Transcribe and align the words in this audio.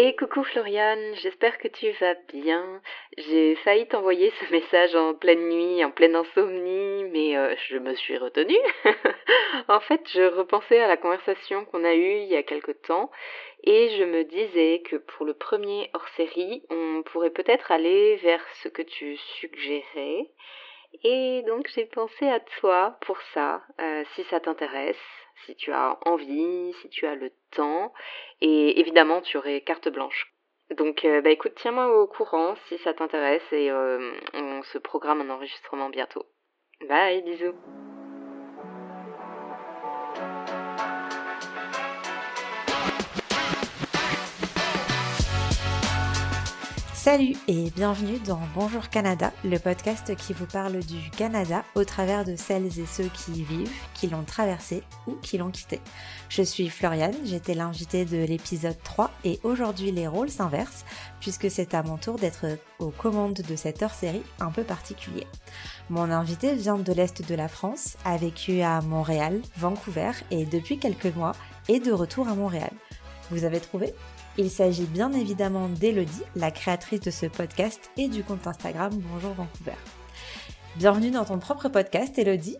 Et 0.00 0.14
coucou 0.14 0.44
Floriane, 0.44 1.16
j'espère 1.16 1.58
que 1.58 1.66
tu 1.66 1.90
vas 1.90 2.14
bien. 2.32 2.80
J'ai 3.16 3.56
failli 3.56 3.88
t'envoyer 3.88 4.32
ce 4.38 4.52
message 4.52 4.94
en 4.94 5.14
pleine 5.14 5.48
nuit, 5.48 5.84
en 5.84 5.90
pleine 5.90 6.14
insomnie, 6.14 7.02
mais 7.10 7.36
euh, 7.36 7.52
je 7.68 7.78
me 7.78 7.96
suis 7.96 8.16
retenue. 8.16 8.54
en 9.68 9.80
fait, 9.80 10.00
je 10.14 10.22
repensais 10.22 10.78
à 10.78 10.86
la 10.86 10.96
conversation 10.96 11.64
qu'on 11.64 11.82
a 11.82 11.96
eue 11.96 12.18
il 12.18 12.28
y 12.28 12.36
a 12.36 12.44
quelque 12.44 12.70
temps 12.70 13.10
et 13.64 13.88
je 13.98 14.04
me 14.04 14.22
disais 14.22 14.82
que 14.88 14.94
pour 14.94 15.26
le 15.26 15.34
premier 15.34 15.90
hors-série, 15.92 16.62
on 16.70 17.02
pourrait 17.02 17.30
peut-être 17.30 17.72
aller 17.72 18.20
vers 18.22 18.46
ce 18.62 18.68
que 18.68 18.82
tu 18.82 19.16
suggérais. 19.16 20.30
Et 21.02 21.42
donc 21.48 21.68
j'ai 21.74 21.86
pensé 21.86 22.28
à 22.28 22.38
toi 22.60 22.98
pour 23.00 23.20
ça, 23.34 23.62
euh, 23.80 24.04
si 24.14 24.22
ça 24.30 24.38
t'intéresse, 24.38 24.96
si 25.46 25.54
tu 25.56 25.72
as 25.72 25.98
envie, 26.06 26.72
si 26.80 26.88
tu 26.88 27.06
as 27.06 27.14
le 27.14 27.30
temps, 27.50 27.92
et 28.40 28.80
évidemment 28.80 29.20
tu 29.20 29.36
aurais 29.36 29.60
carte 29.60 29.88
blanche. 29.88 30.32
Donc 30.76 31.04
euh, 31.04 31.20
bah 31.22 31.30
écoute, 31.30 31.54
tiens-moi 31.56 32.02
au 32.02 32.06
courant 32.06 32.54
si 32.68 32.78
ça 32.78 32.92
t'intéresse 32.92 33.52
et 33.52 33.70
euh, 33.70 34.12
on 34.34 34.62
se 34.62 34.78
programme 34.78 35.22
un 35.22 35.30
enregistrement 35.30 35.88
bientôt. 35.88 36.26
Bye, 36.88 37.22
bisous. 37.22 37.54
Salut 47.10 47.36
et 47.48 47.70
bienvenue 47.70 48.18
dans 48.18 48.42
Bonjour 48.54 48.90
Canada, 48.90 49.32
le 49.42 49.58
podcast 49.58 50.14
qui 50.14 50.34
vous 50.34 50.44
parle 50.44 50.80
du 50.80 51.08
Canada 51.16 51.64
au 51.74 51.82
travers 51.82 52.22
de 52.26 52.36
celles 52.36 52.78
et 52.78 52.84
ceux 52.84 53.08
qui 53.08 53.32
y 53.32 53.44
vivent, 53.44 53.72
qui 53.94 54.08
l'ont 54.08 54.24
traversé 54.24 54.82
ou 55.06 55.12
qui 55.12 55.38
l'ont 55.38 55.50
quitté. 55.50 55.80
Je 56.28 56.42
suis 56.42 56.68
Floriane, 56.68 57.16
j'étais 57.24 57.54
l'invitée 57.54 58.04
de 58.04 58.18
l'épisode 58.18 58.76
3 58.84 59.10
et 59.24 59.40
aujourd'hui 59.42 59.90
les 59.90 60.06
rôles 60.06 60.28
s'inversent 60.28 60.84
puisque 61.18 61.50
c'est 61.50 61.72
à 61.72 61.82
mon 61.82 61.96
tour 61.96 62.16
d'être 62.16 62.44
aux 62.78 62.90
commandes 62.90 63.40
de 63.40 63.56
cette 63.56 63.82
hors-série 63.82 64.22
un 64.38 64.50
peu 64.50 64.62
particulier. 64.62 65.26
Mon 65.88 66.10
invité 66.10 66.54
vient 66.56 66.76
de 66.76 66.92
l'Est 66.92 67.26
de 67.26 67.34
la 67.34 67.48
France, 67.48 67.96
a 68.04 68.18
vécu 68.18 68.60
à 68.60 68.82
Montréal, 68.82 69.40
Vancouver 69.56 70.10
et 70.30 70.44
depuis 70.44 70.78
quelques 70.78 71.16
mois 71.16 71.32
est 71.68 71.80
de 71.80 71.92
retour 71.92 72.28
à 72.28 72.34
Montréal. 72.34 72.72
Vous 73.30 73.44
avez 73.44 73.60
trouvé? 73.60 73.94
Il 74.38 74.50
s'agit 74.50 74.86
bien 74.86 75.12
évidemment 75.12 75.68
d'Elodie, 75.68 76.22
la 76.36 76.52
créatrice 76.52 77.00
de 77.00 77.10
ce 77.10 77.26
podcast 77.26 77.90
et 77.96 78.06
du 78.06 78.22
compte 78.22 78.46
Instagram 78.46 78.92
Bonjour 79.12 79.32
Vancouver. 79.32 79.74
Bienvenue 80.76 81.10
dans 81.10 81.24
ton 81.24 81.40
propre 81.40 81.68
podcast, 81.68 82.16
Elodie. 82.16 82.56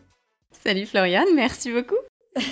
Salut 0.51 0.87
Floriane, 0.87 1.33
merci 1.37 1.73
beaucoup. 1.73 1.95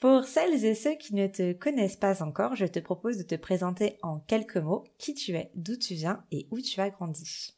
Pour 0.00 0.24
celles 0.24 0.64
et 0.64 0.76
ceux 0.76 0.94
qui 0.94 1.16
ne 1.16 1.26
te 1.26 1.52
connaissent 1.52 1.96
pas 1.96 2.22
encore, 2.22 2.54
je 2.54 2.66
te 2.66 2.78
propose 2.78 3.18
de 3.18 3.24
te 3.24 3.34
présenter 3.34 3.98
en 4.02 4.20
quelques 4.20 4.56
mots 4.56 4.84
qui 4.98 5.14
tu 5.14 5.34
es, 5.34 5.50
d'où 5.56 5.76
tu 5.76 5.94
viens 5.94 6.24
et 6.30 6.46
où 6.52 6.60
tu 6.60 6.80
as 6.80 6.90
grandi. 6.90 7.56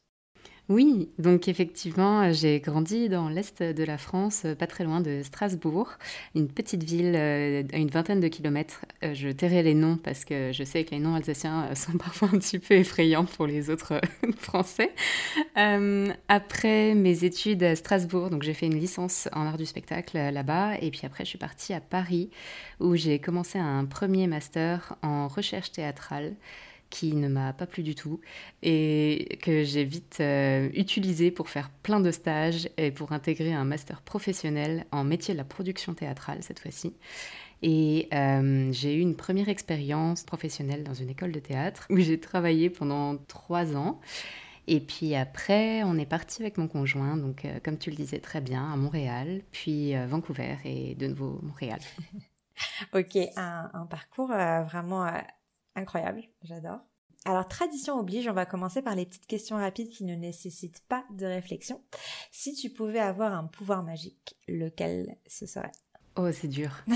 Oui, 0.67 1.09
donc 1.19 1.47
effectivement, 1.47 2.31
j'ai 2.33 2.59
grandi 2.59 3.07
dans 3.07 3.29
l'est 3.29 3.61
de 3.61 3.83
la 3.83 3.99
France, 3.99 4.47
pas 4.57 4.65
très 4.65 4.83
loin 4.83 4.99
de 4.99 5.21
Strasbourg, 5.21 5.91
une 6.33 6.47
petite 6.47 6.81
ville 6.81 7.13
euh, 7.15 7.61
à 7.71 7.77
une 7.77 7.89
vingtaine 7.89 8.19
de 8.19 8.27
kilomètres. 8.27 8.83
Euh, 9.03 9.13
je 9.13 9.29
tairai 9.29 9.61
les 9.61 9.75
noms 9.75 9.97
parce 9.97 10.25
que 10.25 10.51
je 10.51 10.63
sais 10.63 10.83
que 10.83 10.89
les 10.89 10.99
noms 10.99 11.13
alsaciens 11.13 11.65
euh, 11.65 11.75
sont 11.75 11.95
parfois 11.99 12.29
un 12.33 12.39
petit 12.39 12.57
peu 12.57 12.73
effrayants 12.73 13.25
pour 13.25 13.45
les 13.45 13.69
autres 13.69 14.01
Français. 14.39 14.91
après 15.55 16.95
mes 16.95 17.23
études 17.23 17.61
à 17.61 17.75
Strasbourg, 17.75 18.31
donc 18.31 18.41
j'ai 18.41 18.55
fait 18.55 18.65
une 18.65 18.79
licence 18.79 19.29
en 19.33 19.45
art 19.45 19.57
du 19.57 19.67
spectacle 19.67 20.17
là-bas, 20.17 20.79
et 20.81 20.89
puis 20.89 21.01
après 21.03 21.25
je 21.25 21.29
suis 21.29 21.37
partie 21.37 21.73
à 21.73 21.79
Paris 21.79 22.31
où 22.79 22.95
j'ai 22.95 23.19
commencé 23.19 23.59
un 23.59 23.85
premier 23.85 24.25
master 24.25 24.95
en 25.03 25.27
recherche 25.27 25.71
théâtrale 25.71 26.33
qui 26.89 27.13
ne 27.13 27.27
m'a 27.27 27.53
pas 27.53 27.65
plu 27.65 27.83
du 27.83 27.95
tout 27.95 28.21
et 28.63 29.37
que 29.41 29.63
j'ai 29.63 29.83
vite 29.83 30.17
euh, 30.21 30.69
utilisé 30.73 31.31
pour 31.31 31.49
faire 31.49 31.69
plein 31.69 31.99
de 31.99 32.11
stages 32.11 32.69
et 32.77 32.91
pour 32.91 33.11
intégrer 33.11 33.53
un 33.53 33.65
master 33.65 34.01
professionnel 34.01 34.85
en 34.91 35.03
métier 35.03 35.33
de 35.33 35.37
la 35.37 35.43
production 35.43 35.93
théâtrale 35.93 36.39
cette 36.41 36.59
fois-ci. 36.59 36.93
Et 37.61 38.07
euh, 38.13 38.71
j'ai 38.71 38.95
eu 38.95 38.99
une 38.99 39.15
première 39.15 39.49
expérience 39.49 40.23
professionnelle 40.23 40.83
dans 40.83 40.93
une 40.93 41.09
école 41.09 41.31
de 41.31 41.39
théâtre 41.39 41.87
où 41.89 41.97
j'ai 41.97 42.19
travaillé 42.19 42.69
pendant 42.69 43.17
trois 43.17 43.75
ans. 43.75 43.99
Et 44.67 44.79
puis 44.79 45.15
après, 45.15 45.83
on 45.83 45.97
est 45.97 46.07
parti 46.07 46.41
avec 46.41 46.57
mon 46.57 46.67
conjoint, 46.67 47.17
donc 47.17 47.45
euh, 47.45 47.59
comme 47.63 47.77
tu 47.77 47.91
le 47.91 47.95
disais 47.95 48.19
très 48.19 48.41
bien, 48.41 48.71
à 48.71 48.75
Montréal, 48.75 49.41
puis 49.51 49.93
Vancouver 50.07 50.57
et 50.65 50.95
de 50.95 51.07
nouveau 51.07 51.39
Montréal. 51.43 51.79
ok, 52.93 53.17
un 53.35 53.85
parcours 53.89 54.29
vraiment 54.29 55.05
Incroyable, 55.75 56.23
j'adore. 56.43 56.79
Alors, 57.25 57.47
tradition 57.47 57.97
oblige, 57.97 58.27
on 58.27 58.33
va 58.33 58.45
commencer 58.45 58.83
par 58.83 58.95
les 58.95 59.05
petites 59.05 59.25
questions 59.25 59.55
rapides 59.55 59.89
qui 59.89 60.03
ne 60.03 60.13
nécessitent 60.15 60.83
pas 60.87 61.03
de 61.11 61.25
réflexion. 61.25 61.81
Si 62.31 62.53
tu 62.53 62.69
pouvais 62.69 62.99
avoir 62.99 63.33
un 63.33 63.45
pouvoir 63.45 63.83
magique, 63.83 64.37
lequel 64.47 65.17
ce 65.25 65.47
serait? 65.47 65.71
Oh, 66.15 66.31
c'est 66.31 66.47
dur. 66.47 66.71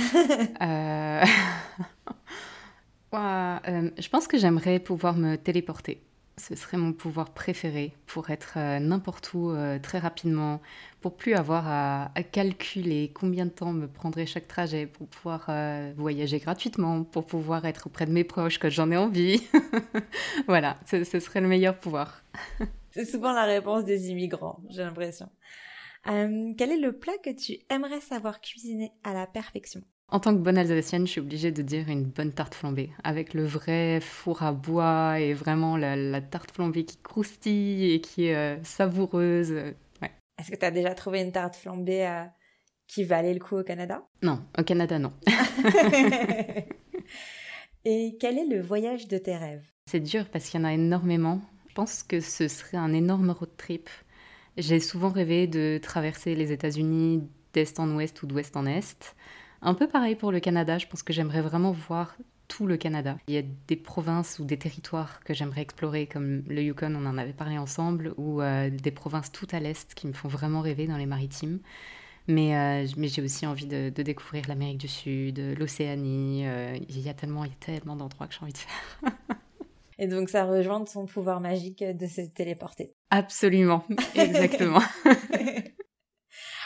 Euh, 0.62 1.24
euh, 3.14 3.92
je 3.98 4.10
pense 4.10 4.28
que 4.28 4.38
j'aimerais 4.38 4.80
pouvoir 4.80 5.16
me 5.16 5.36
téléporter. 5.36 6.04
Ce 6.40 6.56
serait 6.56 6.78
mon 6.78 6.94
pouvoir 6.94 7.32
préféré 7.32 7.94
pour 8.06 8.30
être 8.30 8.54
euh, 8.58 8.80
n'importe 8.80 9.34
où 9.34 9.52
euh, 9.52 9.78
très 9.78 10.00
rapidement, 10.00 10.62
pour 11.02 11.18
plus 11.18 11.34
avoir 11.34 11.68
à, 11.68 12.12
calculer 12.32 13.12
combien 13.14 13.46
de 13.46 13.52
temps 13.52 13.74
me 13.74 13.88
prendrait 13.88 14.26
chaque 14.26 14.48
trajet, 14.48 14.88
pour 14.88 15.08
pouvoir 15.08 15.48
euh, 15.50 15.92
voyager 15.98 16.40
gratuitement, 16.40 17.04
pour 17.04 17.26
pouvoir 17.26 17.66
être 17.66 17.88
auprès 17.88 18.06
de 18.06 18.12
mes 18.12 18.24
proches 18.24 18.58
quand 18.58 18.70
j'en 18.70 18.90
ai 18.90 18.98
envie. 18.98 19.44
voilà, 20.48 20.78
ce, 20.86 21.04
ce, 21.04 21.20
serait 21.20 21.42
le 21.42 21.48
meilleur 21.48 21.78
pouvoir. 21.78 22.24
C'est 22.92 23.06
souvent 23.06 23.34
la 23.34 23.44
réponse 23.44 23.84
des 23.84 24.10
immigrants, 24.10 24.62
j'ai 24.70 24.84
l'impression. 24.84 25.30
quel 26.06 26.72
est 26.72 26.80
le 26.80 26.94
plat 26.94 27.18
que 27.24 27.30
tu 27.30 27.60
aimerais 27.70 28.02
savoir 28.02 28.40
cuisiner 28.40 28.92
à 29.04 29.14
la 29.14 29.28
perfection? 29.28 29.82
En 30.12 30.20
tant 30.20 30.34
que 30.34 30.40
bonne 30.40 30.58
alsacienne, 30.58 31.06
je 31.06 31.12
suis 31.12 31.22
obligée 31.22 31.52
de 31.52 31.62
dire 31.62 31.90
une 31.90 32.06
bonne 32.06 32.32
tarte 32.32 32.56
flambée, 32.56 32.90
avec 33.04 33.34
le 33.34 33.46
vrai 33.46 34.00
four 34.02 34.44
à 34.44 34.52
bois 34.52 35.20
et 35.20 35.34
vraiment 35.34 35.78
la, 35.78 36.22
tarte 36.22 36.52
flambée 36.52 36.86
qui 36.86 36.98
croustille 36.98 37.94
et 37.94 38.02
qui 38.02 38.26
est 38.26 38.36
euh, 38.36 38.58
savoureuse. 38.64 39.52
Ouais. 40.02 40.12
Est-ce 40.40 40.52
que 40.52 40.56
tu 40.56 40.66
as 40.66 40.72
déjà 40.72 40.94
trouvé 40.96 41.22
une 41.22 41.32
tarte 41.32 41.56
flambée 41.56 42.08
euh, 42.08 42.24
qui 42.88 43.04
valait 43.04 43.34
le 43.34 43.40
coup 43.40 43.58
au 43.58 43.64
Canada? 43.64 44.04
Non, 44.24 44.42
au 44.58 44.64
Canada, 44.64 45.00
non. 45.00 45.14
et 47.86 48.18
quel 48.20 48.38
est 48.38 48.48
le 48.48 48.62
voyage 48.62 49.08
de 49.08 49.18
tes 49.18 49.38
rêves? 49.38 49.66
C'est 49.90 50.00
dur 50.00 50.26
parce 50.30 50.50
qu'il 50.50 50.60
y 50.60 50.64
en 50.64 50.68
a 50.68 50.74
énormément. 50.74 51.42
Je 51.70 51.76
pense 51.76 52.04
que 52.04 52.20
ce 52.20 52.48
serait 52.48 52.78
un 52.78 52.94
énorme 52.94 53.32
road 53.32 53.50
trip. 53.58 53.90
J'ai 54.58 54.80
souvent 54.80 55.10
rêvé 55.10 55.48
de 55.48 55.80
traverser 55.82 56.36
les 56.36 56.52
États-Unis 56.52 57.24
d'est 57.54 57.80
en 57.80 57.90
ouest 57.96 58.22
ou 58.22 58.28
d'ouest 58.28 58.58
en 58.58 58.66
est. 58.66 59.16
Un 59.62 59.74
peu 59.74 59.88
pareil 59.88 60.16
pour 60.16 60.32
le 60.32 60.40
Canada, 60.40 60.78
je 60.78 60.88
pense 60.88 61.04
que 61.04 61.14
j'aimerais 61.14 61.42
vraiment 61.42 61.72
voir 61.72 62.16
tout 62.48 62.66
le 62.66 62.78
Canada. 62.78 63.18
Il 63.28 63.36
y 63.36 63.38
a 63.38 63.44
des 63.68 63.76
provinces 63.76 64.40
ou 64.40 64.46
des 64.46 64.58
territoires 64.58 65.22
que 65.24 65.34
j'aimerais 65.34 65.62
explorer, 65.62 66.08
comme 66.08 66.44
le 66.48 66.62
Yukon, 66.62 66.96
on 66.96 67.06
en 67.06 67.18
avait 67.18 67.34
parlé 67.34 67.58
ensemble, 67.58 68.14
ou 68.18 68.42
euh, 68.42 68.70
des 68.70 68.92
provinces 68.92 69.32
tout 69.32 69.48
à 69.52 69.60
l'est 69.60 69.94
qui 69.94 70.08
me 70.08 70.14
font 70.14 70.28
vraiment 70.28 70.62
rêver 70.62 70.88
dans 70.88 70.98
les 70.98 71.06
maritimes. 71.06 71.60
Mais, 72.28 72.56
euh, 72.56 72.88
mais 72.98 73.08
j'ai 73.08 73.22
aussi 73.22 73.48
envie 73.48 73.66
de, 73.66 73.90
découvrir 73.90 74.44
l'Amérique 74.48 74.78
du 74.78 74.88
Sud, 74.88 75.40
l'Océanie. 75.58 76.48
Euh, 76.48 76.78
il 76.90 77.00
y 77.00 77.10
a 77.10 77.14
tellement, 77.14 77.44
il 77.44 77.52
y 77.52 77.54
a 77.54 77.58
tellement 77.60 77.96
d'endroits 77.96 78.28
que 78.28 78.34
j'ai 78.34 78.42
envie 78.42 78.54
de 78.54 78.58
faire. 78.58 79.12
Et 80.02 80.08
donc 80.08 80.30
ça 80.30 80.46
rejoint 80.46 80.86
son 80.86 81.06
pouvoir 81.06 81.42
magique 81.42 81.84
de 81.84 82.08
se 82.08 82.22
téléporter. 82.22 82.94
Absolument, 83.10 83.84
exactement. 84.16 84.82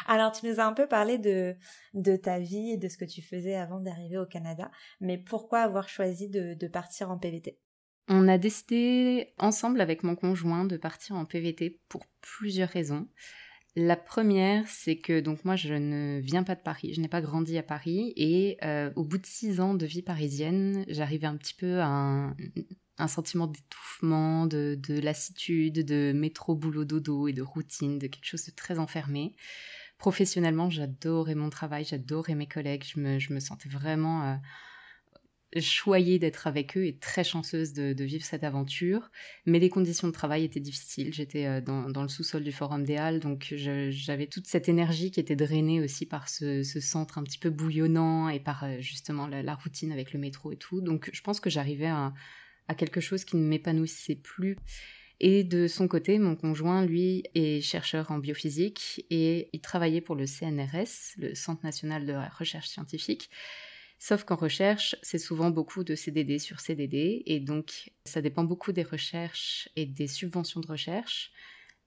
Alors, 0.07 0.31
tu 0.31 0.45
nous 0.45 0.59
as 0.59 0.65
un 0.65 0.73
peu 0.73 0.87
parlé 0.87 1.17
de, 1.17 1.55
de 1.93 2.15
ta 2.15 2.39
vie 2.39 2.71
et 2.71 2.77
de 2.77 2.87
ce 2.87 2.97
que 2.97 3.05
tu 3.05 3.21
faisais 3.21 3.55
avant 3.55 3.79
d'arriver 3.79 4.17
au 4.17 4.25
Canada, 4.25 4.71
mais 4.99 5.17
pourquoi 5.17 5.59
avoir 5.59 5.89
choisi 5.89 6.29
de, 6.29 6.53
de 6.53 6.67
partir 6.67 7.11
en 7.11 7.17
PVT 7.17 7.59
On 8.07 8.27
a 8.27 8.37
décidé 8.37 9.33
ensemble 9.37 9.81
avec 9.81 10.03
mon 10.03 10.15
conjoint 10.15 10.65
de 10.65 10.77
partir 10.77 11.15
en 11.15 11.25
PVT 11.25 11.79
pour 11.89 12.05
plusieurs 12.21 12.69
raisons. 12.69 13.07
La 13.75 13.95
première, 13.95 14.67
c'est 14.67 14.97
que 14.97 15.19
donc 15.19 15.45
moi 15.45 15.55
je 15.55 15.73
ne 15.73 16.19
viens 16.19 16.43
pas 16.43 16.53
de 16.53 16.61
Paris, 16.61 16.93
je 16.93 17.01
n'ai 17.01 17.07
pas 17.07 17.21
grandi 17.21 17.57
à 17.57 17.63
Paris 17.63 18.13
et 18.15 18.57
euh, 18.63 18.91
au 18.95 19.03
bout 19.03 19.17
de 19.17 19.25
six 19.25 19.59
ans 19.59 19.73
de 19.73 19.87
vie 19.87 20.03
parisienne, 20.03 20.85
j'arrivais 20.87 21.25
un 21.25 21.37
petit 21.37 21.55
peu 21.55 21.79
à 21.79 21.87
un, 21.87 22.35
un 22.99 23.07
sentiment 23.07 23.47
d'étouffement, 23.47 24.45
de, 24.45 24.77
de, 24.79 24.99
lassitude, 24.99 25.83
de 25.83 26.13
métro, 26.13 26.53
boulot, 26.53 26.85
dodo 26.85 27.27
et 27.27 27.33
de 27.33 27.41
routine, 27.41 27.97
de 27.97 28.05
quelque 28.05 28.27
chose 28.27 28.45
de 28.45 28.51
très 28.51 28.77
enfermé 28.77 29.35
professionnellement, 29.97 30.69
j'adorais 30.69 31.35
mon 31.35 31.49
travail, 31.49 31.85
j'adorais 31.85 32.35
mes 32.35 32.47
collègues, 32.47 32.83
je 32.85 32.99
me, 32.99 33.19
je 33.19 33.33
me 33.33 33.39
sentais 33.39 33.69
vraiment 33.69 34.23
euh, 34.23 34.35
choyée 35.61 36.19
d'être 36.19 36.47
avec 36.47 36.77
eux 36.77 36.85
et 36.85 36.97
très 36.97 37.23
chanceuse 37.23 37.73
de, 37.73 38.03
vivre 38.03 38.25
cette 38.25 38.43
aventure. 38.43 39.11
Mais 39.45 39.59
les 39.59 39.69
conditions 39.69 40.07
de 40.07 40.13
travail 40.13 40.43
étaient 40.43 40.59
difficiles. 40.59 41.13
J'étais 41.13 41.45
euh, 41.45 41.61
dans, 41.61 41.89
dans, 41.89 42.01
le 42.01 42.07
sous-sol 42.07 42.43
du 42.43 42.51
Forum 42.51 42.83
des 42.83 42.97
Halles, 42.97 43.19
donc 43.19 43.53
j'avais 43.55 44.27
toute 44.27 44.47
cette 44.47 44.67
énergie 44.67 45.11
qui 45.11 45.19
était 45.19 45.35
drainée 45.35 45.81
aussi 45.81 46.05
par 46.05 46.29
ce, 46.29 46.63
ce 46.63 46.79
centre 46.79 47.17
un 47.17 47.23
petit 47.23 47.39
peu 47.39 47.49
bouillonnant 47.49 48.29
et 48.29 48.39
par 48.39 48.63
euh, 48.63 48.79
justement 48.79 49.27
la, 49.27 49.55
routine 49.55 49.91
avec 49.91 50.13
le 50.13 50.19
métro 50.19 50.51
et 50.51 50.57
tout. 50.57 50.81
Donc 50.81 51.09
je 51.13 51.21
pense 51.21 51.39
que 51.39 51.49
j'arrivais 51.49 51.87
à 51.87 52.75
quelque 52.75 52.99
chose 52.99 53.23
qui 53.23 53.37
ne 53.37 53.47
m'épanouissait 53.47 54.15
plus. 54.15 54.57
Et 55.19 55.43
de 55.43 55.67
son 55.67 55.87
côté, 55.87 56.19
mon 56.19 56.35
conjoint, 56.35 56.85
lui, 56.85 57.23
est 57.35 57.61
chercheur 57.61 58.11
en 58.11 58.17
biophysique 58.17 59.05
et 59.09 59.49
il 59.53 59.61
travaillait 59.61 60.01
pour 60.01 60.15
le 60.15 60.25
CNRS, 60.25 61.15
le 61.17 61.35
Centre 61.35 61.63
national 61.63 62.05
de 62.05 62.13
recherche 62.37 62.67
scientifique. 62.67 63.29
Sauf 63.99 64.25
qu'en 64.25 64.35
recherche, 64.35 64.97
c'est 65.01 65.17
souvent 65.17 65.49
beaucoup 65.49 65.85
de 65.85 65.95
CDD 65.95 66.37
sur 66.37 66.59
CDD, 66.59 67.23
et 67.25 67.39
donc 67.39 67.93
ça 68.03 68.21
dépend 68.21 68.43
beaucoup 68.43 68.73
des 68.73 68.83
recherches 68.83 69.69
et 69.77 69.85
des 69.85 70.07
subventions 70.07 70.59
de 70.59 70.67
recherche. 70.67 71.31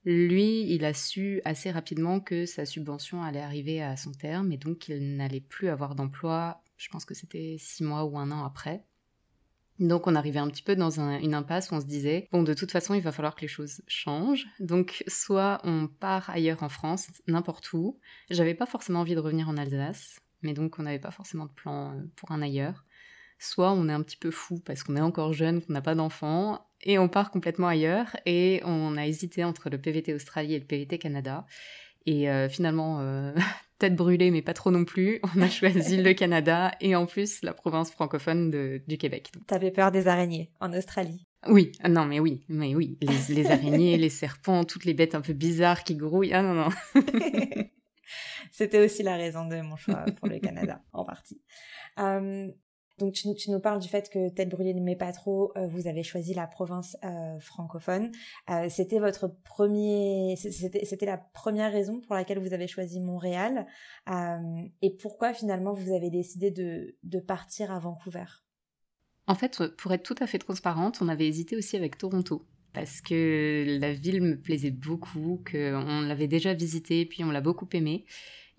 Lui, 0.06 0.62
il 0.72 0.86
a 0.86 0.94
su 0.94 1.42
assez 1.44 1.70
rapidement 1.70 2.20
que 2.20 2.46
sa 2.46 2.64
subvention 2.64 3.22
allait 3.22 3.40
arriver 3.40 3.82
à 3.82 3.98
son 3.98 4.12
terme, 4.12 4.50
et 4.50 4.56
donc 4.56 4.88
il 4.88 5.16
n'allait 5.16 5.42
plus 5.42 5.68
avoir 5.68 5.94
d'emploi, 5.94 6.62
je 6.78 6.88
pense 6.88 7.04
que 7.04 7.12
c'était 7.12 7.56
six 7.58 7.84
mois 7.84 8.04
ou 8.04 8.16
un 8.18 8.30
an 8.30 8.46
après. 8.46 8.86
Donc 9.78 10.06
on 10.06 10.14
arrivait 10.14 10.38
un 10.38 10.48
petit 10.48 10.62
peu 10.62 10.74
dans 10.74 11.00
une 11.00 11.34
impasse 11.34 11.70
où 11.70 11.74
on 11.74 11.80
se 11.80 11.86
disait, 11.86 12.28
bon 12.32 12.42
de 12.42 12.54
toute 12.54 12.72
façon 12.72 12.94
il 12.94 13.02
va 13.02 13.12
falloir 13.12 13.34
que 13.34 13.42
les 13.42 13.48
choses 13.48 13.82
changent. 13.86 14.46
Donc 14.58 15.04
soit 15.06 15.60
on 15.64 15.88
part 15.88 16.30
ailleurs 16.30 16.62
en 16.62 16.68
France, 16.68 17.08
n'importe 17.26 17.72
où. 17.72 17.98
J'avais 18.30 18.54
pas 18.54 18.66
forcément 18.66 19.00
envie 19.00 19.14
de 19.14 19.20
revenir 19.20 19.48
en 19.48 19.56
Alsace, 19.56 20.20
mais 20.42 20.54
donc 20.54 20.78
on 20.78 20.82
n'avait 20.82 20.98
pas 20.98 21.10
forcément 21.10 21.46
de 21.46 21.52
plan 21.52 21.92
euh, 21.92 22.02
pour 22.16 22.32
un 22.32 22.40
ailleurs. 22.40 22.84
Soit 23.38 23.72
on 23.72 23.88
est 23.88 23.92
un 23.92 24.02
petit 24.02 24.16
peu 24.16 24.30
fou 24.30 24.60
parce 24.60 24.82
qu'on 24.82 24.96
est 24.96 25.00
encore 25.00 25.34
jeune, 25.34 25.60
qu'on 25.60 25.74
n'a 25.74 25.82
pas 25.82 25.94
d'enfants, 25.94 26.66
et 26.82 26.98
on 26.98 27.08
part 27.08 27.30
complètement 27.30 27.68
ailleurs. 27.68 28.16
Et 28.24 28.62
on 28.64 28.96
a 28.96 29.06
hésité 29.06 29.44
entre 29.44 29.68
le 29.68 29.78
PVT 29.78 30.14
Australie 30.14 30.54
et 30.54 30.58
le 30.58 30.64
PVT 30.64 30.98
Canada. 30.98 31.46
Et 32.06 32.30
euh, 32.30 32.48
finalement, 32.48 33.00
euh, 33.00 33.34
tête 33.78 33.96
brûlée, 33.96 34.30
mais 34.30 34.42
pas 34.42 34.54
trop 34.54 34.70
non 34.70 34.84
plus, 34.84 35.20
on 35.36 35.42
a 35.42 35.48
choisi 35.48 36.02
le 36.02 36.12
Canada 36.14 36.72
et 36.80 36.94
en 36.94 37.06
plus 37.06 37.42
la 37.42 37.52
province 37.52 37.90
francophone 37.90 38.80
du 38.86 38.98
Québec. 38.98 39.32
T'avais 39.46 39.70
peur 39.70 39.90
des 39.92 40.08
araignées 40.08 40.50
en 40.60 40.72
Australie 40.72 41.26
oui, 41.48 41.72
ah 41.82 41.88
non, 41.88 42.06
mais 42.06 42.18
oui, 42.18 42.44
mais 42.48 42.74
oui, 42.74 42.98
les, 43.28 43.46
araignées, 43.46 43.96
les 43.96 44.08
serpents, 44.08 44.64
toutes 44.64 44.84
les 44.84 44.94
bêtes 44.94 45.14
un 45.14 45.20
peu 45.20 45.32
bizarres 45.32 45.84
qui 45.84 45.94
grouillent. 45.94 46.32
Ah 46.32 46.42
non, 46.42 46.54
non. 46.54 46.68
C'était 48.50 48.84
aussi 48.84 49.02
la 49.02 49.16
raison 49.16 49.46
de 49.46 49.60
mon 49.60 49.76
choix 49.76 50.04
pour 50.16 50.28
le 50.28 50.38
Canada, 50.40 50.82
en 50.92 51.04
partie. 51.04 51.40
Euh, 51.98 52.48
donc 52.98 53.12
tu, 53.12 53.50
nous 53.50 53.60
parles 53.60 53.80
du 53.80 53.88
fait 53.88 54.08
que 54.08 54.30
tête 54.30 54.48
brûlée 54.48 54.72
met 54.74 54.96
pas 54.96 55.12
trop, 55.12 55.52
euh, 55.56 55.66
vous 55.66 55.86
avez 55.86 56.02
choisi 56.02 56.32
la 56.32 56.46
province 56.46 56.96
euh, 57.04 57.38
francophone. 57.40 58.10
Euh, 58.50 58.68
c'était 58.70 58.98
votre 58.98 59.28
premier, 59.44 60.36
c'était 60.36 61.06
la 61.06 61.18
première 61.18 61.72
raison 61.72 62.00
pour 62.00 62.14
laquelle 62.14 62.38
vous 62.38 62.54
avez 62.54 62.66
choisi 62.66 63.00
Montréal. 63.00 63.66
et 64.82 64.90
pourquoi 65.00 65.34
finalement 65.34 65.74
vous 65.74 65.94
avez 65.94 66.10
décidé 66.10 66.50
de, 66.50 66.96
de 67.02 67.20
partir 67.20 67.70
à 67.70 67.78
Vancouver? 67.78 68.24
En 69.26 69.34
fait, 69.34 69.66
pour 69.76 69.92
être 69.92 70.04
tout 70.04 70.14
à 70.20 70.26
fait 70.26 70.38
transparente, 70.38 70.98
on 71.02 71.08
avait 71.08 71.26
hésité 71.26 71.56
aussi 71.56 71.76
avec 71.76 71.98
Toronto 71.98 72.46
parce 72.72 73.00
que 73.00 73.78
la 73.80 73.94
ville 73.94 74.20
me 74.20 74.38
plaisait 74.38 74.70
beaucoup, 74.70 75.42
qu'on 75.50 76.02
l'avait 76.02 76.28
déjà 76.28 76.52
visité, 76.52 77.06
puis 77.06 77.24
on 77.24 77.30
l'a 77.30 77.40
beaucoup 77.40 77.66
aimé. 77.72 78.04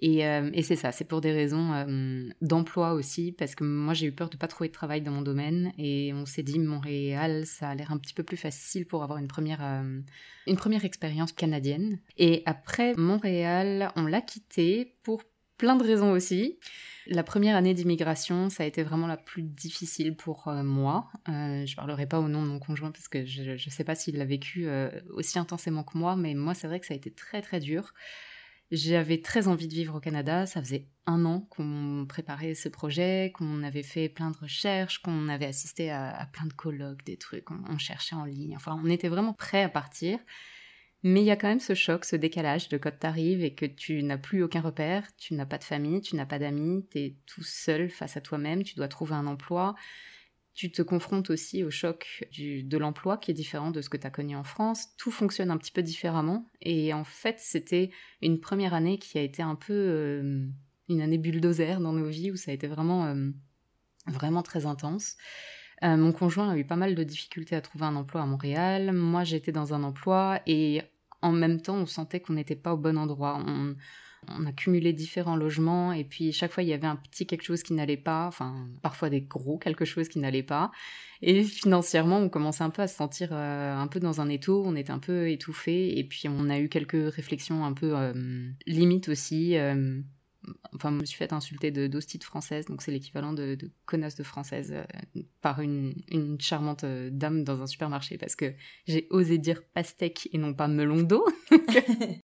Euh, 0.03 0.49
et, 0.53 0.61
c'est 0.61 0.75
ça, 0.75 0.91
c'est 0.91 1.05
pour 1.05 1.21
des 1.21 1.31
raisons 1.31 1.73
euh, 1.73 2.29
d'emploi 2.41 2.93
aussi, 2.93 3.31
parce 3.31 3.55
que 3.55 3.63
moi 3.63 3.93
j'ai 3.93 4.07
eu 4.07 4.11
peur 4.11 4.29
de 4.29 4.37
pas 4.37 4.47
trouver 4.47 4.67
de 4.69 4.73
travail 4.73 5.01
dans 5.01 5.11
mon 5.11 5.21
domaine, 5.21 5.73
et 5.77 6.13
on 6.13 6.25
s'est 6.25 6.43
dit 6.43 6.59
Montréal, 6.59 7.45
ça 7.45 7.69
a 7.69 7.75
l'air 7.75 7.91
un 7.91 7.97
petit 7.97 8.13
peu 8.13 8.23
plus 8.23 8.37
facile 8.37 8.85
pour 8.85 9.03
avoir 9.03 9.17
une 9.17 9.27
première, 9.27 9.63
euh, 9.63 9.99
une 10.45 10.55
première 10.55 10.85
expérience 10.85 11.31
canadienne. 11.31 11.99
Et 12.17 12.43
après 12.45 12.93
Montréal, 12.95 13.91
on 13.95 14.05
l'a 14.05 14.21
quitté 14.21 14.95
pour 15.03 15.23
plein 15.57 15.75
de 15.75 15.83
raisons 15.83 16.11
aussi. 16.11 16.59
La 17.07 17.23
première 17.23 17.55
année 17.55 17.73
d'immigration, 17.73 18.49
ça 18.49 18.63
a 18.63 18.65
été 18.67 18.83
vraiment 18.83 19.07
la 19.07 19.17
plus 19.17 19.41
difficile 19.41 20.15
pour 20.15 20.47
moi. 20.63 21.09
Euh, 21.29 21.65
je 21.65 21.75
parlerai 21.75 22.05
pas 22.05 22.19
au 22.19 22.27
nom 22.27 22.43
de 22.43 22.47
mon 22.47 22.59
conjoint 22.59 22.91
parce 22.91 23.07
que 23.07 23.25
je 23.25 23.53
ne 23.53 23.57
sais 23.57 23.83
pas 23.85 23.95
s'il 23.95 24.17
l'a 24.17 24.25
vécu 24.25 24.67
aussi 25.09 25.39
intensément 25.39 25.83
que 25.83 25.97
moi, 25.97 26.15
mais 26.15 26.35
moi 26.35 26.53
c'est 26.53 26.67
vrai 26.67 26.79
que 26.79 26.85
ça 26.85 26.93
a 26.93 26.97
été 26.97 27.09
très 27.09 27.41
très 27.41 27.59
dur. 27.59 27.93
J'avais 28.69 29.21
très 29.21 29.47
envie 29.47 29.67
de 29.67 29.73
vivre 29.73 29.95
au 29.95 29.99
Canada. 30.01 30.45
Ça 30.45 30.61
faisait 30.61 30.87
un 31.05 31.23
an 31.23 31.47
qu'on 31.49 32.05
préparait 32.07 32.53
ce 32.53 32.67
projet, 32.67 33.31
qu'on 33.33 33.63
avait 33.63 33.83
fait 33.83 34.09
plein 34.09 34.29
de 34.29 34.37
recherches, 34.37 35.01
qu'on 35.01 35.29
avait 35.29 35.45
assisté 35.45 35.89
à, 35.89 36.29
plein 36.33 36.45
de 36.45 36.53
colloques, 36.53 37.05
des 37.05 37.17
trucs, 37.17 37.49
on, 37.49 37.77
cherchait 37.77 38.15
en 38.15 38.25
ligne. 38.25 38.55
Enfin, 38.57 38.79
on 38.83 38.89
était 38.89 39.07
vraiment 39.07 39.33
prêt 39.33 39.63
à 39.63 39.69
partir. 39.69 40.19
Mais 41.03 41.21
il 41.21 41.25
y 41.25 41.31
a 41.31 41.37
quand 41.37 41.47
même 41.47 41.61
ce 41.61 41.75
choc, 41.75 42.03
ce 42.03 42.15
décalage 42.15 42.67
de 42.69 42.77
quand 42.77 42.91
t'arrives 42.97 43.43
et 43.43 43.53
que 43.53 43.65
tu 43.65 44.03
n'as 44.03 44.17
plus 44.17 44.43
aucun 44.43 44.61
repère, 44.61 45.07
tu 45.15 45.35
n'as 45.35 45.45
pas 45.45 45.59
de 45.59 45.63
famille, 45.63 46.01
tu 46.01 46.15
n'as 46.15 46.25
pas 46.25 46.39
d'amis, 46.39 46.85
t'es 46.89 47.15
tout 47.25 47.43
seul 47.43 47.89
face 47.89 48.17
à 48.17 48.21
toi-même, 48.21 48.63
tu 48.63 48.75
dois 48.75 48.87
trouver 48.87 49.13
un 49.13 49.27
emploi 49.27 49.75
tu 50.57 50.71
te 50.71 50.81
confrontes 50.81 51.29
aussi 51.29 51.63
au 51.63 51.69
choc 51.69 52.27
de 52.35 52.77
l'emploi 52.79 53.17
qui 53.17 53.29
est 53.29 53.35
différent 53.35 53.69
de 53.69 53.79
ce 53.79 53.89
que 53.89 53.97
tu 53.97 54.07
as 54.07 54.09
connu 54.09 54.35
en 54.35 54.43
France. 54.43 54.87
Tout 54.97 55.11
fonctionne 55.11 55.51
un 55.51 55.57
petit 55.57 55.71
peu 55.71 55.83
différemment. 55.83 56.49
Et 56.61 56.95
en 56.95 57.03
fait, 57.03 57.35
c'était 57.37 57.91
une 58.23 58.39
première 58.39 58.73
année 58.73 58.97
qui 58.97 59.19
a 59.19 59.21
été 59.21 59.43
un 59.43 59.53
peu 59.53 59.73
euh, 59.73 60.47
une 60.89 61.01
année 61.01 61.19
bulldozer 61.19 61.79
dans 61.79 61.93
nos 61.93 62.07
vies 62.07 62.31
où 62.31 62.35
ça 62.35 62.49
a 62.49 62.55
été 62.55 62.65
vraiment, 62.65 63.05
euh, 63.05 63.29
vraiment 64.07 64.41
très 64.41 64.65
intense. 64.65 65.15
Euh, 65.83 65.95
mon 65.95 66.11
conjoint 66.11 66.49
a 66.49 66.57
eu 66.57 66.65
pas 66.65 66.75
mal 66.75 66.95
de 66.95 67.03
difficultés 67.03 67.55
à 67.55 67.61
trouver 67.61 67.85
un 67.85 67.95
emploi 67.95 68.23
à 68.23 68.25
Montréal. 68.25 68.93
Moi, 68.93 69.23
j'étais 69.23 69.51
dans 69.51 69.75
un 69.75 69.83
emploi 69.83 70.41
et 70.47 70.81
en 71.21 71.33
même 71.33 71.61
temps, 71.61 71.75
on 71.75 71.85
sentait 71.85 72.19
qu'on 72.19 72.33
n'était 72.33 72.55
pas 72.55 72.73
au 72.73 72.77
bon 72.77 72.97
endroit. 72.97 73.45
On 74.27 74.45
a 74.45 74.51
cumulé 74.51 74.93
différents 74.93 75.35
logements 75.35 75.93
et 75.93 76.03
puis 76.03 76.31
chaque 76.31 76.51
fois 76.51 76.63
il 76.63 76.69
y 76.69 76.73
avait 76.73 76.87
un 76.87 76.95
petit 76.95 77.25
quelque 77.25 77.43
chose 77.43 77.63
qui 77.63 77.73
n'allait 77.73 77.97
pas, 77.97 78.27
enfin 78.27 78.67
parfois 78.81 79.09
des 79.09 79.21
gros 79.21 79.57
quelque 79.57 79.85
chose 79.85 80.09
qui 80.09 80.19
n'allait 80.19 80.43
pas. 80.43 80.71
Et 81.21 81.43
financièrement, 81.43 82.19
on 82.19 82.29
commençait 82.29 82.63
un 82.63 82.69
peu 82.69 82.83
à 82.83 82.87
se 82.87 82.95
sentir 82.95 83.29
euh, 83.31 83.75
un 83.75 83.87
peu 83.87 83.99
dans 83.99 84.21
un 84.21 84.29
étau, 84.29 84.63
on 84.65 84.75
était 84.75 84.91
un 84.91 84.99
peu 84.99 85.29
étouffé 85.29 85.97
et 85.97 86.03
puis 86.03 86.27
on 86.27 86.49
a 86.49 86.59
eu 86.59 86.69
quelques 86.69 87.13
réflexions 87.13 87.65
un 87.65 87.73
peu 87.73 87.97
euh, 87.97 88.13
limites 88.65 89.09
aussi. 89.09 89.57
Euh, 89.57 89.99
enfin, 90.73 90.91
je 90.91 90.95
me 90.95 91.05
suis 91.05 91.17
fait 91.17 91.33
insulter 91.33 91.71
de 91.71 91.87
d'hostite 91.87 92.23
française, 92.23 92.65
donc 92.65 92.81
c'est 92.81 92.91
l'équivalent 92.91 93.33
de, 93.33 93.55
de, 93.55 93.71
connasse 93.85 94.15
de 94.15 94.23
française 94.23 94.75
par 95.41 95.61
une, 95.61 95.93
une 96.09 96.39
charmante 96.39 96.85
dame 96.85 97.43
dans 97.43 97.61
un 97.61 97.67
supermarché 97.67 98.17
parce 98.17 98.35
que 98.35 98.53
j'ai 98.87 99.07
osé 99.09 99.37
dire 99.37 99.63
pastèque 99.73 100.29
et 100.31 100.37
non 100.37 100.53
pas 100.53 100.67
melon 100.67 101.03
d'eau. 101.03 101.25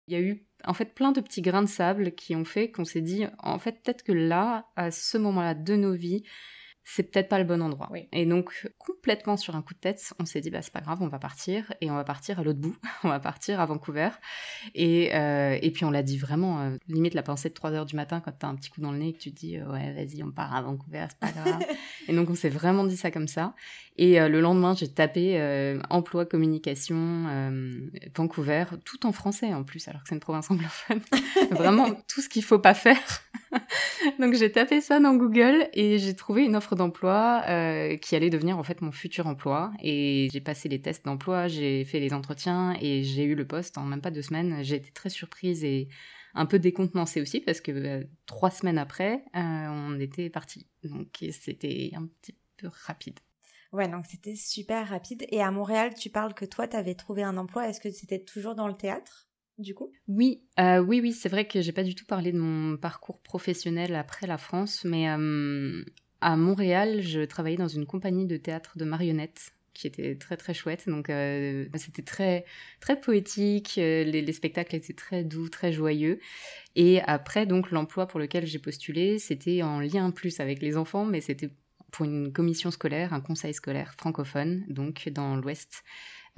Il 0.07 0.13
y 0.13 0.15
a 0.15 0.21
eu 0.21 0.45
en 0.65 0.73
fait 0.73 0.93
plein 0.93 1.11
de 1.11 1.21
petits 1.21 1.41
grains 1.41 1.63
de 1.63 1.67
sable 1.67 2.13
qui 2.13 2.35
ont 2.35 2.45
fait 2.45 2.71
qu'on 2.71 2.85
s'est 2.85 3.01
dit 3.01 3.25
en 3.39 3.59
fait 3.59 3.81
peut-être 3.83 4.03
que 4.03 4.11
là, 4.11 4.67
à 4.75 4.91
ce 4.91 5.17
moment-là 5.17 5.55
de 5.55 5.75
nos 5.75 5.93
vies, 5.93 6.23
c'est 6.87 7.11
peut-être 7.11 7.29
pas 7.29 7.39
le 7.39 7.45
bon 7.45 7.63
endroit. 7.63 7.89
Et 8.13 8.27
donc, 8.27 8.69
complètement 8.77 9.37
sur 9.37 9.55
un 9.55 9.63
coup 9.63 9.73
de 9.73 9.79
tête, 9.79 10.13
on 10.19 10.25
s'est 10.25 10.39
dit, 10.39 10.51
bah, 10.51 10.61
c'est 10.61 10.71
pas 10.71 10.81
grave, 10.81 10.99
on 11.01 11.07
va 11.07 11.17
partir, 11.17 11.73
et 11.81 11.89
on 11.89 11.95
va 11.95 12.03
partir 12.03 12.39
à 12.39 12.43
l'autre 12.43 12.59
bout, 12.59 12.75
on 13.03 13.09
va 13.09 13.19
partir 13.19 13.59
à 13.59 13.65
Vancouver. 13.65 14.09
Et, 14.75 15.13
euh, 15.15 15.57
et 15.61 15.71
puis, 15.71 15.83
on 15.83 15.89
l'a 15.89 16.03
dit 16.03 16.19
vraiment, 16.19 16.61
euh, 16.61 16.77
limite 16.87 17.15
la 17.15 17.23
pensée 17.23 17.49
de 17.49 17.55
3 17.55 17.71
heures 17.71 17.87
du 17.87 17.95
matin, 17.95 18.21
quand 18.23 18.31
t'as 18.37 18.47
un 18.47 18.55
petit 18.55 18.69
coup 18.69 18.81
dans 18.81 18.91
le 18.91 18.99
nez, 18.99 19.13
que 19.13 19.17
tu 19.17 19.31
te 19.33 19.39
dis, 19.39 19.57
euh, 19.57 19.65
ouais, 19.71 19.93
vas-y, 19.93 20.21
on 20.21 20.31
part 20.31 20.55
à 20.55 20.61
Vancouver, 20.61 21.07
c'est 21.09 21.19
pas 21.19 21.31
grave. 21.31 21.59
et 22.07 22.13
donc, 22.13 22.29
on 22.29 22.35
s'est 22.35 22.49
vraiment 22.49 22.83
dit 22.83 22.97
ça 22.97 23.09
comme 23.09 23.27
ça. 23.27 23.55
Et 23.97 24.19
le 24.19 24.41
lendemain, 24.41 24.75
j'ai 24.75 24.89
tapé 24.89 25.39
emploi, 25.89 26.25
communication, 26.25 26.91
Vancouver, 28.13 28.65
tout 28.83 29.05
en 29.05 29.13
français 29.13 29.53
en 29.53 29.63
plus, 29.63 29.87
alors 29.87 30.03
que 30.03 30.09
c'est 30.09 30.15
une 30.15 30.19
province 30.19 30.51
anglophone. 30.51 30.99
vraiment, 31.51 31.89
tout 32.07 32.19
ce 32.19 32.27
qu'il 32.27 32.43
faut 32.43 32.59
pas 32.59 32.73
faire. 32.73 33.23
donc, 34.19 34.33
j'ai 34.33 34.51
tapé 34.51 34.81
ça 34.81 34.99
dans 34.99 35.15
Google, 35.15 35.69
et 35.73 35.97
j'ai 35.97 36.15
trouvé 36.15 36.43
une 36.43 36.55
offre 36.55 36.75
d'emploi 36.75 37.43
euh, 37.47 37.97
qui 37.97 38.15
allait 38.15 38.29
devenir 38.29 38.57
en 38.57 38.63
fait 38.63 38.81
mon 38.81 38.91
futur 38.91 39.27
emploi. 39.27 39.71
Et 39.81 40.29
j'ai 40.31 40.41
passé 40.41 40.69
les 40.69 40.81
tests 40.81 41.05
d'emploi, 41.05 41.47
j'ai 41.47 41.85
fait 41.85 41.99
les 41.99 42.13
entretiens 42.13 42.75
et 42.81 43.03
j'ai 43.03 43.23
eu 43.23 43.35
le 43.35 43.45
poste 43.47 43.77
en 43.77 43.83
même 43.83 44.01
pas 44.01 44.11
deux 44.11 44.21
semaines. 44.21 44.63
J'ai 44.63 44.75
été 44.75 44.91
très 44.91 45.09
surprise 45.09 45.63
et 45.63 45.87
un 46.33 46.45
peu 46.45 46.59
décontenancée 46.59 47.21
aussi 47.21 47.39
parce 47.39 47.61
que 47.61 47.71
euh, 47.71 48.03
trois 48.25 48.51
semaines 48.51 48.77
après, 48.77 49.23
euh, 49.35 49.39
on 49.39 49.99
était 49.99 50.29
parti. 50.29 50.67
Donc 50.83 51.23
c'était 51.31 51.91
un 51.95 52.05
petit 52.05 52.35
peu 52.57 52.69
rapide. 52.85 53.19
Ouais, 53.71 53.87
donc 53.87 54.05
c'était 54.05 54.35
super 54.35 54.87
rapide. 54.87 55.25
Et 55.29 55.41
à 55.41 55.51
Montréal, 55.51 55.93
tu 55.95 56.09
parles 56.09 56.33
que 56.33 56.45
toi, 56.45 56.67
tu 56.67 56.77
avais 56.77 56.95
trouvé 56.95 57.23
un 57.23 57.37
emploi. 57.37 57.67
Est-ce 57.67 57.81
que 57.81 57.91
c'était 57.91 58.23
toujours 58.23 58.55
dans 58.55 58.67
le 58.67 58.75
théâtre? 58.75 59.27
Du 59.57 59.73
coup? 59.73 59.91
Oui, 60.07 60.41
oui, 60.57 60.99
oui, 61.01 61.11
c'est 61.13 61.29
vrai 61.29 61.47
que 61.47 61.61
j'ai 61.61 61.71
pas 61.71 61.83
du 61.83 61.95
tout 61.95 62.05
parlé 62.05 62.31
de 62.31 62.39
mon 62.39 62.77
parcours 62.77 63.19
professionnel 63.21 63.95
après 63.95 64.27
la 64.27 64.37
France, 64.37 64.83
mais 64.85 65.07
à 65.07 66.35
Montréal, 66.37 67.01
je 67.01 67.21
travaillais 67.21 67.57
dans 67.57 67.67
une 67.67 67.85
compagnie 67.85 68.25
de 68.25 68.37
théâtre 68.37 68.77
de 68.77 68.85
marionnettes 68.85 69.55
qui 69.75 69.85
était 69.85 70.15
très 70.15 70.37
très 70.37 70.55
chouette. 70.55 70.89
Donc 70.89 71.11
euh, 71.11 71.67
c'était 71.75 72.01
très 72.01 72.45
très 72.79 72.99
poétique, 72.99 73.77
euh, 73.77 74.03
les, 74.03 74.33
spectacles 74.33 74.75
étaient 74.75 74.93
très 74.93 75.23
doux, 75.23 75.49
très 75.49 75.71
joyeux. 75.71 76.19
Et 76.75 77.01
après 77.01 77.45
donc 77.45 77.69
l'emploi 77.69 78.07
pour 78.07 78.19
lequel 78.19 78.47
j'ai 78.47 78.57
postulé, 78.57 79.19
c'était 79.19 79.61
en 79.61 79.79
lien 79.79 80.09
plus 80.09 80.39
avec 80.39 80.61
les 80.61 80.77
enfants, 80.77 81.05
mais 81.05 81.21
c'était 81.21 81.51
pour 81.91 82.05
une 82.05 82.33
commission 82.33 82.71
scolaire, 82.71 83.13
un 83.13 83.21
conseil 83.21 83.53
scolaire 83.53 83.93
francophone, 83.93 84.65
donc 84.67 85.09
dans 85.09 85.35
l'Ouest. 85.35 85.83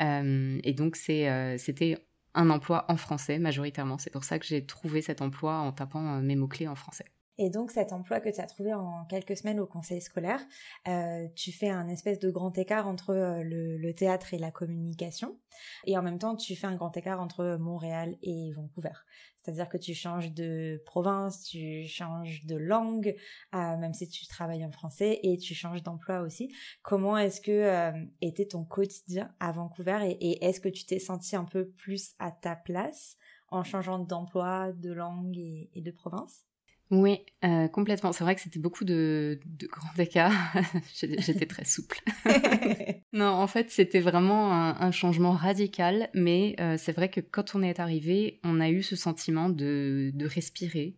Euh, 0.02 0.60
et 0.64 0.74
donc 0.74 0.96
c'était 0.98 1.98
un 2.38 2.50
emploi 2.50 2.86
en 2.88 2.98
français 2.98 3.40
majoritairement. 3.40 3.98
C'est 3.98 4.12
pour 4.12 4.24
ça 4.24 4.40
que 4.40 4.46
j'ai 4.46 4.66
trouvé 4.66 5.02
cet 5.02 5.22
emploi 5.22 5.56
en 5.56 5.72
tapant 5.74 6.22
mes 6.22 6.36
mots 6.36 6.48
clés 6.48 6.68
en 6.68 6.76
français. 6.76 7.06
Et 7.38 7.50
donc 7.50 7.72
cet 7.72 7.94
emploi 7.94 8.20
que 8.20 8.30
tu 8.30 8.42
as 8.42 8.48
trouvé 8.48 8.74
en 8.74 9.06
quelques 9.06 9.38
semaines 9.38 9.60
au 9.60 9.68
conseil 9.68 10.02
scolaire, 10.02 10.42
euh, 10.88 11.28
tu 11.36 11.52
fais 11.52 11.70
un 11.70 11.88
espèce 11.88 12.20
de 12.20 12.32
grand 12.32 12.58
écart 12.58 12.88
entre 12.88 13.12
euh, 13.12 13.44
le, 13.44 13.94
théâtre 13.94 14.34
et 14.34 14.40
la 14.40 14.52
communication, 14.52 15.38
et 15.86 15.98
en 15.98 16.02
même 16.02 16.18
temps 16.18 16.36
tu 16.36 16.56
fais 16.56 16.68
un 16.68 16.76
grand 16.76 16.96
écart 16.98 17.22
entre 17.22 17.58
Montréal 17.60 18.18
et 18.24 18.52
Vancouver. 18.54 18.94
C'est-à-dire 19.38 19.70
que 19.70 19.78
tu 19.78 19.94
changes 19.94 20.34
de 20.34 20.82
province, 20.86 21.44
tu 21.44 21.88
changes 21.88 22.44
de 22.46 22.56
langue, 22.56 23.16
euh, 23.56 23.78
même 23.78 23.94
si 23.94 24.10
tu 24.10 24.28
travailles 24.28 24.66
en 24.66 24.72
français, 24.72 25.20
et 25.24 25.38
tu 25.38 25.54
changes 25.54 25.84
d'emploi 25.84 26.22
aussi. 26.22 26.54
Comment 26.82 27.18
est-ce 27.18 27.40
que 27.40 27.94
était 28.22 28.48
ton 28.48 28.66
quotidien 28.66 29.34
à 29.40 29.52
Vancouver, 29.52 30.00
et, 30.20 30.44
est-ce 30.44 30.60
que 30.60 30.70
tu 30.70 30.86
t'es 30.86 31.00
senti 31.00 31.36
un 31.36 31.46
peu 31.46 31.68
plus 31.70 32.14
à 32.20 32.32
ta 32.32 32.56
place 32.56 33.16
en 33.50 33.64
changeant 33.64 34.00
d'emploi, 34.00 34.74
de 34.74 34.92
langue 34.92 35.38
et 35.38 35.82
de 35.82 35.92
province? 35.92 36.47
Oui, 36.90 37.20
euh, 37.44 37.68
complètement. 37.68 38.14
C'est 38.14 38.24
vrai 38.24 38.36
que 38.36 38.42
c'était 38.42 38.60
beaucoup 38.60 38.86
de, 38.86 39.40
de 39.46 39.68
grands 39.68 39.94
écarts. 39.98 40.54
J'étais 40.94 41.46
très 41.46 41.66
souple. 41.66 42.00
non, 43.14 43.28
en 43.28 43.48
fait, 43.48 43.70
c'était 43.72 44.00
vraiment 44.00 44.54
un, 44.54 44.92
changement 44.92 45.34
radical, 45.34 46.10
mais 46.14 46.56
euh, 46.62 46.78
c'est 46.78 46.94
vrai 46.94 47.10
que 47.10 47.20
quand 47.20 47.56
on 47.56 47.62
est 47.62 47.82
arrivé, 47.82 48.40
on 48.46 48.62
a 48.62 48.70
eu 48.70 48.84
ce 48.84 48.96
sentiment 48.96 49.50
de, 49.50 50.12
de 50.14 50.26
respirer. 50.26 50.96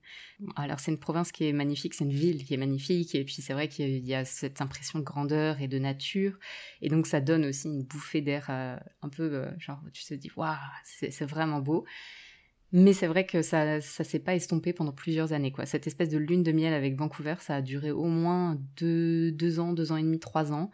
Alors, 0.55 0.79
c'est 0.79 0.91
une 0.91 0.99
province 0.99 1.31
qui 1.31 1.47
est 1.47 1.53
magnifique, 1.53 1.95
c'est 1.95 2.03
une 2.03 2.13
ville 2.13 2.45
qui 2.45 2.53
est 2.53 2.57
magnifique, 2.57 3.15
et 3.15 3.25
puis 3.25 3.41
c'est 3.41 3.53
vrai 3.53 3.67
qu'il 3.67 4.05
y 4.05 4.13
a 4.13 4.25
cette 4.25 4.61
impression 4.61 4.99
de 4.99 5.03
grandeur 5.03 5.59
et 5.59 5.67
de 5.67 5.79
nature, 5.79 6.37
et 6.81 6.87
donc 6.87 7.07
ça 7.07 7.19
donne 7.19 7.45
aussi 7.45 7.67
une 7.67 7.83
bouffée 7.83 8.21
d'air 8.21 8.45
euh, 8.49 8.77
un 9.01 9.09
peu, 9.09 9.47
genre, 9.57 9.81
tu 9.91 10.05
te 10.05 10.13
dis, 10.13 10.31
waouh, 10.37 10.55
c'est 10.83 11.25
vraiment 11.25 11.59
beau. 11.59 11.83
Mais 12.71 12.93
c'est 12.93 13.07
vrai 13.07 13.25
que 13.25 13.41
ça 13.41 13.81
ça 13.81 14.03
s'est 14.03 14.19
pas 14.19 14.35
estompé 14.35 14.73
pendant 14.73 14.91
plusieurs 14.91 15.33
années. 15.33 15.51
quoi. 15.51 15.65
Cette 15.65 15.87
espèce 15.87 16.09
de 16.09 16.17
lune 16.17 16.43
de 16.43 16.51
miel 16.51 16.73
avec 16.73 16.95
Vancouver, 16.95 17.35
ça 17.39 17.55
a 17.55 17.61
duré 17.61 17.91
au 17.91 18.05
moins 18.05 18.59
deux, 18.77 19.31
deux 19.31 19.59
ans, 19.59 19.73
deux 19.73 19.91
ans 19.91 19.97
et 19.97 20.03
demi, 20.03 20.19
trois 20.19 20.51
ans. 20.53 20.69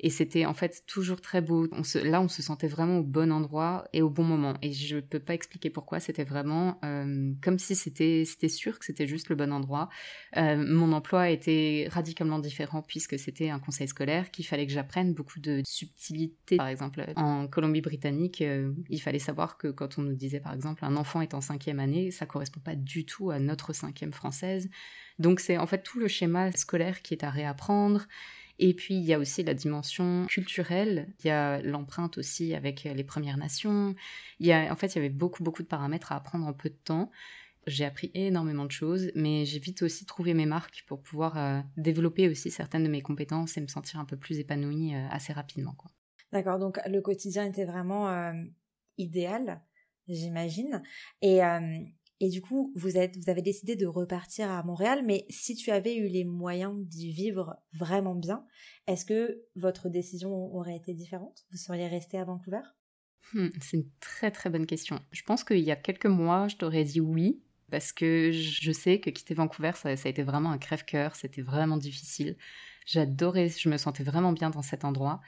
Et 0.00 0.10
c'était 0.10 0.44
en 0.44 0.52
fait 0.52 0.84
toujours 0.86 1.20
très 1.20 1.40
beau. 1.40 1.66
Là, 1.94 2.20
on 2.20 2.28
se 2.28 2.42
sentait 2.42 2.68
vraiment 2.68 2.98
au 2.98 3.02
bon 3.02 3.32
endroit 3.32 3.88
et 3.92 4.02
au 4.02 4.10
bon 4.10 4.24
moment. 4.24 4.54
Et 4.60 4.72
je 4.72 4.96
ne 4.96 5.00
peux 5.00 5.18
pas 5.18 5.32
expliquer 5.32 5.70
pourquoi. 5.70 6.00
C'était 6.00 6.24
vraiment 6.24 6.78
euh, 6.84 7.32
comme 7.42 7.58
si 7.58 7.74
c'était 7.74 8.24
c'était 8.26 8.50
sûr 8.50 8.78
que 8.78 8.84
c'était 8.84 9.06
juste 9.06 9.30
le 9.30 9.36
bon 9.36 9.52
endroit. 9.52 9.88
Euh, 10.36 10.56
mon 10.56 10.92
emploi 10.92 11.30
était 11.30 11.88
radicalement 11.90 12.38
différent 12.38 12.82
puisque 12.82 13.18
c'était 13.18 13.48
un 13.48 13.58
conseil 13.58 13.88
scolaire, 13.88 14.30
qu'il 14.30 14.46
fallait 14.46 14.66
que 14.66 14.72
j'apprenne 14.72 15.14
beaucoup 15.14 15.40
de 15.40 15.62
subtilités. 15.64 16.56
Par 16.58 16.68
exemple, 16.68 17.04
en 17.16 17.46
Colombie-Britannique, 17.46 18.42
euh, 18.42 18.72
il 18.90 19.00
fallait 19.00 19.18
savoir 19.18 19.56
que 19.56 19.68
quand 19.68 19.98
on 19.98 20.02
nous 20.02 20.14
disait 20.14 20.40
par 20.40 20.52
exemple 20.52 20.84
un 20.84 20.96
enfant 20.96 21.22
est 21.22 21.32
en 21.32 21.40
cinquième 21.40 21.80
année, 21.80 22.10
ça 22.10 22.26
correspond 22.26 22.60
pas 22.60 22.74
du 22.74 23.06
tout 23.06 23.30
à 23.30 23.38
notre 23.38 23.72
cinquième 23.72 24.12
française. 24.12 24.68
Donc 25.18 25.40
c'est 25.40 25.56
en 25.56 25.66
fait 25.66 25.82
tout 25.82 25.98
le 25.98 26.08
schéma 26.08 26.52
scolaire 26.52 27.00
qui 27.00 27.14
est 27.14 27.24
à 27.24 27.30
réapprendre. 27.30 28.06
Et 28.58 28.74
puis 28.74 28.94
il 28.94 29.04
y 29.04 29.12
a 29.12 29.18
aussi 29.18 29.42
la 29.42 29.54
dimension 29.54 30.26
culturelle, 30.28 31.12
il 31.22 31.28
y 31.28 31.30
a 31.30 31.60
l'empreinte 31.62 32.18
aussi 32.18 32.54
avec 32.54 32.84
les 32.84 33.04
Premières 33.04 33.36
Nations. 33.36 33.94
Il 34.40 34.46
y 34.46 34.52
a, 34.52 34.72
en 34.72 34.76
fait, 34.76 34.94
il 34.94 34.96
y 34.96 34.98
avait 34.98 35.08
beaucoup 35.10 35.42
beaucoup 35.42 35.62
de 35.62 35.68
paramètres 35.68 36.12
à 36.12 36.16
apprendre 36.16 36.46
en 36.46 36.52
peu 36.52 36.70
de 36.70 36.74
temps. 36.74 37.10
J'ai 37.66 37.84
appris 37.84 38.12
énormément 38.14 38.64
de 38.64 38.70
choses, 38.70 39.10
mais 39.16 39.44
j'ai 39.44 39.58
vite 39.58 39.82
aussi 39.82 40.06
trouvé 40.06 40.34
mes 40.34 40.46
marques 40.46 40.84
pour 40.86 41.02
pouvoir 41.02 41.36
euh, 41.36 41.60
développer 41.76 42.28
aussi 42.28 42.50
certaines 42.50 42.84
de 42.84 42.88
mes 42.88 43.02
compétences 43.02 43.56
et 43.56 43.60
me 43.60 43.66
sentir 43.66 43.98
un 43.98 44.04
peu 44.04 44.16
plus 44.16 44.38
épanouie 44.38 44.94
euh, 44.94 45.08
assez 45.10 45.32
rapidement. 45.32 45.76
D'accord, 46.30 46.60
donc 46.60 46.78
le 46.86 47.00
quotidien 47.00 47.44
était 47.44 47.64
vraiment 47.64 48.08
euh, 48.08 48.32
idéal, 48.98 49.60
j'imagine. 50.06 50.82
Et 51.22 51.40
et 52.20 52.28
du 52.30 52.40
coup, 52.42 52.72
vous, 52.76 52.96
êtes, 52.96 53.16
vous 53.16 53.30
avez 53.30 53.42
décidé 53.42 53.76
de 53.76 53.86
repartir 53.86 54.50
à 54.50 54.62
Montréal, 54.62 55.02
mais 55.04 55.26
si 55.30 55.54
tu 55.54 55.70
avais 55.70 55.96
eu 55.96 56.08
les 56.08 56.24
moyens 56.24 56.74
d'y 56.86 57.10
vivre 57.12 57.56
vraiment 57.72 58.14
bien, 58.14 58.46
est-ce 58.86 59.04
que 59.04 59.44
votre 59.54 59.88
décision 59.88 60.32
aurait 60.54 60.76
été 60.76 60.94
différente? 60.94 61.44
Vous 61.50 61.58
seriez 61.58 61.88
resté 61.88 62.18
à 62.18 62.24
Vancouver? 62.24 62.62
Hmm, 63.32 63.48
C'est 63.60 63.78
une 63.78 63.90
très 64.00 64.30
très 64.30 64.50
bonne 64.50 64.66
question. 64.66 65.00
Je 65.10 65.22
pense 65.22 65.42
qu'il 65.44 65.58
y 65.58 65.70
a 65.72 65.76
quelques 65.76 66.06
mois, 66.06 66.48
je 66.48 66.56
t'aurais 66.56 66.84
dit 66.84 67.00
oui, 67.00 67.42
parce 67.70 67.92
que 67.92 68.30
je 68.32 68.72
sais 68.72 69.00
que 69.00 69.10
quitter 69.10 69.34
Vancouver, 69.34 69.72
ça, 69.74 69.96
ça 69.96 70.08
a 70.08 70.10
été 70.10 70.22
vraiment 70.22 70.52
un 70.52 70.58
crève-cœur, 70.58 71.16
c'était 71.16 71.42
vraiment 71.42 71.76
difficile. 71.76 72.36
J'adorais, 72.86 73.48
je 73.48 73.68
me 73.68 73.76
sentais 73.78 74.04
vraiment 74.04 74.32
bien 74.32 74.50
dans 74.50 74.62
cet 74.62 74.84
endroit. 74.84 75.20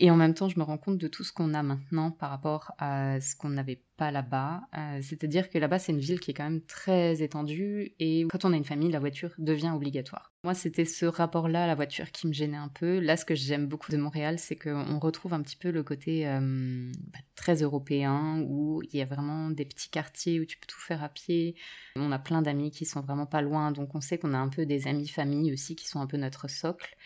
Et 0.00 0.10
en 0.10 0.16
même 0.16 0.34
temps, 0.34 0.48
je 0.48 0.58
me 0.58 0.64
rends 0.64 0.78
compte 0.78 0.98
de 0.98 1.08
tout 1.08 1.24
ce 1.24 1.32
qu'on 1.32 1.54
a 1.54 1.62
maintenant 1.62 2.12
par 2.12 2.30
rapport 2.30 2.72
à 2.78 3.20
ce 3.20 3.34
qu'on 3.34 3.48
n'avait 3.48 3.82
pas 3.96 4.12
là-bas. 4.12 4.62
Euh, 4.76 5.00
c'est-à-dire 5.02 5.50
que 5.50 5.58
là-bas, 5.58 5.80
c'est 5.80 5.90
une 5.90 5.98
ville 5.98 6.20
qui 6.20 6.30
est 6.30 6.34
quand 6.34 6.44
même 6.44 6.62
très 6.62 7.20
étendue 7.20 7.94
et 7.98 8.24
quand 8.30 8.44
on 8.44 8.52
a 8.52 8.56
une 8.56 8.64
famille, 8.64 8.92
la 8.92 9.00
voiture 9.00 9.34
devient 9.38 9.72
obligatoire. 9.74 10.32
Moi, 10.44 10.54
c'était 10.54 10.84
ce 10.84 11.04
rapport-là 11.04 11.64
à 11.64 11.66
la 11.66 11.74
voiture 11.74 12.12
qui 12.12 12.28
me 12.28 12.32
gênait 12.32 12.56
un 12.56 12.68
peu. 12.68 13.00
Là, 13.00 13.16
ce 13.16 13.24
que 13.24 13.34
j'aime 13.34 13.66
beaucoup 13.66 13.90
de 13.90 13.96
Montréal, 13.96 14.38
c'est 14.38 14.54
qu'on 14.54 15.00
retrouve 15.00 15.34
un 15.34 15.42
petit 15.42 15.56
peu 15.56 15.72
le 15.72 15.82
côté 15.82 16.28
euh, 16.28 16.92
bah, 17.12 17.18
très 17.34 17.56
européen 17.56 18.40
où 18.46 18.80
il 18.84 18.96
y 18.96 19.02
a 19.02 19.04
vraiment 19.04 19.50
des 19.50 19.64
petits 19.64 19.90
quartiers 19.90 20.38
où 20.38 20.44
tu 20.44 20.58
peux 20.58 20.68
tout 20.68 20.80
faire 20.80 21.02
à 21.02 21.08
pied. 21.08 21.56
On 21.96 22.12
a 22.12 22.20
plein 22.20 22.40
d'amis 22.40 22.70
qui 22.70 22.84
sont 22.86 23.00
vraiment 23.00 23.26
pas 23.26 23.42
loin, 23.42 23.72
donc 23.72 23.96
on 23.96 24.00
sait 24.00 24.16
qu'on 24.16 24.32
a 24.32 24.38
un 24.38 24.48
peu 24.48 24.64
des 24.64 24.86
amis 24.86 25.08
famille 25.08 25.52
aussi 25.52 25.74
qui 25.74 25.88
sont 25.88 26.00
un 26.00 26.06
peu 26.06 26.18
notre 26.18 26.48
socle. 26.48 26.96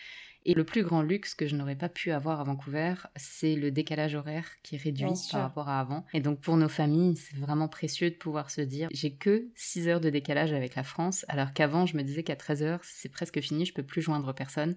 Et 0.45 0.53
le 0.53 0.63
plus 0.63 0.83
grand 0.83 1.01
luxe 1.01 1.35
que 1.35 1.47
je 1.47 1.55
n'aurais 1.55 1.75
pas 1.75 1.89
pu 1.89 2.11
avoir 2.11 2.41
à 2.41 2.43
Vancouver, 2.43 2.95
c'est 3.15 3.55
le 3.55 3.71
décalage 3.71 4.15
horaire 4.15 4.45
qui 4.61 4.75
est 4.75 4.77
réduit 4.77 5.07
par 5.31 5.41
rapport 5.41 5.69
à 5.69 5.79
avant. 5.79 6.05
Et 6.13 6.19
donc 6.19 6.41
pour 6.41 6.57
nos 6.57 6.69
familles, 6.69 7.15
c'est 7.15 7.37
vraiment 7.37 7.67
précieux 7.67 8.09
de 8.09 8.15
pouvoir 8.15 8.49
se 8.49 8.61
dire 8.61 8.89
j'ai 8.91 9.15
que 9.15 9.47
6 9.55 9.87
heures 9.87 10.01
de 10.01 10.09
décalage 10.09 10.51
avec 10.53 10.75
la 10.75 10.83
France, 10.83 11.25
alors 11.29 11.53
qu'avant 11.53 11.85
je 11.85 11.95
me 11.95 12.03
disais 12.03 12.23
qu'à 12.23 12.35
13 12.35 12.63
heures 12.63 12.79
c'est 12.83 13.09
presque 13.09 13.39
fini, 13.39 13.65
je 13.65 13.73
peux 13.73 13.83
plus 13.83 14.01
joindre 14.01 14.33
personne. 14.33 14.75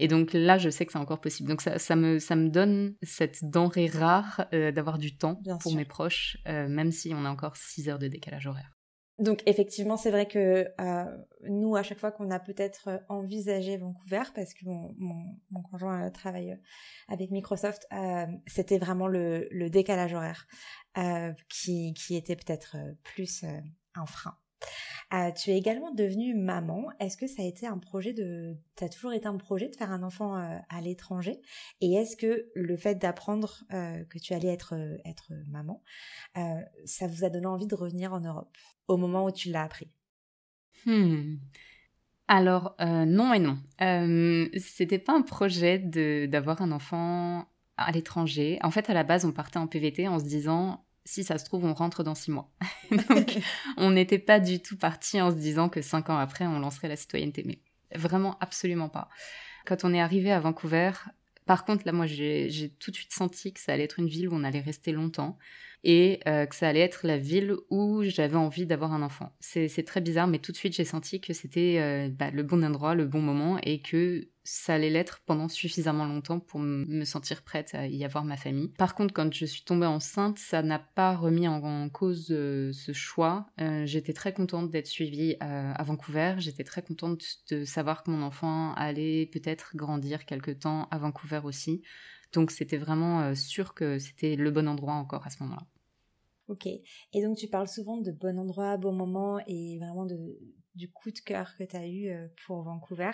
Et 0.00 0.06
donc 0.06 0.32
là, 0.32 0.58
je 0.58 0.70
sais 0.70 0.86
que 0.86 0.92
c'est 0.92 0.98
encore 0.98 1.20
possible. 1.20 1.48
Donc 1.48 1.60
ça, 1.60 1.80
ça, 1.80 1.96
me, 1.96 2.20
ça 2.20 2.36
me 2.36 2.48
donne 2.48 2.94
cette 3.02 3.50
denrée 3.50 3.88
rare 3.88 4.46
euh, 4.52 4.70
d'avoir 4.70 4.96
du 4.96 5.16
temps 5.16 5.42
pour 5.60 5.74
mes 5.74 5.84
proches, 5.84 6.38
euh, 6.46 6.68
même 6.68 6.92
si 6.92 7.12
on 7.14 7.24
a 7.24 7.28
encore 7.28 7.56
6 7.56 7.88
heures 7.88 7.98
de 7.98 8.06
décalage 8.06 8.46
horaire. 8.46 8.77
Donc 9.18 9.42
effectivement, 9.46 9.96
c'est 9.96 10.12
vrai 10.12 10.26
que 10.26 10.68
euh, 10.80 11.18
nous, 11.48 11.74
à 11.74 11.82
chaque 11.82 11.98
fois 11.98 12.12
qu'on 12.12 12.30
a 12.30 12.38
peut-être 12.38 12.88
euh, 12.88 12.98
envisagé 13.08 13.76
Vancouver, 13.76 14.22
parce 14.32 14.54
que 14.54 14.64
mon, 14.64 14.94
conjoint 15.70 16.06
euh, 16.06 16.10
travaille 16.10 16.56
avec 17.08 17.32
Microsoft, 17.32 17.88
c'était 18.46 18.78
vraiment 18.78 19.08
le, 19.08 19.48
le, 19.50 19.70
décalage 19.70 20.14
horaire 20.14 20.46
qui 21.48 21.94
était 22.10 22.36
peut-être 22.36 22.76
plus 23.02 23.44
un 23.94 24.06
frein. 24.06 24.36
Euh, 25.14 25.30
tu 25.32 25.50
es 25.50 25.56
également 25.56 25.90
devenue 25.92 26.34
maman. 26.34 26.90
Est-ce 27.00 27.16
que 27.16 27.26
ça 27.26 27.42
a 27.42 27.44
été 27.46 27.66
un 27.66 27.78
projet 27.78 28.12
de, 28.12 28.56
toujours 28.92 29.12
été 29.12 29.26
un 29.26 29.38
projet 29.38 29.68
de 29.68 29.76
faire 29.76 29.90
un 29.90 30.02
enfant 30.02 30.36
euh, 30.36 30.58
à 30.68 30.80
l'étranger? 30.82 31.40
Et 31.80 31.94
est-ce 31.94 32.16
que 32.16 32.46
le 32.54 32.76
fait 32.76 32.96
d'apprendre 32.96 33.64
euh, 33.72 34.04
que 34.04 34.18
tu 34.18 34.34
allais 34.34 34.48
être 34.48 34.74
être 35.06 35.32
maman, 35.48 35.82
ça 36.84 37.06
vous 37.06 37.24
a 37.24 37.30
donné 37.30 37.46
envie 37.46 37.66
de 37.66 37.74
revenir 37.74 38.12
en 38.12 38.20
Europe 38.20 38.54
au 38.86 38.96
moment 38.96 39.24
où 39.24 39.30
tu 39.30 39.50
l'as 39.50 39.62
appris? 39.62 39.90
Hmm. 40.84 41.36
Alors 42.28 42.76
non 42.78 43.32
et 43.32 43.38
non. 43.38 43.58
C'était 44.58 44.98
pas 44.98 45.14
un 45.14 45.22
projet 45.22 45.78
d'avoir 45.78 46.60
un 46.60 46.70
enfant 46.70 47.46
à 47.78 47.92
l'étranger. 47.92 48.58
En 48.62 48.70
fait, 48.70 48.90
à 48.90 48.94
la 48.94 49.04
base, 49.04 49.24
on 49.24 49.32
partait 49.32 49.58
en 49.58 49.66
PVT 49.66 50.08
en 50.08 50.18
se 50.18 50.24
disant 50.24 50.84
si 51.08 51.24
ça 51.24 51.38
se 51.38 51.44
trouve, 51.46 51.64
on 51.64 51.72
rentre 51.72 52.04
dans 52.04 52.14
six 52.14 52.30
mois. 52.30 52.50
Donc, 52.90 53.38
on 53.78 53.90
n'était 53.90 54.18
pas 54.18 54.40
du 54.40 54.60
tout 54.60 54.76
parti 54.76 55.18
en 55.22 55.30
se 55.30 55.36
disant 55.36 55.70
que 55.70 55.80
cinq 55.80 56.10
ans 56.10 56.18
après, 56.18 56.46
on 56.46 56.58
lancerait 56.58 56.88
la 56.88 56.96
citoyenneté. 56.96 57.44
Mais 57.46 57.60
vraiment, 57.98 58.36
absolument 58.40 58.90
pas. 58.90 59.08
Quand 59.64 59.84
on 59.84 59.94
est 59.94 60.02
arrivé 60.02 60.30
à 60.30 60.38
Vancouver, 60.38 60.90
par 61.46 61.64
contre, 61.64 61.86
là, 61.86 61.92
moi, 61.92 62.04
j'ai 62.04 62.74
tout 62.78 62.90
de 62.90 62.96
suite 62.96 63.14
senti 63.14 63.54
que 63.54 63.60
ça 63.60 63.72
allait 63.72 63.84
être 63.84 63.98
une 63.98 64.06
ville 64.06 64.28
où 64.28 64.34
on 64.34 64.44
allait 64.44 64.60
rester 64.60 64.92
longtemps 64.92 65.38
et 65.84 66.20
euh, 66.26 66.46
que 66.46 66.54
ça 66.54 66.68
allait 66.68 66.80
être 66.80 67.06
la 67.06 67.18
ville 67.18 67.54
où 67.70 68.02
j'avais 68.02 68.36
envie 68.36 68.66
d'avoir 68.66 68.92
un 68.92 69.02
enfant. 69.02 69.32
C'est 69.40 69.84
très 69.86 70.00
bizarre, 70.00 70.26
mais 70.26 70.38
tout 70.38 70.52
de 70.52 70.56
suite 70.56 70.74
j'ai 70.74 70.84
senti 70.84 71.20
que 71.20 71.32
c'était 71.32 71.76
euh, 71.78 72.08
bah, 72.08 72.30
le 72.30 72.42
bon 72.42 72.64
endroit, 72.64 72.94
le 72.94 73.06
bon 73.06 73.20
moment 73.20 73.58
et 73.62 73.80
que 73.80 74.28
ça 74.44 74.74
allait 74.74 74.88
l'être 74.88 75.20
pendant 75.26 75.48
suffisamment 75.48 76.06
longtemps 76.06 76.40
pour 76.40 76.58
me 76.58 77.04
sentir 77.04 77.42
prête 77.42 77.74
à 77.74 77.86
y 77.86 78.02
avoir 78.02 78.24
ma 78.24 78.38
famille. 78.38 78.68
Par 78.78 78.94
contre, 78.94 79.12
quand 79.12 79.30
je 79.32 79.44
suis 79.44 79.62
tombée 79.62 79.84
enceinte, 79.86 80.38
ça 80.38 80.62
n'a 80.62 80.78
pas 80.78 81.14
remis 81.14 81.46
en, 81.46 81.90
cause 81.90 82.28
euh, 82.30 82.72
ce 82.72 82.92
choix. 82.92 83.50
J'étais 83.84 84.14
très 84.14 84.32
contente 84.32 84.70
d'être 84.70 84.86
suivie 84.86 85.36
à 85.40 85.82
Vancouver. 85.82 86.36
J'étais 86.38 86.64
très 86.64 86.80
contente 86.80 87.22
de 87.50 87.64
savoir 87.64 88.02
que 88.02 88.10
mon 88.10 88.22
enfant 88.22 88.72
allait 88.74 89.26
peut-être 89.26 89.76
grandir 89.76 90.24
quelque 90.24 90.50
temps 90.50 90.88
à 90.90 90.96
Vancouver 90.96 91.40
aussi. 91.44 91.82
Donc 92.32 92.50
c'était 92.50 92.76
vraiment 92.76 93.22
euh, 93.22 93.34
sûr 93.34 93.74
que 93.74 93.98
c'était 93.98 94.36
le 94.36 94.50
bon 94.50 94.68
endroit 94.68 94.94
encore 94.94 95.26
à 95.26 95.30
ce 95.30 95.42
moment-là. 95.42 95.66
Ok. 96.48 96.66
Et 96.66 97.22
donc 97.22 97.36
tu 97.36 97.48
parles 97.48 97.68
souvent 97.68 97.98
de 97.98 98.10
bon 98.10 98.38
endroit, 98.38 98.76
bon 98.78 98.92
moment 98.92 99.38
et 99.46 99.78
vraiment 99.78 100.06
de, 100.06 100.38
du 100.78 100.90
coup 100.90 101.10
de 101.10 101.18
cœur 101.18 101.54
que 101.58 101.64
tu 101.64 101.76
as 101.76 101.86
eu 101.86 102.08
euh, 102.08 102.28
pour 102.46 102.62
Vancouver. 102.62 103.10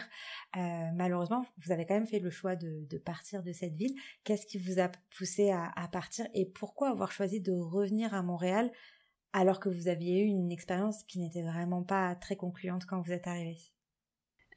Euh, 0.56 0.60
malheureusement, 0.94 1.44
vous 1.58 1.72
avez 1.72 1.84
quand 1.86 1.94
même 1.94 2.06
fait 2.06 2.20
le 2.20 2.30
choix 2.30 2.54
de, 2.54 2.98
partir 2.98 3.42
de 3.42 3.52
cette 3.52 3.74
ville. 3.74 3.94
Qu'est-ce 4.22 4.46
qui 4.46 4.58
vous 4.58 4.78
a 4.78 4.88
poussé 5.16 5.50
à, 5.50 5.88
partir 5.90 6.26
et 6.34 6.46
pourquoi 6.46 6.90
avoir 6.90 7.10
choisi 7.10 7.40
de 7.40 7.52
revenir 7.52 8.14
à 8.14 8.22
Montréal 8.22 8.70
alors 9.32 9.58
que 9.58 9.68
vous 9.68 9.88
aviez 9.88 10.22
eu 10.22 10.26
une 10.26 10.52
expérience 10.52 11.02
qui 11.04 11.18
n'était 11.18 11.42
vraiment 11.42 11.82
pas 11.82 12.14
très 12.14 12.36
concluante 12.36 12.86
quand 12.86 13.00
vous 13.00 13.10
êtes 13.10 13.26
arrivé 13.26 13.56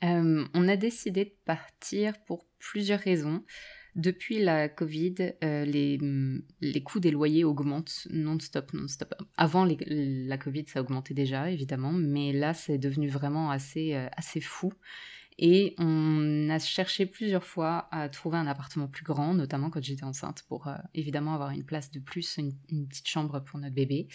euh, 0.03 0.45
On 0.53 0.67
a 0.67 0.75
décidé 0.75 1.25
de 1.25 1.35
partir 1.45 2.13
pour 2.25 2.45
plusieurs 2.59 2.99
raisons. 2.99 3.43
Depuis 3.97 4.39
la 4.41 4.69
Covid, 4.69 5.15
euh, 5.43 5.65
les, 5.65 5.99
les 6.61 6.83
coûts 6.83 6.99
des 6.99 7.11
loyers 7.11 7.43
augmentent 7.43 8.07
non-stop, 8.11 8.71
non-stop. 8.73 9.13
Avant 9.35 9.65
la 9.65 10.37
Covid, 10.37 10.65
ça 10.67 10.81
augmentait 10.81 11.13
déjà, 11.13 11.51
évidemment, 11.51 11.91
mais 11.91 12.31
là, 12.31 12.53
c'est 12.53 12.77
devenu 12.77 13.09
vraiment 13.09 13.51
assez, 13.51 13.95
euh, 13.95 14.07
assez 14.15 14.39
fou. 14.39 14.71
Et 15.39 15.75
on 15.77 16.49
a 16.49 16.57
cherché 16.57 17.05
plusieurs 17.05 17.43
fois 17.43 17.87
à 17.91 18.09
trouver 18.09 18.37
un 18.37 18.47
appartement 18.47 18.87
plus 18.87 19.03
grand, 19.03 19.33
notamment 19.35 19.69
quand 19.69 19.83
j'étais 19.83 20.03
enceinte, 20.03 20.43
pour 20.47 20.67
évidemment 20.95 21.35
avoir 21.35 21.51
une 21.51 21.63
place 21.63 21.91
de 21.91 21.99
plus, 21.99 22.37
une, 22.37 22.87
petite 22.87 23.07
chambre 23.07 23.39
pour 23.41 23.59
notre 23.59 23.75
bébé. 23.75 24.07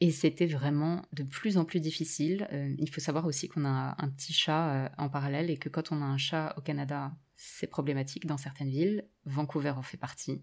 Et 0.00 0.12
c'était 0.12 0.46
vraiment 0.46 1.02
de 1.12 1.24
plus 1.24 1.58
en 1.58 1.64
plus 1.64 1.80
difficile. 1.80 2.46
Euh, 2.52 2.74
il 2.78 2.88
faut 2.88 3.00
savoir 3.00 3.26
aussi 3.26 3.48
qu'on 3.48 3.64
a 3.64 3.96
un 3.98 4.08
petit 4.10 4.32
chat 4.32 4.70
euh, 4.70 4.88
en 4.96 5.08
parallèle 5.08 5.50
et 5.50 5.56
que 5.56 5.68
quand 5.68 5.90
on 5.90 6.00
a 6.02 6.04
un 6.04 6.18
chat 6.18 6.54
au 6.56 6.60
Canada, 6.60 7.12
c'est 7.38 7.66
problématique 7.66 8.26
dans 8.26 8.36
certaines 8.36 8.68
villes. 8.68 9.06
Vancouver 9.24 9.70
en 9.70 9.82
fait 9.82 9.96
partie. 9.96 10.42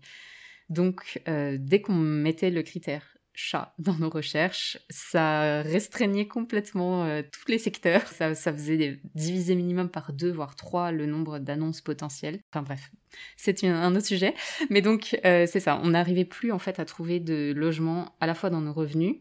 Donc, 0.70 1.22
euh, 1.28 1.58
dès 1.60 1.82
qu'on 1.82 1.94
mettait 1.94 2.50
le 2.50 2.64
critère 2.64 3.18
chat 3.36 3.76
dans 3.78 3.94
nos 3.96 4.10
recherches, 4.10 4.80
ça 4.90 5.62
restreignait 5.62 6.28
complètement 6.28 7.22
tous 7.32 7.52
les 7.52 7.60
secteurs. 7.60 8.08
Ça, 8.08 8.34
faisait 8.34 9.00
diviser 9.14 9.56
minimum 9.56 9.90
par 9.90 10.14
deux, 10.14 10.32
voire 10.32 10.56
trois 10.56 10.92
le 10.92 11.06
nombre 11.06 11.38
d'annonces 11.38 11.82
potentielles. 11.82 12.40
Enfin 12.50 12.64
bref, 12.64 12.92
c'est 13.36 13.64
un 13.66 13.94
autre 13.94 14.08
sujet. 14.08 14.34
Mais 14.70 14.82
donc, 14.82 15.20
c'est 15.24 15.60
ça. 15.60 15.80
On 15.84 15.90
n'arrivait 15.90 16.26
plus 16.26 16.54
en 16.54 16.60
fait 16.60 16.80
à 16.80 16.86
trouver 16.86 17.20
de 17.20 17.54
logement 17.54 18.16
à 18.22 18.26
la 18.26 18.34
fois 18.34 18.50
dans 18.50 18.62
nos 18.62 18.74
revenus 18.74 19.18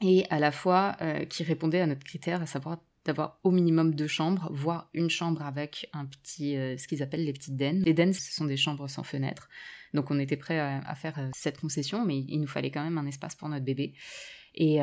et 0.00 0.26
à 0.30 0.38
la 0.38 0.52
fois 0.52 0.96
euh, 1.00 1.24
qui 1.24 1.42
répondait 1.42 1.80
à 1.80 1.86
notre 1.86 2.04
critère, 2.04 2.42
à 2.42 2.46
savoir 2.46 2.78
d'avoir 3.06 3.38
au 3.44 3.50
minimum 3.50 3.94
deux 3.94 4.06
chambres, 4.06 4.48
voire 4.52 4.90
une 4.94 5.10
chambre 5.10 5.42
avec 5.42 5.88
un 5.92 6.06
petit, 6.06 6.56
euh, 6.56 6.76
ce 6.76 6.86
qu'ils 6.86 7.02
appellent 7.02 7.24
les 7.24 7.32
petites 7.32 7.56
dennes. 7.56 7.82
Les 7.84 7.94
dennes, 7.94 8.12
ce 8.12 8.34
sont 8.34 8.44
des 8.44 8.56
chambres 8.56 8.88
sans 8.88 9.02
fenêtre. 9.02 9.48
Donc 9.94 10.10
on 10.10 10.18
était 10.18 10.36
prêt 10.36 10.58
à, 10.58 10.94
faire 10.94 11.18
euh, 11.18 11.28
cette 11.34 11.58
concession, 11.58 12.04
mais 12.04 12.18
il 12.18 12.40
nous 12.40 12.46
fallait 12.46 12.70
quand 12.70 12.82
même 12.82 12.98
un 12.98 13.06
espace 13.06 13.34
pour 13.34 13.48
notre 13.48 13.64
bébé. 13.64 13.94
Et, 14.58 14.78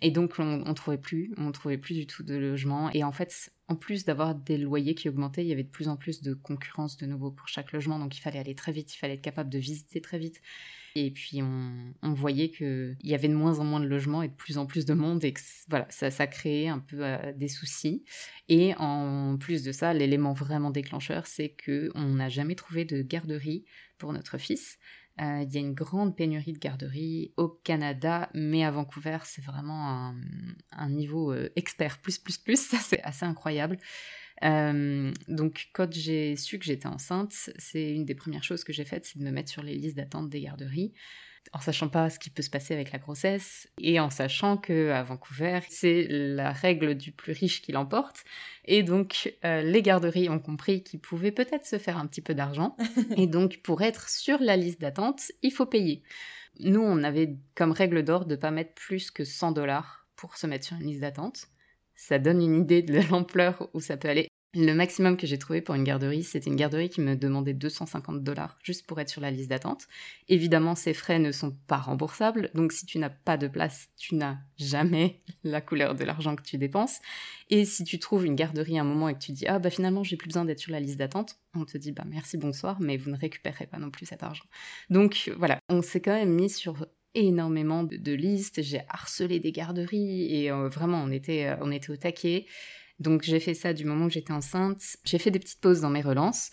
et 0.00 0.10
donc 0.10 0.36
on, 0.38 0.64
on 0.64 0.72
trouvait 0.72 0.96
plus, 0.96 1.34
on 1.36 1.52
trouvait 1.52 1.76
plus 1.76 1.92
du 1.92 2.06
tout 2.06 2.22
de 2.22 2.34
logement. 2.34 2.90
Et 2.94 3.04
en 3.04 3.12
fait, 3.12 3.52
en 3.68 3.76
plus 3.76 4.06
d'avoir 4.06 4.34
des 4.34 4.56
loyers 4.56 4.94
qui 4.94 5.08
augmentaient, 5.08 5.44
il 5.44 5.48
y 5.48 5.52
avait 5.52 5.64
de 5.64 5.68
plus 5.68 5.88
en 5.88 5.96
plus 5.96 6.22
de 6.22 6.32
concurrence 6.32 6.96
de 6.96 7.04
nouveau 7.04 7.30
pour 7.30 7.46
chaque 7.48 7.72
logement. 7.72 7.98
Donc 7.98 8.16
il 8.16 8.20
fallait 8.20 8.38
aller 8.38 8.54
très 8.54 8.72
vite, 8.72 8.94
il 8.94 8.98
fallait 8.98 9.14
être 9.14 9.22
capable 9.22 9.50
de 9.50 9.58
visiter 9.58 10.00
très 10.00 10.18
vite. 10.18 10.40
Et 10.98 11.10
puis 11.10 11.42
on, 11.42 12.14
voyait 12.14 12.48
qu'il 12.48 12.96
y 13.02 13.14
avait 13.14 13.28
de 13.28 13.34
moins 13.34 13.58
en 13.58 13.64
moins 13.64 13.80
de 13.80 13.86
logements 13.86 14.22
et 14.22 14.28
de 14.28 14.32
plus 14.32 14.56
en 14.56 14.64
plus 14.64 14.86
de 14.86 14.94
monde 14.94 15.22
et 15.24 15.34
que 15.34 15.40
voilà, 15.68 15.86
ça, 15.90 16.26
créait 16.26 16.68
un 16.68 16.78
peu 16.78 17.04
euh, 17.04 17.34
des 17.34 17.48
soucis. 17.48 18.02
Et 18.48 18.74
en 18.78 19.36
plus 19.36 19.62
de 19.62 19.72
ça, 19.72 19.92
l'élément 19.92 20.32
vraiment 20.32 20.70
déclencheur, 20.70 21.26
c'est 21.26 21.54
qu'on 21.62 22.02
n'a 22.02 22.30
jamais 22.30 22.54
trouvé 22.54 22.86
de 22.86 23.02
garderie 23.02 23.66
pour 23.98 24.14
notre 24.14 24.38
fils. 24.38 24.78
Euh, 25.20 25.44
il 25.46 25.52
y 25.52 25.58
a 25.58 25.60
une 25.60 25.74
grande 25.74 26.16
pénurie 26.16 26.54
de 26.54 26.58
garderie 26.58 27.34
au 27.36 27.48
Canada, 27.48 28.30
mais 28.32 28.64
à 28.64 28.70
Vancouver, 28.70 29.18
c'est 29.24 29.44
vraiment 29.44 30.14
un, 30.72 30.88
niveau 30.88 31.30
euh, 31.30 31.50
expert, 31.56 31.98
plus, 31.98 32.16
plus, 32.16 32.38
plus. 32.38 32.58
Ça, 32.68 32.78
c'est 32.78 33.02
assez 33.02 33.26
incroyable. 33.26 33.76
Euh, 34.44 35.12
donc 35.28 35.68
quand 35.72 35.92
j'ai 35.92 36.36
su 36.36 36.58
que 36.58 36.64
j'étais 36.64 36.86
enceinte, 36.86 37.50
c'est 37.58 37.92
une 37.92 38.04
des 38.04 38.14
premières 38.14 38.44
choses 38.44 38.64
que 38.64 38.72
j'ai 38.72 38.84
faites, 38.84 39.06
c'est 39.06 39.18
de 39.18 39.24
me 39.24 39.30
mettre 39.30 39.50
sur 39.50 39.62
les 39.62 39.74
listes 39.74 39.96
d'attente 39.96 40.28
des 40.28 40.40
garderies 40.40 40.92
en 41.52 41.60
sachant 41.60 41.88
pas 41.88 42.10
ce 42.10 42.18
qui 42.18 42.30
peut 42.30 42.42
se 42.42 42.50
passer 42.50 42.74
avec 42.74 42.92
la 42.92 42.98
grossesse 42.98 43.68
et 43.78 44.00
en 44.00 44.10
sachant 44.10 44.56
que 44.56 44.90
à 44.90 45.02
Vancouver, 45.02 45.60
c'est 45.68 46.06
la 46.08 46.52
règle 46.52 46.94
du 46.94 47.12
plus 47.12 47.32
riche 47.32 47.62
qui 47.62 47.72
l'emporte. 47.72 48.24
Et 48.64 48.82
donc, 48.82 49.34
euh, 49.44 49.62
les 49.62 49.82
garderies 49.82 50.28
ont 50.28 50.38
compris 50.38 50.82
qu'ils 50.82 51.00
pouvaient 51.00 51.32
peut-être 51.32 51.66
se 51.66 51.78
faire 51.78 51.98
un 51.98 52.06
petit 52.06 52.20
peu 52.20 52.34
d'argent. 52.34 52.76
et 53.16 53.26
donc, 53.26 53.60
pour 53.62 53.82
être 53.82 54.08
sur 54.08 54.38
la 54.40 54.56
liste 54.56 54.80
d'attente, 54.80 55.32
il 55.42 55.52
faut 55.52 55.66
payer. 55.66 56.02
Nous, 56.60 56.80
on 56.80 57.02
avait 57.02 57.36
comme 57.54 57.72
règle 57.72 58.02
d'or 58.02 58.26
de 58.26 58.36
pas 58.36 58.50
mettre 58.50 58.74
plus 58.74 59.10
que 59.10 59.24
100 59.24 59.52
dollars 59.52 60.06
pour 60.16 60.36
se 60.36 60.46
mettre 60.46 60.64
sur 60.64 60.76
une 60.76 60.86
liste 60.86 61.02
d'attente. 61.02 61.48
Ça 61.96 62.18
donne 62.18 62.42
une 62.42 62.60
idée 62.60 62.82
de 62.82 63.00
l'ampleur 63.10 63.68
où 63.74 63.80
ça 63.80 63.96
peut 63.96 64.08
aller. 64.08 64.28
Le 64.58 64.72
maximum 64.72 65.18
que 65.18 65.26
j'ai 65.26 65.38
trouvé 65.38 65.60
pour 65.60 65.74
une 65.74 65.84
garderie, 65.84 66.22
c'était 66.22 66.48
une 66.48 66.56
garderie 66.56 66.88
qui 66.88 67.02
me 67.02 67.14
demandait 67.14 67.52
250 67.52 68.22
dollars 68.22 68.56
juste 68.62 68.86
pour 68.86 68.98
être 68.98 69.10
sur 69.10 69.20
la 69.20 69.30
liste 69.30 69.50
d'attente. 69.50 69.86
Évidemment, 70.28 70.74
ces 70.74 70.94
frais 70.94 71.18
ne 71.18 71.30
sont 71.30 71.54
pas 71.66 71.76
remboursables, 71.76 72.50
donc 72.54 72.72
si 72.72 72.86
tu 72.86 72.98
n'as 72.98 73.10
pas 73.10 73.36
de 73.36 73.48
place, 73.48 73.90
tu 73.98 74.14
n'as 74.14 74.38
jamais 74.56 75.20
la 75.44 75.60
couleur 75.60 75.94
de 75.94 76.04
l'argent 76.04 76.34
que 76.36 76.42
tu 76.42 76.56
dépenses. 76.56 77.00
Et 77.50 77.66
si 77.66 77.84
tu 77.84 77.98
trouves 77.98 78.24
une 78.24 78.34
garderie 78.34 78.78
à 78.78 78.80
un 78.80 78.84
moment 78.84 79.10
et 79.10 79.14
que 79.14 79.18
tu 79.18 79.32
dis 79.32 79.46
ah 79.46 79.58
bah 79.58 79.68
finalement 79.68 80.02
j'ai 80.02 80.16
plus 80.16 80.28
besoin 80.28 80.46
d'être 80.46 80.60
sur 80.60 80.72
la 80.72 80.80
liste 80.80 80.96
d'attente, 80.96 81.36
on 81.54 81.66
te 81.66 81.76
dit 81.76 81.92
bah 81.92 82.04
merci 82.06 82.38
bonsoir, 82.38 82.80
mais 82.80 82.96
vous 82.96 83.10
ne 83.10 83.18
récupérez 83.18 83.66
pas 83.66 83.78
non 83.78 83.90
plus 83.90 84.06
cet 84.06 84.22
argent. 84.22 84.44
Donc 84.88 85.30
voilà, 85.36 85.58
on 85.68 85.82
s'est 85.82 86.00
quand 86.00 86.14
même 86.14 86.32
mis 86.32 86.48
sur 86.48 86.86
énormément 87.16 87.82
de, 87.82 88.12
listes. 88.12 88.62
J'ai 88.62 88.82
harcelé 88.88 89.40
des 89.40 89.50
garderies 89.50 90.34
et 90.34 90.50
euh, 90.50 90.68
vraiment 90.68 91.02
on 91.02 91.10
était 91.10 91.46
euh, 91.46 91.56
on 91.60 91.72
était 91.72 91.90
au 91.90 91.96
taquet. 91.96 92.46
Donc 93.00 93.22
j'ai 93.22 93.40
fait 93.40 93.54
ça 93.54 93.72
du 93.72 93.84
moment 93.84 94.06
que 94.06 94.14
j'étais 94.14 94.32
enceinte. 94.32 94.82
J'ai 95.04 95.18
fait 95.18 95.30
des 95.30 95.38
petites 95.38 95.60
pauses 95.60 95.80
dans 95.80 95.90
mes 95.90 96.02
relances. 96.02 96.50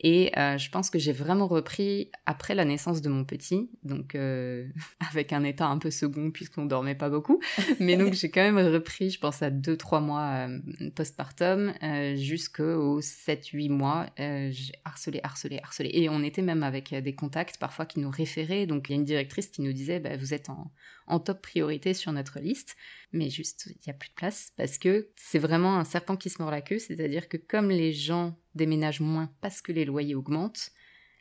Et 0.00 0.36
euh, 0.36 0.58
je 0.58 0.70
pense 0.70 0.90
que 0.90 0.98
j'ai 0.98 1.12
vraiment 1.12 1.46
repris 1.46 2.10
après 2.26 2.54
la 2.54 2.64
naissance 2.64 3.00
de 3.00 3.08
mon 3.08 3.24
petit, 3.24 3.70
donc 3.84 4.14
euh, 4.14 4.66
avec 5.12 5.32
un 5.32 5.44
état 5.44 5.66
un 5.66 5.78
peu 5.78 5.90
second 5.90 6.30
puisqu'on 6.30 6.66
dormait 6.66 6.96
pas 6.96 7.08
beaucoup. 7.08 7.40
Mais 7.80 7.96
donc 7.96 8.12
j'ai 8.14 8.30
quand 8.30 8.42
même 8.42 8.58
repris, 8.58 9.10
je 9.10 9.20
pense 9.20 9.42
à 9.42 9.50
2-3 9.50 10.02
mois 10.02 10.48
euh, 10.48 10.90
postpartum 10.94 11.72
jusqu'aux 12.16 13.00
7-8 13.00 13.70
mois. 13.70 14.06
j'ai 14.18 14.72
harcelé, 14.84 15.20
harcelé, 15.22 15.60
harcelé. 15.62 15.90
Et 15.92 16.08
on 16.08 16.22
était 16.22 16.42
même 16.42 16.64
avec 16.64 16.92
des 16.94 17.14
contacts 17.14 17.58
parfois 17.58 17.86
qui 17.86 18.00
nous 18.00 18.10
référaient. 18.10 18.66
Donc 18.66 18.88
il 18.88 18.92
y 18.92 18.94
a 18.94 18.98
une 18.98 19.04
directrice 19.04 19.48
qui 19.48 19.62
nous 19.62 19.72
disait 19.72 20.00
bah, 20.00 20.16
Vous 20.16 20.34
êtes 20.34 20.50
en, 20.50 20.70
en 21.06 21.20
top 21.20 21.42
priorité 21.42 21.94
sur 21.94 22.12
notre 22.12 22.40
liste 22.40 22.76
mais 23.14 23.30
juste 23.30 23.66
il 23.66 23.78
n'y 23.86 23.90
a 23.90 23.94
plus 23.94 24.10
de 24.10 24.14
place 24.14 24.52
parce 24.56 24.76
que 24.76 25.08
c'est 25.16 25.38
vraiment 25.38 25.78
un 25.78 25.84
serpent 25.84 26.16
qui 26.16 26.28
se 26.28 26.42
mord 26.42 26.50
la 26.50 26.60
queue, 26.60 26.78
c'est-à-dire 26.78 27.28
que 27.28 27.36
comme 27.36 27.70
les 27.70 27.92
gens 27.92 28.36
déménagent 28.54 29.00
moins 29.00 29.32
parce 29.40 29.62
que 29.62 29.72
les 29.72 29.84
loyers 29.84 30.14
augmentent, 30.14 30.70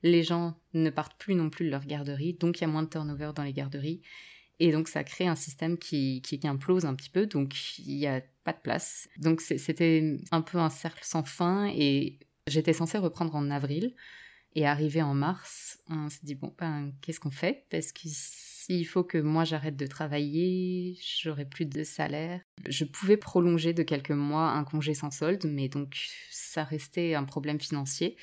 les 0.01 0.23
gens 0.23 0.59
ne 0.73 0.89
partent 0.89 1.17
plus 1.17 1.35
non 1.35 1.49
plus 1.49 1.65
de 1.65 1.71
leur 1.71 1.85
garderie, 1.85 2.33
donc 2.33 2.59
il 2.59 2.61
y 2.61 2.65
a 2.65 2.67
moins 2.67 2.83
de 2.83 2.89
turnover 2.89 3.31
dans 3.35 3.43
les 3.43 3.53
garderies. 3.53 4.01
Et 4.59 4.71
donc 4.71 4.87
ça 4.87 5.03
crée 5.03 5.27
un 5.27 5.35
système 5.35 5.77
qui, 5.77 6.21
qui, 6.21 6.39
implose 6.47 6.85
un 6.85 6.95
petit 6.95 7.09
peu, 7.09 7.25
donc 7.25 7.79
il 7.79 7.97
n'y 7.97 8.07
a 8.07 8.21
pas 8.43 8.53
de 8.53 8.59
place. 8.59 9.07
Donc 9.17 9.41
c'était 9.41 10.17
un 10.31 10.41
peu 10.41 10.57
un 10.57 10.69
cercle 10.69 11.03
sans 11.03 11.23
fin 11.23 11.71
et 11.73 12.19
j'étais 12.47 12.73
censée 12.73 12.97
reprendre 12.97 13.35
en 13.35 13.49
avril. 13.49 13.95
Et 14.55 14.67
arrivé 14.67 15.01
en 15.01 15.15
mars, 15.15 15.79
on 15.89 16.09
s'est 16.09 16.19
dit, 16.21 16.35
bon, 16.35 16.53
ben, 16.59 16.93
qu'est-ce 17.01 17.19
qu'on 17.19 17.31
fait? 17.31 17.65
Parce 17.71 17.91
que 17.91 18.07
s'il 18.65 18.87
faut 18.87 19.03
que 19.03 19.17
moi 19.17 19.43
j'arrête 19.43 19.75
de 19.75 19.87
travailler, 19.87 20.97
j'aurai 21.21 21.43
plus 21.43 21.65
de 21.65 21.83
salaire. 21.83 22.39
Je 22.65 22.85
pouvais 22.85 23.17
prolonger 23.17 23.73
de 23.73 23.83
quelques 23.83 24.11
mois 24.11 24.51
un 24.51 24.63
congé 24.63 24.93
sans 24.93 25.11
solde, 25.11 25.43
mais 25.45 25.67
donc 25.67 25.97
ça 26.31 26.63
restait 26.63 27.13
un 27.13 27.25
problème 27.25 27.59
financier. 27.59 28.15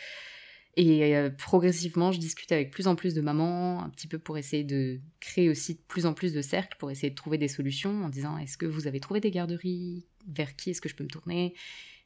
Et 0.76 1.14
euh, 1.14 1.29
progressivement, 1.29 2.11
je 2.11 2.18
discutais 2.18 2.55
avec 2.55 2.70
plus 2.70 2.87
en 2.87 2.94
plus 2.94 3.12
de 3.12 3.20
mamans, 3.20 3.83
un 3.83 3.90
petit 3.90 4.07
peu 4.07 4.18
pour 4.18 4.38
essayer 4.38 4.64
de 4.64 5.00
créer 5.20 5.50
aussi 5.50 5.74
de 5.74 5.81
plus 5.88 6.07
en 6.07 6.14
plus 6.14 6.33
de 6.33 6.40
cercles, 6.40 6.76
pour 6.79 6.90
essayer 6.90 7.11
de 7.11 7.14
trouver 7.14 7.37
des 7.37 7.48
solutions 7.48 8.03
en 8.03 8.09
disant 8.09 8.38
est-ce 8.38 8.57
que 8.57 8.66
vous 8.66 8.87
avez 8.87 9.00
trouvé 9.00 9.20
des 9.20 9.31
garderies? 9.31 10.07
Vers 10.26 10.57
qui 10.57 10.70
est-ce 10.70 10.81
que 10.81 10.88
je 10.88 10.94
peux 10.94 11.05
me 11.05 11.09
tourner? 11.09 11.55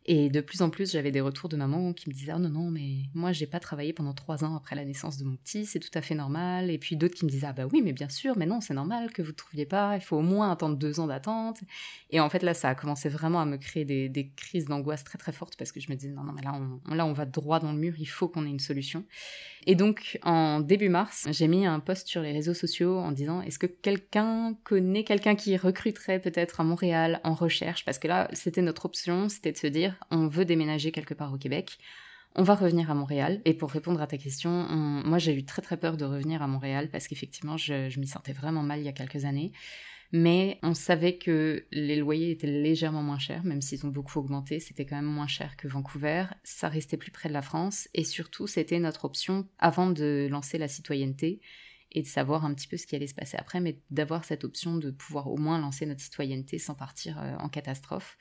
Et 0.06 0.28
de 0.28 0.42
plus 0.42 0.60
en 0.60 0.68
plus, 0.68 0.92
j'avais 0.92 1.10
des 1.10 1.22
retours 1.22 1.48
de 1.48 1.56
maman 1.56 1.94
qui 1.94 2.10
me 2.10 2.14
disaient 2.14 2.32
ah 2.32 2.38
non 2.38 2.50
non 2.50 2.70
mais 2.70 3.04
moi 3.14 3.32
j'ai 3.32 3.46
pas 3.46 3.58
travaillé 3.58 3.94
pendant 3.94 4.12
trois 4.12 4.44
ans 4.44 4.54
après 4.54 4.76
la 4.76 4.84
naissance 4.84 5.16
de 5.16 5.24
mon 5.24 5.36
petit, 5.36 5.64
c'est 5.64 5.80
tout 5.80 5.90
à 5.94 6.02
fait 6.02 6.14
normal. 6.14 6.70
Et 6.70 6.76
puis 6.76 6.96
d'autres 6.96 7.14
qui 7.14 7.24
me 7.24 7.30
disaient 7.30 7.46
ah 7.46 7.54
bah 7.54 7.66
oui 7.72 7.80
mais 7.82 7.94
bien 7.94 8.10
sûr, 8.10 8.36
mais 8.36 8.44
non 8.44 8.60
c'est 8.60 8.74
normal 8.74 9.12
que 9.12 9.22
vous 9.22 9.30
ne 9.30 9.34
trouviez 9.34 9.64
pas, 9.64 9.96
il 9.96 10.02
faut 10.02 10.18
au 10.18 10.22
moins 10.22 10.50
attendre 10.52 10.76
deux 10.76 11.00
ans 11.00 11.06
d'attente. 11.06 11.60
Et 12.10 12.20
en 12.20 12.28
fait 12.28 12.42
là 12.42 12.52
ça 12.52 12.68
a 12.68 12.74
commencé 12.74 13.08
vraiment 13.08 13.40
à 13.40 13.46
me 13.46 13.56
créer 13.56 13.86
des, 13.86 14.10
des 14.10 14.28
crises 14.28 14.66
d'angoisse 14.66 15.04
très 15.04 15.16
très 15.16 15.32
fortes 15.32 15.56
parce 15.56 15.72
que 15.72 15.80
je 15.80 15.90
me 15.90 15.96
disais 15.96 16.12
non 16.12 16.24
non 16.24 16.32
mais 16.32 16.42
là 16.42 16.52
on, 16.54 16.94
là 16.94 17.06
on 17.06 17.14
va 17.14 17.24
droit 17.24 17.58
dans 17.58 17.72
le 17.72 17.78
mur, 17.78 17.94
il 17.98 18.04
faut 18.06 18.28
qu'on 18.28 18.44
ait 18.44 18.50
une 18.50 18.60
solution. 18.60 19.04
Et 19.66 19.74
donc 19.74 20.18
en 20.22 20.60
début 20.60 20.90
mars, 20.90 21.26
j'ai 21.30 21.48
mis 21.48 21.64
un 21.64 21.80
post 21.80 22.08
sur 22.08 22.20
les 22.20 22.32
réseaux 22.32 22.52
sociaux 22.52 22.98
en 22.98 23.12
disant 23.12 23.40
est-ce 23.40 23.58
que 23.58 23.66
quelqu'un 23.66 24.54
connaît 24.64 25.04
quelqu'un 25.04 25.34
qui 25.34 25.56
recruterait 25.56 26.20
peut-être 26.20 26.60
à 26.60 26.64
Montréal 26.64 27.20
en 27.24 27.32
recherche? 27.34 27.86
Parce 27.86 27.98
que 27.98 28.06
là 28.08 28.28
c'était 28.34 28.60
notre 28.60 28.84
option, 28.84 29.30
c'était 29.30 29.52
de 29.52 29.56
se 29.56 29.66
dire 29.66 29.93
on 30.10 30.28
veut 30.28 30.44
déménager 30.44 30.92
quelque 30.92 31.14
part 31.14 31.32
au 31.32 31.38
Québec, 31.38 31.78
on 32.36 32.42
va 32.42 32.54
revenir 32.54 32.90
à 32.90 32.94
Montréal. 32.94 33.40
Et 33.44 33.54
pour 33.54 33.70
répondre 33.70 34.00
à 34.02 34.06
ta 34.06 34.18
question, 34.18 34.50
moi 35.04 35.18
j'ai 35.18 35.34
eu 35.34 35.44
très 35.44 35.62
très 35.62 35.76
peur 35.76 35.96
de 35.96 36.04
revenir 36.04 36.42
à 36.42 36.48
Montréal 36.48 36.88
parce 36.90 37.06
qu'effectivement 37.06 37.56
je, 37.56 37.98
m'y 37.98 38.06
sentais 38.06 38.32
vraiment 38.32 38.62
mal 38.62 38.80
il 38.80 38.84
y 38.84 38.88
a 38.88 38.92
quelques 38.92 39.24
années. 39.24 39.52
Mais 40.12 40.58
on 40.62 40.74
savait 40.74 41.16
que 41.16 41.66
les 41.72 41.96
loyers 41.96 42.30
étaient 42.30 42.46
légèrement 42.46 43.02
moins 43.02 43.18
chers, 43.18 43.42
même 43.42 43.60
s'ils 43.60 43.84
ont 43.84 43.90
beaucoup 43.90 44.20
augmenté, 44.20 44.60
c'était 44.60 44.86
quand 44.86 44.94
même 44.94 45.04
moins 45.04 45.26
cher 45.26 45.56
que 45.56 45.66
Vancouver. 45.66 46.26
Ça 46.44 46.68
restait 46.68 46.96
plus 46.96 47.10
près 47.10 47.28
de 47.28 47.34
la 47.34 47.42
France 47.42 47.88
et 47.94 48.04
surtout 48.04 48.46
c'était 48.46 48.78
notre 48.78 49.06
option 49.06 49.48
avant 49.58 49.90
de 49.90 50.28
lancer 50.30 50.56
la 50.58 50.68
citoyenneté 50.68 51.40
et 51.90 52.02
de 52.02 52.06
savoir 52.06 52.44
un 52.44 52.54
petit 52.54 52.68
peu 52.68 52.76
ce 52.76 52.86
qui 52.86 52.94
allait 52.94 53.06
se 53.06 53.14
passer 53.14 53.36
après, 53.36 53.60
mais 53.60 53.80
d'avoir 53.90 54.24
cette 54.24 54.44
option 54.44 54.76
de 54.76 54.90
pouvoir 54.90 55.28
au 55.28 55.36
moins 55.36 55.58
lancer 55.58 55.86
notre 55.86 56.00
citoyenneté 56.00 56.58
sans 56.58 56.74
partir 56.74 57.18
en 57.38 57.48
catastrophe. 57.48 58.16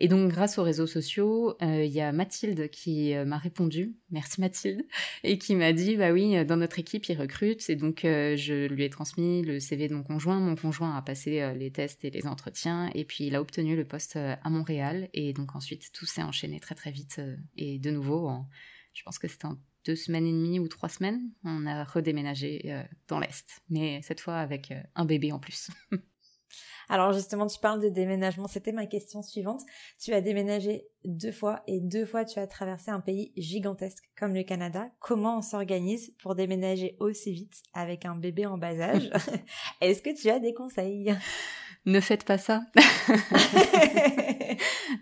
Et 0.00 0.06
donc, 0.06 0.30
grâce 0.30 0.58
aux 0.58 0.62
réseaux 0.62 0.86
sociaux, 0.86 1.56
euh, 1.60 1.84
il 1.84 1.90
y 1.90 2.00
a 2.00 2.12
Mathilde 2.12 2.70
qui 2.70 3.14
euh, 3.14 3.24
m'a 3.24 3.36
répondu, 3.36 3.96
merci 4.10 4.40
Mathilde, 4.40 4.86
et 5.24 5.38
qui 5.38 5.56
m'a 5.56 5.72
dit, 5.72 5.96
bah 5.96 6.12
oui, 6.12 6.44
dans 6.44 6.56
notre 6.56 6.78
équipe, 6.78 7.08
ils 7.08 7.18
recrutent. 7.18 7.68
Et 7.68 7.74
donc, 7.74 8.04
euh, 8.04 8.36
je 8.36 8.68
lui 8.68 8.84
ai 8.84 8.90
transmis 8.90 9.42
le 9.42 9.58
CV 9.58 9.88
de 9.88 9.94
mon 9.94 10.04
conjoint. 10.04 10.38
Mon 10.38 10.54
conjoint 10.54 10.96
a 10.96 11.02
passé 11.02 11.52
les 11.56 11.72
tests 11.72 12.04
et 12.04 12.10
les 12.10 12.28
entretiens, 12.28 12.92
et 12.94 13.04
puis 13.04 13.26
il 13.26 13.34
a 13.34 13.40
obtenu 13.40 13.74
le 13.74 13.84
poste 13.84 14.14
à 14.16 14.50
Montréal. 14.50 15.08
Et 15.14 15.32
donc, 15.32 15.56
ensuite, 15.56 15.90
tout 15.92 16.06
s'est 16.06 16.22
enchaîné 16.22 16.60
très 16.60 16.76
très 16.76 16.92
vite. 16.92 17.20
et 17.56 17.80
de 17.80 17.90
nouveau, 17.90 18.30
je 18.94 19.02
pense 19.02 19.18
que 19.18 19.26
c'était 19.26 19.46
en 19.46 19.58
deux 19.84 19.96
semaines 19.96 20.26
et 20.26 20.32
demie 20.32 20.60
ou 20.60 20.68
trois 20.68 20.88
semaines, 20.88 21.22
on 21.42 21.66
a 21.66 21.82
redéménagé 21.82 22.84
dans 23.08 23.18
l'Est, 23.18 23.62
mais 23.68 24.00
cette 24.02 24.20
fois 24.20 24.36
avec 24.36 24.72
un 24.94 25.04
bébé 25.04 25.32
en 25.32 25.40
plus. 25.40 25.70
Alors 26.88 27.12
justement, 27.12 27.46
tu 27.46 27.58
parles 27.58 27.82
de 27.82 27.88
déménagement, 27.88 28.48
c'était 28.48 28.72
ma 28.72 28.86
question 28.86 29.22
suivante. 29.22 29.62
Tu 30.00 30.12
as 30.12 30.20
déménagé 30.20 30.86
deux 31.04 31.32
fois 31.32 31.62
et 31.66 31.80
deux 31.80 32.06
fois 32.06 32.24
tu 32.24 32.38
as 32.38 32.46
traversé 32.46 32.90
un 32.90 33.00
pays 33.00 33.32
gigantesque 33.36 34.04
comme 34.18 34.34
le 34.34 34.42
Canada. 34.42 34.90
Comment 35.00 35.38
on 35.38 35.42
s'organise 35.42 36.14
pour 36.22 36.34
déménager 36.34 36.96
aussi 36.98 37.32
vite 37.32 37.62
avec 37.74 38.04
un 38.04 38.16
bébé 38.16 38.46
en 38.46 38.58
bas 38.58 38.80
âge? 38.80 39.10
Est-ce 39.80 40.02
que 40.02 40.18
tu 40.18 40.30
as 40.30 40.38
des 40.38 40.54
conseils? 40.54 41.14
Ne 41.86 42.00
faites 42.00 42.24
pas 42.24 42.36
ça. 42.36 42.62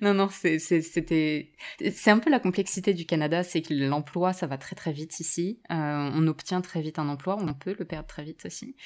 non, 0.03 0.15
non, 0.15 0.29
c'était, 0.29 1.53
c'est 1.91 2.11
un 2.11 2.19
peu 2.19 2.31
la 2.31 2.39
complexité 2.39 2.95
du 2.95 3.07
Canada, 3.07 3.43
c'est 3.43 3.63
que 3.63 3.75
l'emploi, 3.75 4.33
ça 4.33 4.47
va 4.47 4.57
très 4.57 4.77
très 4.77 4.93
vite 4.93 5.19
ici. 5.19 5.59
Euh, 5.71 5.75
on 5.75 6.27
obtient 6.29 6.61
très 6.61 6.81
vite 6.83 7.01
un 7.01 7.09
emploi, 7.09 7.39
on 7.41 7.55
peut 7.55 7.75
le 7.77 7.85
perdre 7.87 8.07
très 8.07 8.23
vite 8.23 8.47
aussi. 8.47 8.77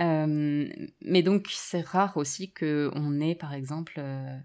Euh, 0.00 0.68
mais 1.02 1.22
donc, 1.22 1.48
c'est 1.50 1.82
rare 1.82 2.16
aussi 2.16 2.52
qu'on 2.52 3.20
ait, 3.20 3.34
par 3.34 3.52
exemple, 3.52 3.94
euh, 3.98 4.38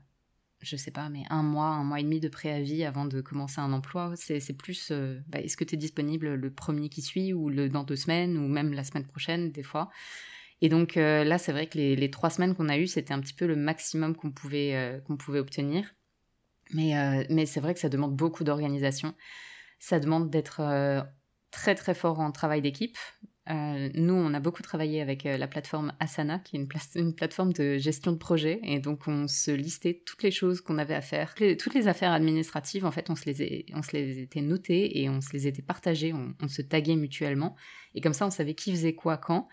je 0.61 0.75
sais 0.75 0.91
pas, 0.91 1.09
mais 1.09 1.23
un 1.29 1.43
mois, 1.43 1.67
un 1.67 1.83
mois 1.83 1.99
et 1.99 2.03
demi 2.03 2.19
de 2.19 2.27
préavis 2.27 2.83
avant 2.83 3.05
de 3.05 3.21
commencer 3.21 3.59
un 3.61 3.71
emploi. 3.73 4.13
C'est 4.15 4.57
plus, 4.57 4.89
euh, 4.91 5.19
bah, 5.27 5.39
est-ce 5.39 5.57
que 5.57 5.63
tu 5.63 5.75
es 5.75 5.77
disponible 5.77 6.33
le 6.33 6.51
premier 6.51 6.89
qui 6.89 7.01
suit, 7.01 7.33
ou 7.33 7.51
dans 7.69 7.83
deux 7.83 7.95
semaines, 7.95 8.37
ou 8.37 8.47
même 8.47 8.73
la 8.73 8.83
semaine 8.83 9.05
prochaine, 9.05 9.51
des 9.51 9.63
fois. 9.63 9.89
Et 10.61 10.69
donc 10.69 10.95
là, 10.95 11.37
c'est 11.37 11.51
vrai 11.51 11.67
que 11.67 11.77
les, 11.77 12.09
trois 12.09 12.31
semaines 12.31 12.55
qu'on 12.55 12.67
a 12.67 12.79
eues, 12.79 12.87
c'était 12.87 13.13
un 13.13 13.19
petit 13.19 13.35
peu 13.35 13.45
le 13.45 13.55
maximum 13.55 14.15
qu'on 14.15 14.31
pouvait, 14.31 14.99
qu'on 15.05 15.15
pouvait 15.15 15.37
obtenir. 15.37 15.93
Mais, 16.73 17.27
mais 17.29 17.45
c'est 17.45 17.59
vrai 17.59 17.75
que 17.75 17.79
ça 17.79 17.89
demande 17.89 18.15
beaucoup 18.15 18.43
d'organisation. 18.43 19.13
Ça 19.77 19.99
demande 19.99 20.31
d'être 20.31 20.63
très 21.51 21.75
très 21.75 21.93
fort 21.93 22.19
en 22.19 22.31
travail 22.31 22.63
d'équipe, 22.63 22.97
euh, 23.49 23.89
nous, 23.93 24.13
on 24.13 24.33
a 24.33 24.39
beaucoup 24.39 24.61
travaillé 24.61 25.01
avec 25.01 25.25
euh, 25.25 25.37
la 25.37 25.47
plateforme 25.47 25.93
Asana, 25.99 26.39
qui 26.39 26.57
est 26.57 26.59
une, 26.95 27.13
plateforme 27.13 27.53
de 27.53 27.77
gestion 27.77 28.11
de 28.11 28.17
projet. 28.17 28.59
Et 28.63 28.79
donc, 28.79 29.07
on 29.07 29.27
se 29.27 29.51
listait 29.51 30.01
toutes 30.05 30.23
les 30.23 30.31
choses 30.31 30.61
qu'on 30.61 30.77
avait 30.77 30.95
à 30.95 31.01
faire. 31.01 31.35
toutes 31.35 31.73
les 31.73 31.87
affaires 31.87 32.11
administratives, 32.11 32.85
en 32.85 32.91
fait, 32.91 33.09
on 33.09 33.15
se 33.15 33.25
les, 33.25 33.65
on 33.73 33.81
se 33.81 33.91
les 33.93 34.21
était 34.21 34.41
notées 34.41 35.01
et 35.01 35.09
on 35.09 35.21
se 35.21 35.33
les 35.33 35.47
était 35.47 35.61
partagées. 35.61 36.13
On 36.13 36.47
se 36.47 36.61
taguait 36.61 36.95
mutuellement. 36.95 37.55
Et 37.95 38.01
comme 38.01 38.13
ça, 38.13 38.27
on 38.27 38.31
savait 38.31 38.53
qui 38.53 38.71
faisait 38.71 38.93
quoi 38.93 39.17
quand. 39.17 39.47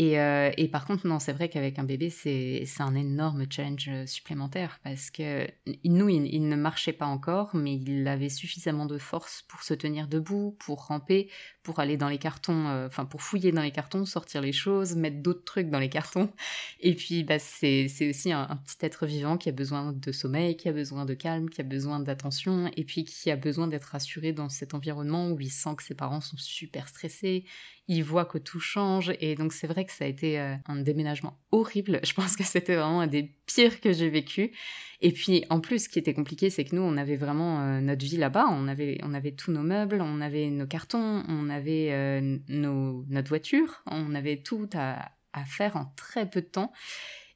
Euh, 0.00 0.50
et, 0.56 0.68
par 0.68 0.86
contre, 0.86 1.06
non, 1.06 1.18
c'est 1.18 1.32
vrai 1.32 1.48
qu'avec 1.48 1.78
un 1.78 1.84
bébé, 1.84 2.08
c'est 2.10 2.64
un 2.78 2.94
énorme 2.94 3.44
challenge 3.50 3.88
euh, 3.88 4.06
supplémentaire 4.06 4.80
parce 4.82 5.10
que 5.10 5.46
nous, 5.84 6.08
il, 6.08 6.48
ne 6.48 6.56
marchait 6.56 6.92
pas 6.92 7.06
encore, 7.06 7.50
mais 7.54 7.74
il 7.76 8.08
avait 8.08 8.30
suffisamment 8.30 8.86
de 8.86 8.96
force 8.96 9.42
pour 9.42 9.62
se 9.62 9.74
tenir 9.74 10.08
debout, 10.08 10.56
pour 10.58 10.86
ramper, 10.86 11.28
pour 11.62 11.80
aller 11.80 11.98
dans 11.98 12.08
les 12.08 12.18
cartons, 12.18 12.68
euh, 12.68 12.86
enfin 12.86 13.04
pour 13.04 13.20
fouiller 13.20 13.52
dans 13.52 13.62
les 13.62 13.72
cartons, 13.72 14.06
sortir 14.06 14.40
les 14.40 14.52
choses, 14.52 14.96
mettre 14.96 15.22
d'autres 15.22 15.44
trucs 15.44 15.68
dans 15.68 15.78
les 15.78 15.90
cartons. 15.90 16.32
Et 16.80 16.94
puis, 16.94 17.22
bah, 17.22 17.38
c'est 17.38 17.86
aussi 18.08 18.32
un, 18.32 18.58
petit 18.64 18.86
être 18.86 19.06
vivant 19.06 19.36
qui 19.36 19.50
a 19.50 19.52
besoin 19.52 19.92
de 19.92 20.12
sommeil, 20.12 20.56
qui 20.56 20.68
a 20.68 20.72
besoin 20.72 21.04
de 21.04 21.14
calme, 21.14 21.50
qui 21.50 21.60
a 21.60 21.64
besoin 21.64 22.00
d'attention, 22.00 22.70
et 22.76 22.84
puis 22.84 23.04
qui 23.04 23.30
a 23.30 23.36
besoin 23.36 23.68
d'être 23.68 23.84
rassuré 23.84 24.32
dans 24.32 24.48
cet 24.48 24.72
environnement 24.72 25.30
où 25.30 25.40
il 25.40 25.50
sent 25.50 25.74
que 25.76 25.82
ses 25.82 25.94
parents 25.94 26.22
sont 26.22 26.38
super 26.38 26.88
stressés, 26.88 27.44
il 27.90 28.04
voit 28.04 28.24
que 28.24 28.38
tout 28.38 28.60
change, 28.60 29.12
et 29.18 29.34
donc 29.34 29.52
c'est 29.52 29.66
vrai 29.66 29.84
que 29.84 29.90
ça 29.90 30.04
a 30.04 30.06
été 30.06 30.38
euh, 30.38 30.54
un 30.66 30.76
déménagement 30.76 31.36
horrible. 31.50 31.98
Je 32.04 32.14
pense 32.14 32.36
que 32.36 32.44
c'était 32.44 32.76
vraiment 32.76 33.00
un 33.00 33.08
des 33.08 33.34
pires 33.46 33.80
que 33.80 33.92
j'ai 33.92 34.08
vécu. 34.08 34.52
Et 35.00 35.10
puis 35.10 35.44
en 35.50 35.58
plus, 35.58 35.84
ce 35.84 35.88
qui 35.88 35.98
était 35.98 36.14
compliqué, 36.14 36.50
c'est 36.50 36.64
que 36.64 36.76
nous, 36.76 36.82
on 36.82 36.96
avait 36.96 37.16
vraiment 37.16 37.60
euh, 37.60 37.80
notre 37.80 38.04
vie 38.04 38.16
là-bas. 38.16 38.46
On 38.48 38.68
avait, 38.68 39.00
on 39.02 39.12
avait 39.12 39.32
tous 39.32 39.50
nos 39.50 39.62
meubles, 39.62 40.00
on 40.00 40.20
avait 40.20 40.50
nos 40.50 40.68
cartons, 40.68 41.24
on 41.28 41.50
avait 41.50 41.88
euh, 41.90 42.38
nos, 42.48 43.04
notre 43.08 43.28
voiture, 43.28 43.82
on 43.86 44.14
avait 44.14 44.36
tout 44.36 44.70
à, 44.74 45.10
faire 45.44 45.76
en 45.76 45.92
très 45.96 46.30
peu 46.30 46.42
de 46.42 46.46
temps. 46.46 46.72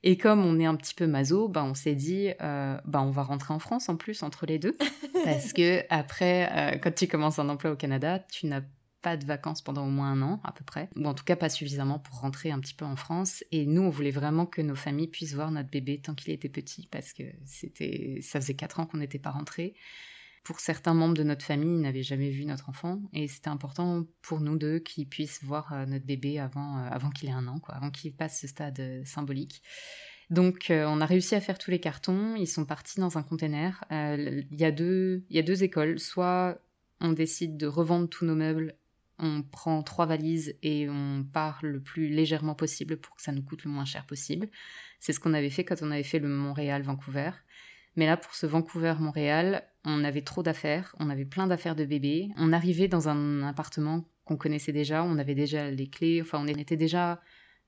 Et 0.05 0.17
comme 0.17 0.45
on 0.45 0.61
est 0.61 0.67
un 0.67 0.77
petit 0.77 0.95
peu 0.95 1.09
maso, 1.09 1.49
bah 1.49 1.65
on 1.65 1.75
s'est 1.75 1.95
dit, 1.95 2.29
bah 2.39 3.03
on 3.03 3.11
va 3.11 3.23
rentrer 3.23 3.55
en 3.55 3.59
France 3.59 3.89
en 3.89 3.97
plus 3.97 4.23
entre 4.23 4.45
les 4.45 4.59
deux, 4.59 4.77
parce 5.25 5.55
que 5.55 5.81
après, 5.89 6.79
quand 6.83 6.95
tu 6.95 7.09
commences 7.09 7.39
un 7.39 7.49
emploi 7.49 7.73
au 7.73 7.77
Canada, 7.77 8.19
tu 8.19 8.47
n'as 8.47 8.61
pas 9.05 9.19
de 9.19 9.27
vacances 9.27 9.61
pendant 9.61 9.87
au 9.87 9.91
moins 9.91 10.13
un 10.13 10.23
an 10.23 10.41
à 10.45 10.51
peu 10.51 10.65
près, 10.65 10.89
ou 10.97 11.05
en 11.05 11.13
tout 11.13 11.25
cas 11.25 11.37
pas 11.37 11.51
suffisamment 11.51 11.99
pour 11.99 12.21
rentrer 12.21 12.51
un 12.51 12.59
petit 12.59 12.73
peu 12.73 12.87
en 12.87 12.97
France. 12.97 13.45
Et 13.53 13.67
nous, 13.67 13.83
on 13.83 13.91
voulait 13.91 14.11
vraiment 14.11 14.47
que 14.47 14.63
nos 14.63 14.75
familles 14.75 15.09
puissent 15.09 15.35
voir 15.35 15.51
notre 15.51 15.69
bébé 15.69 16.01
tant 16.01 16.15
qu'il 16.15 16.33
était 16.33 16.49
petit, 16.49 16.89
parce 16.91 17.13
que 17.13 17.23
c'était, 17.45 18.19
ça 18.23 18.41
faisait 18.41 18.55
quatre 18.55 18.81
ans 18.81 18.87
qu'on 18.87 18.97
n'était 18.97 19.19
pas 19.19 19.31
rentrés. 19.31 19.75
Pour 20.43 20.59
certains 20.61 20.95
membres 20.95 21.15
de 21.15 21.23
notre 21.23 21.45
famille, 21.45 21.77
ils 21.77 21.83
n'avaient 21.83 22.03
jamais 22.03 22.31
vu 22.31 22.47
notre 22.47 22.71
enfant, 22.71 23.03
et 23.13 23.29
c'était 23.29 23.49
important 23.49 24.07
pour 24.23 24.41
nous 24.41 24.57
deux 24.57 24.79
qu'ils 24.79 25.07
puissent 25.07 25.45
voir 25.45 25.73
euh, 25.73 25.85
notre 25.85 26.07
bébé 26.07 26.39
avant, 26.39 26.79
euh, 26.79 26.89
avant 26.91 27.11
qu'il 27.11 27.29
ait 27.29 27.33
un 27.33 27.47
an, 27.47 27.59
quoi, 27.61 27.75
avant 27.75 27.91
qu'il 27.91 28.15
passe 28.15 28.41
ce 28.41 28.47
stade 28.47 28.81
euh, 28.81 29.03
symbolique. 29.05 29.63
Donc, 30.31 30.69
on 30.71 31.03
a 31.03 31.07
réussi 31.07 31.35
à 31.35 31.41
faire 31.43 31.59
tous 31.59 31.71
les 31.71 31.81
cartons. 31.81 32.35
Ils 32.35 32.49
sont 32.49 32.65
partis 32.65 32.99
dans 32.99 33.19
un 33.19 33.23
container. 33.23 33.85
Il 33.91 34.47
y, 34.51 34.65
a 34.65 34.73
deux, 34.73 35.23
y 35.29 35.39
a 35.39 35.43
deux 35.43 35.63
écoles. 35.63 36.01
Soit 36.01 36.59
on 37.01 37.13
décide 37.13 37.59
de 37.59 37.67
revendre 37.67 38.09
tous 38.09 38.25
nos 38.25 38.35
meubles 38.35 38.75
on 39.19 39.43
prend 39.43 39.83
trois 39.83 40.07
valises 40.07 40.57
et 40.63 40.89
on 40.89 41.25
part 41.25 41.61
le 41.63 41.81
plus 41.81 42.09
légèrement 42.09 42.55
possible 42.55 42.97
pour 42.97 43.17
que 43.17 43.23
ça 43.23 43.33
nous 43.33 43.43
coûte 43.43 43.65
le 43.65 43.71
moins 43.71 43.85
cher 43.85 44.07
possible. 44.07 44.49
C'est 45.01 45.13
ce 45.13 45.21
qu'on 45.21 45.35
avait 45.35 45.51
fait 45.51 45.65
quand 45.65 45.83
on 45.83 45.91
avait 45.91 46.03
fait 46.03 46.19
le 46.19 46.29
Montréal-Vancouver. 46.29 47.31
Mais 47.97 48.07
là, 48.07 48.17
pour 48.17 48.35
ce 48.35 48.47
Vancouver-Montréal, 48.47 49.65
on 49.85 50.03
avait 50.03 50.23
trop 50.23 50.43
d'affaires, 50.43 50.97
on 50.99 51.11
avait 51.11 51.25
plein 51.25 51.47
d'affaires 51.47 51.77
de 51.77 51.85
bébés. 51.85 52.31
On 52.37 52.53
arrivait 52.53 52.89
dans 52.89 53.09
un 53.09 53.43
appartement 53.43 54.09
qu'on 54.25 54.37
connaissait 54.37 54.73
déjà, 54.73 55.05
on 55.05 55.19
avait 55.19 55.35
déjà 55.35 55.71
les 55.71 55.89
clés, 55.89 56.21
enfin 56.23 56.39
on 56.43 56.47
était 56.47 56.77
déjà 56.77 57.21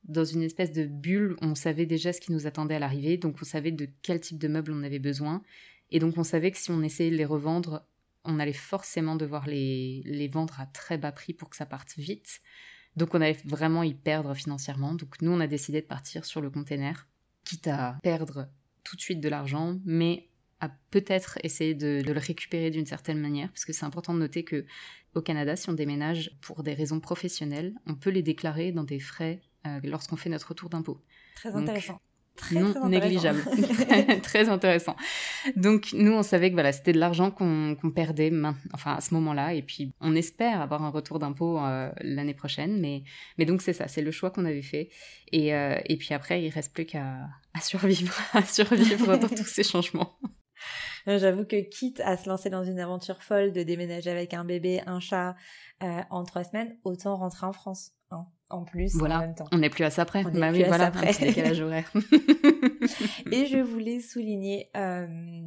dans 0.05 0.25
une 0.25 0.43
espèce 0.43 0.73
de 0.73 0.87
bulle, 0.87 1.37
on 1.43 1.55
savait 1.55 1.87
déjà 1.87 2.13
ce 2.13 2.21
qui 2.21 2.33
nous 2.33 2.47
attendait 2.47 2.77
à 2.77 2.79
l'arrivée, 2.79 3.19
donc 3.19 3.37
on 3.41 3.45
savait 3.45 3.73
de 3.73 3.89
quel 4.03 4.21
type 4.21 4.39
de 4.39 4.49
meubles 4.49 4.73
on 4.73 4.83
avait 4.83 4.99
besoin. 4.99 5.43
Et 5.91 5.99
donc 5.99 6.17
on 6.17 6.25
savait 6.25 6.51
que 6.51 6.59
si 6.59 6.71
on 6.71 6.83
essayait 6.83 7.11
de 7.11 7.17
les 7.17 7.25
revendre, 7.25 7.87
on 8.27 8.39
allait 8.39 8.53
forcément 8.53 9.17
devoir 9.17 9.47
les, 9.47 10.03
les 10.05 10.29
vendre 10.29 10.61
à 10.61 10.67
très 10.67 10.99
bas 10.99 11.13
prix 11.13 11.33
pour 11.33 11.51
que 11.51 11.57
ça 11.57 11.67
parte 11.67 11.95
vite. 11.97 12.41
Donc 12.97 13.15
on 13.15 13.21
allait 13.21 13.39
vraiment 13.45 13.83
y 13.83 13.95
perdre 13.95 14.35
financièrement. 14.35 14.95
Donc 14.95 15.21
nous, 15.21 15.31
on 15.31 15.41
a 15.41 15.47
décidé 15.47 15.81
de 15.81 15.87
partir 15.87 16.25
sur 16.25 16.41
le 16.41 16.51
container, 16.51 17.07
quitte 17.45 17.69
à 17.69 17.99
perdre 18.03 18.49
tout 18.85 18.97
de 18.97 19.01
suite 19.01 19.21
de 19.21 19.29
l'argent, 19.29 19.79
mais 19.85 20.29
à 20.61 20.71
peut-être 20.91 21.39
essayer 21.43 21.75
de, 21.75 22.03
le 22.05 22.19
récupérer 22.19 22.71
d'une 22.71 22.87
certaine 22.87 23.21
manière, 23.21 23.49
parce 23.49 23.65
que 23.65 23.73
c'est 23.73 23.85
important 23.85 24.15
de 24.15 24.21
noter 24.21 24.45
que 24.45 24.65
au 25.15 25.21
Canada, 25.21 25.57
si 25.57 25.69
on 25.69 25.75
déménage 25.75 26.37
pour 26.41 26.63
des 26.63 26.75
raisons 26.75 27.01
professionnelles, 27.01 27.75
on 27.87 27.95
peut 27.95 28.11
les 28.11 28.23
déclarer 28.23 28.73
dans 28.73 28.85
des 28.85 29.01
frais 29.01 29.41
euh, 29.67 29.81
lorsqu'on 29.85 30.17
fait 30.17 30.29
notre 30.31 30.49
retour 30.49 30.69
d'impôt. 30.69 31.03
Très 31.35 31.55
intéressant 31.55 32.01
non 32.53 32.89
négligeable. 32.89 33.43
très 34.23 34.49
intéressant. 34.49 34.97
Donc 35.57 35.93
nous, 35.93 36.13
on 36.13 36.23
savait 36.23 36.51
que 36.51 36.55
voilà, 36.55 36.73
c'était 36.73 36.93
de 36.93 36.99
l'argent 36.99 37.31
qu'on 37.31 37.77
perdait 37.95 38.33
enfin, 38.73 38.95
à 38.95 39.01
ce 39.01 39.15
moment-là. 39.15 39.55
Et 39.55 39.63
puis 39.63 39.93
on 40.01 40.15
espère 40.15 40.61
avoir 40.61 40.83
un 40.83 40.91
retour 40.91 41.19
d'impôt 41.19 41.59
euh, 41.59 41.91
l'année 42.01 42.35
prochaine. 42.35 42.81
Mais, 42.81 43.03
mais 43.39 43.45
donc 43.45 43.63
c'est 43.63 43.73
ça, 43.73 43.89
c'est 43.89 44.03
le 44.03 44.11
choix 44.11 44.31
qu'on 44.31 44.45
avait 44.45 44.63
fait. 44.63 44.91
Et, 45.33 45.55
euh, 45.55 45.79
et 45.87 45.97
puis 45.97 46.15
après, 46.15 46.43
il 46.43 46.51
reste 46.51 46.73
plus 46.73 46.87
qu'à 46.87 47.29
survivre, 47.63 48.15
à 48.33 48.43
survivre 48.43 49.17
dans 49.17 49.29
tous 49.29 49.47
ces 49.47 49.63
changements. 49.63 50.19
J'avoue 51.07 51.45
que 51.45 51.61
quitte 51.69 52.01
à 52.01 52.17
se 52.17 52.29
lancer 52.29 52.51
dans 52.51 52.65
une 52.65 52.81
aventure 52.81 53.23
folle 53.23 53.53
de 53.53 53.63
déménager 53.63 54.11
avec 54.11 54.35
un 54.35 54.45
bébé, 54.45 54.81
un 54.87 54.99
chat 54.99 55.37
euh, 55.83 56.01
en 56.11 56.25
trois 56.25 56.43
semaines, 56.43 56.77
autant 56.83 57.17
rentrer 57.17 57.47
en 57.47 57.53
France. 57.53 57.93
Hein 58.11 58.27
en 58.49 58.65
plus 58.65 58.95
voilà. 58.95 59.19
en 59.19 59.21
même 59.21 59.35
temps. 59.35 59.47
On 59.53 59.59
n'est 59.59 59.71
plus 59.71 59.85
à 59.85 59.91
ça 59.91 60.05
près. 60.05 60.23
bah 60.23 60.51
oui, 60.53 60.63
voilà, 60.67 60.87
un 60.87 60.91
petit 60.91 61.25
décalage 61.25 61.61
horaire. 61.61 61.93
et 63.33 63.47
je 63.47 63.59
voulais 63.59 64.01
souligner 64.01 64.71
euh, 64.77 65.07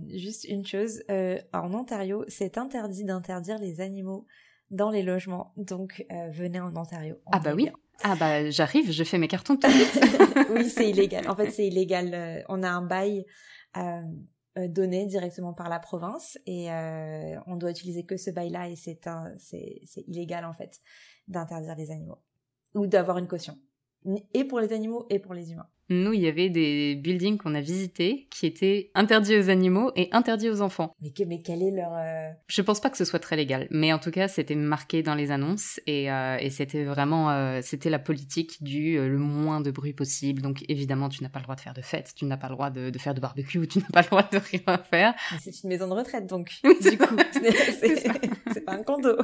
juste 0.09 0.45
une 0.45 0.65
chose. 0.65 1.01
Euh, 1.09 1.37
en 1.53 1.73
Ontario, 1.73 2.25
c'est 2.27 2.57
interdit 2.57 3.05
d'interdire 3.05 3.57
les 3.57 3.81
animaux 3.81 4.25
dans 4.69 4.89
les 4.89 5.01
logements. 5.01 5.53
Donc, 5.55 6.05
euh, 6.11 6.29
venez 6.31 6.59
en 6.59 6.75
Ontario. 6.75 7.15
ah 7.31 7.39
bah 7.39 7.53
oui. 7.55 7.69
Ah 8.01 8.15
bah 8.15 8.49
j'arrive, 8.49 8.91
je 8.91 9.03
fais 9.03 9.17
mes 9.17 9.27
cartons 9.27 9.57
tout 9.57 9.67
de 9.67 9.73
suite. 9.73 10.47
oui, 10.51 10.69
c'est 10.69 10.89
illégal. 10.89 11.29
En 11.29 11.35
fait, 11.35 11.51
c'est 11.51 11.67
illégal. 11.67 12.45
on 12.49 12.63
a 12.63 12.69
un 12.69 12.81
bail 12.81 13.25
donné 14.55 15.05
directement 15.05 15.53
par 15.53 15.69
la 15.69 15.79
province 15.79 16.37
et 16.45 16.69
on 17.45 17.55
doit 17.55 17.71
utiliser 17.71 18.03
que 18.05 18.17
ce 18.17 18.29
bail-là 18.31 18.69
et 18.69 18.75
c'est 18.75 18.99
c'est 19.37 20.01
illégal 20.07 20.45
en 20.45 20.53
fait 20.53 20.79
d'interdire 21.27 21.75
les 21.75 21.91
animaux. 21.91 22.19
Ou 22.75 22.87
d'avoir 22.87 23.17
une 23.17 23.27
caution, 23.27 23.57
et 24.33 24.43
pour 24.45 24.59
les 24.59 24.73
animaux 24.73 25.05
et 25.09 25.19
pour 25.19 25.33
les 25.33 25.51
humains. 25.51 25.67
Nous, 25.91 26.13
il 26.13 26.21
y 26.21 26.27
avait 26.27 26.49
des 26.49 26.95
buildings 26.95 27.39
qu'on 27.39 27.55
a 27.55 27.61
visités 27.61 28.27
qui 28.29 28.45
étaient 28.45 28.91
interdits 28.93 29.35
aux 29.37 29.49
animaux 29.49 29.91
et 29.95 30.07
interdits 30.11 30.49
aux 30.49 30.61
enfants. 30.61 30.93
Mais, 31.01 31.11
mais 31.25 31.41
quel 31.41 31.63
est 31.63 31.71
leur... 31.71 31.91
Euh, 31.95 32.29
Je 32.47 32.61
pense 32.61 32.79
pas 32.79 32.91
que 32.91 32.97
ce 32.97 33.05
soit 33.05 33.17
très 33.17 33.35
légal, 33.35 33.67
mais 33.71 33.91
en 33.91 33.97
tout 33.97 34.11
cas, 34.11 34.27
c'était 34.27 34.53
marqué 34.53 35.01
dans 35.01 35.15
les 35.15 35.31
annonces 35.31 35.79
et, 35.87 36.11
euh, 36.11 36.37
c'était 36.51 36.83
vraiment, 36.83 37.31
euh, 37.31 37.61
c'était 37.63 37.89
la 37.89 37.97
politique 37.97 38.61
du 38.61 38.97
le 38.97 39.17
moins 39.17 39.61
de 39.61 39.71
bruit 39.71 39.93
possible. 39.93 40.43
Donc 40.43 40.63
évidemment, 40.69 41.09
tu 41.09 41.23
n'as 41.23 41.29
pas 41.29 41.39
le 41.39 41.43
droit 41.43 41.55
de 41.55 41.61
faire 41.61 41.73
de 41.73 41.81
fêtes, 41.81 42.13
tu 42.15 42.25
n'as 42.25 42.37
pas 42.37 42.49
le 42.49 42.53
droit 42.53 42.69
de, 42.69 42.91
faire 42.99 43.15
de 43.15 43.19
barbecue, 43.19 43.67
tu 43.67 43.79
n'as 43.79 43.89
pas 43.91 44.01
le 44.01 44.07
droit 44.07 44.29
de 44.31 44.37
rien 44.37 44.77
faire. 44.77 45.15
c'est 45.39 45.63
une 45.63 45.69
maison 45.69 45.87
de 45.87 45.93
retraite, 45.93 46.27
donc 46.27 46.51
du 46.63 46.97
coup, 46.99 47.15
c'est 48.53 48.61
pas 48.63 48.73
un 48.73 48.83
condo. 48.83 49.17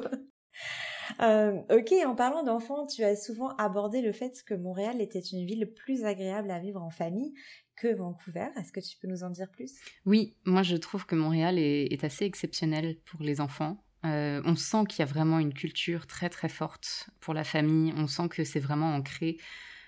Euh, 1.21 1.61
ok, 1.69 1.93
en 2.05 2.15
parlant 2.15 2.43
d'enfants, 2.43 2.85
tu 2.85 3.03
as 3.03 3.15
souvent 3.15 3.49
abordé 3.57 4.01
le 4.01 4.11
fait 4.11 4.43
que 4.45 4.53
Montréal 4.53 5.01
était 5.01 5.19
une 5.19 5.45
ville 5.45 5.71
plus 5.73 6.03
agréable 6.03 6.51
à 6.51 6.59
vivre 6.59 6.81
en 6.81 6.89
famille 6.89 7.33
que 7.75 7.93
Vancouver. 7.93 8.47
Est-ce 8.57 8.71
que 8.71 8.79
tu 8.79 8.97
peux 8.97 9.07
nous 9.07 9.23
en 9.23 9.29
dire 9.29 9.49
plus? 9.51 9.73
Oui, 10.05 10.35
moi 10.45 10.63
je 10.63 10.75
trouve 10.75 11.05
que 11.05 11.15
Montréal 11.15 11.57
est, 11.59 12.03
assez 12.03 12.25
exceptionnel 12.25 12.97
pour 13.05 13.21
les 13.21 13.41
enfants. 13.41 13.83
Euh, 14.05 14.41
on 14.45 14.55
sent 14.55 14.85
qu'il 14.89 14.99
y 14.99 15.01
a 15.01 15.11
vraiment 15.11 15.39
une 15.39 15.53
culture 15.53 16.05
très 16.05 16.29
très 16.29 16.49
forte 16.49 17.09
pour 17.19 17.33
la 17.33 17.43
famille. 17.43 17.93
On 17.97 18.07
sent 18.07 18.29
que 18.29 18.43
c'est 18.43 18.59
vraiment 18.59 18.93
ancré. 18.93 19.37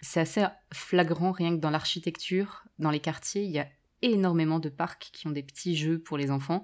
C'est 0.01 0.19
assez 0.19 0.43
flagrant 0.73 1.31
rien 1.31 1.55
que 1.55 1.61
dans 1.61 1.69
l'architecture, 1.69 2.63
dans 2.79 2.91
les 2.91 2.99
quartiers, 2.99 3.43
il 3.43 3.51
y 3.51 3.59
a 3.59 3.67
énormément 4.01 4.59
de 4.59 4.69
parcs 4.69 5.09
qui 5.13 5.27
ont 5.27 5.31
des 5.31 5.43
petits 5.43 5.75
jeux 5.75 5.99
pour 5.99 6.17
les 6.17 6.31
enfants. 6.31 6.63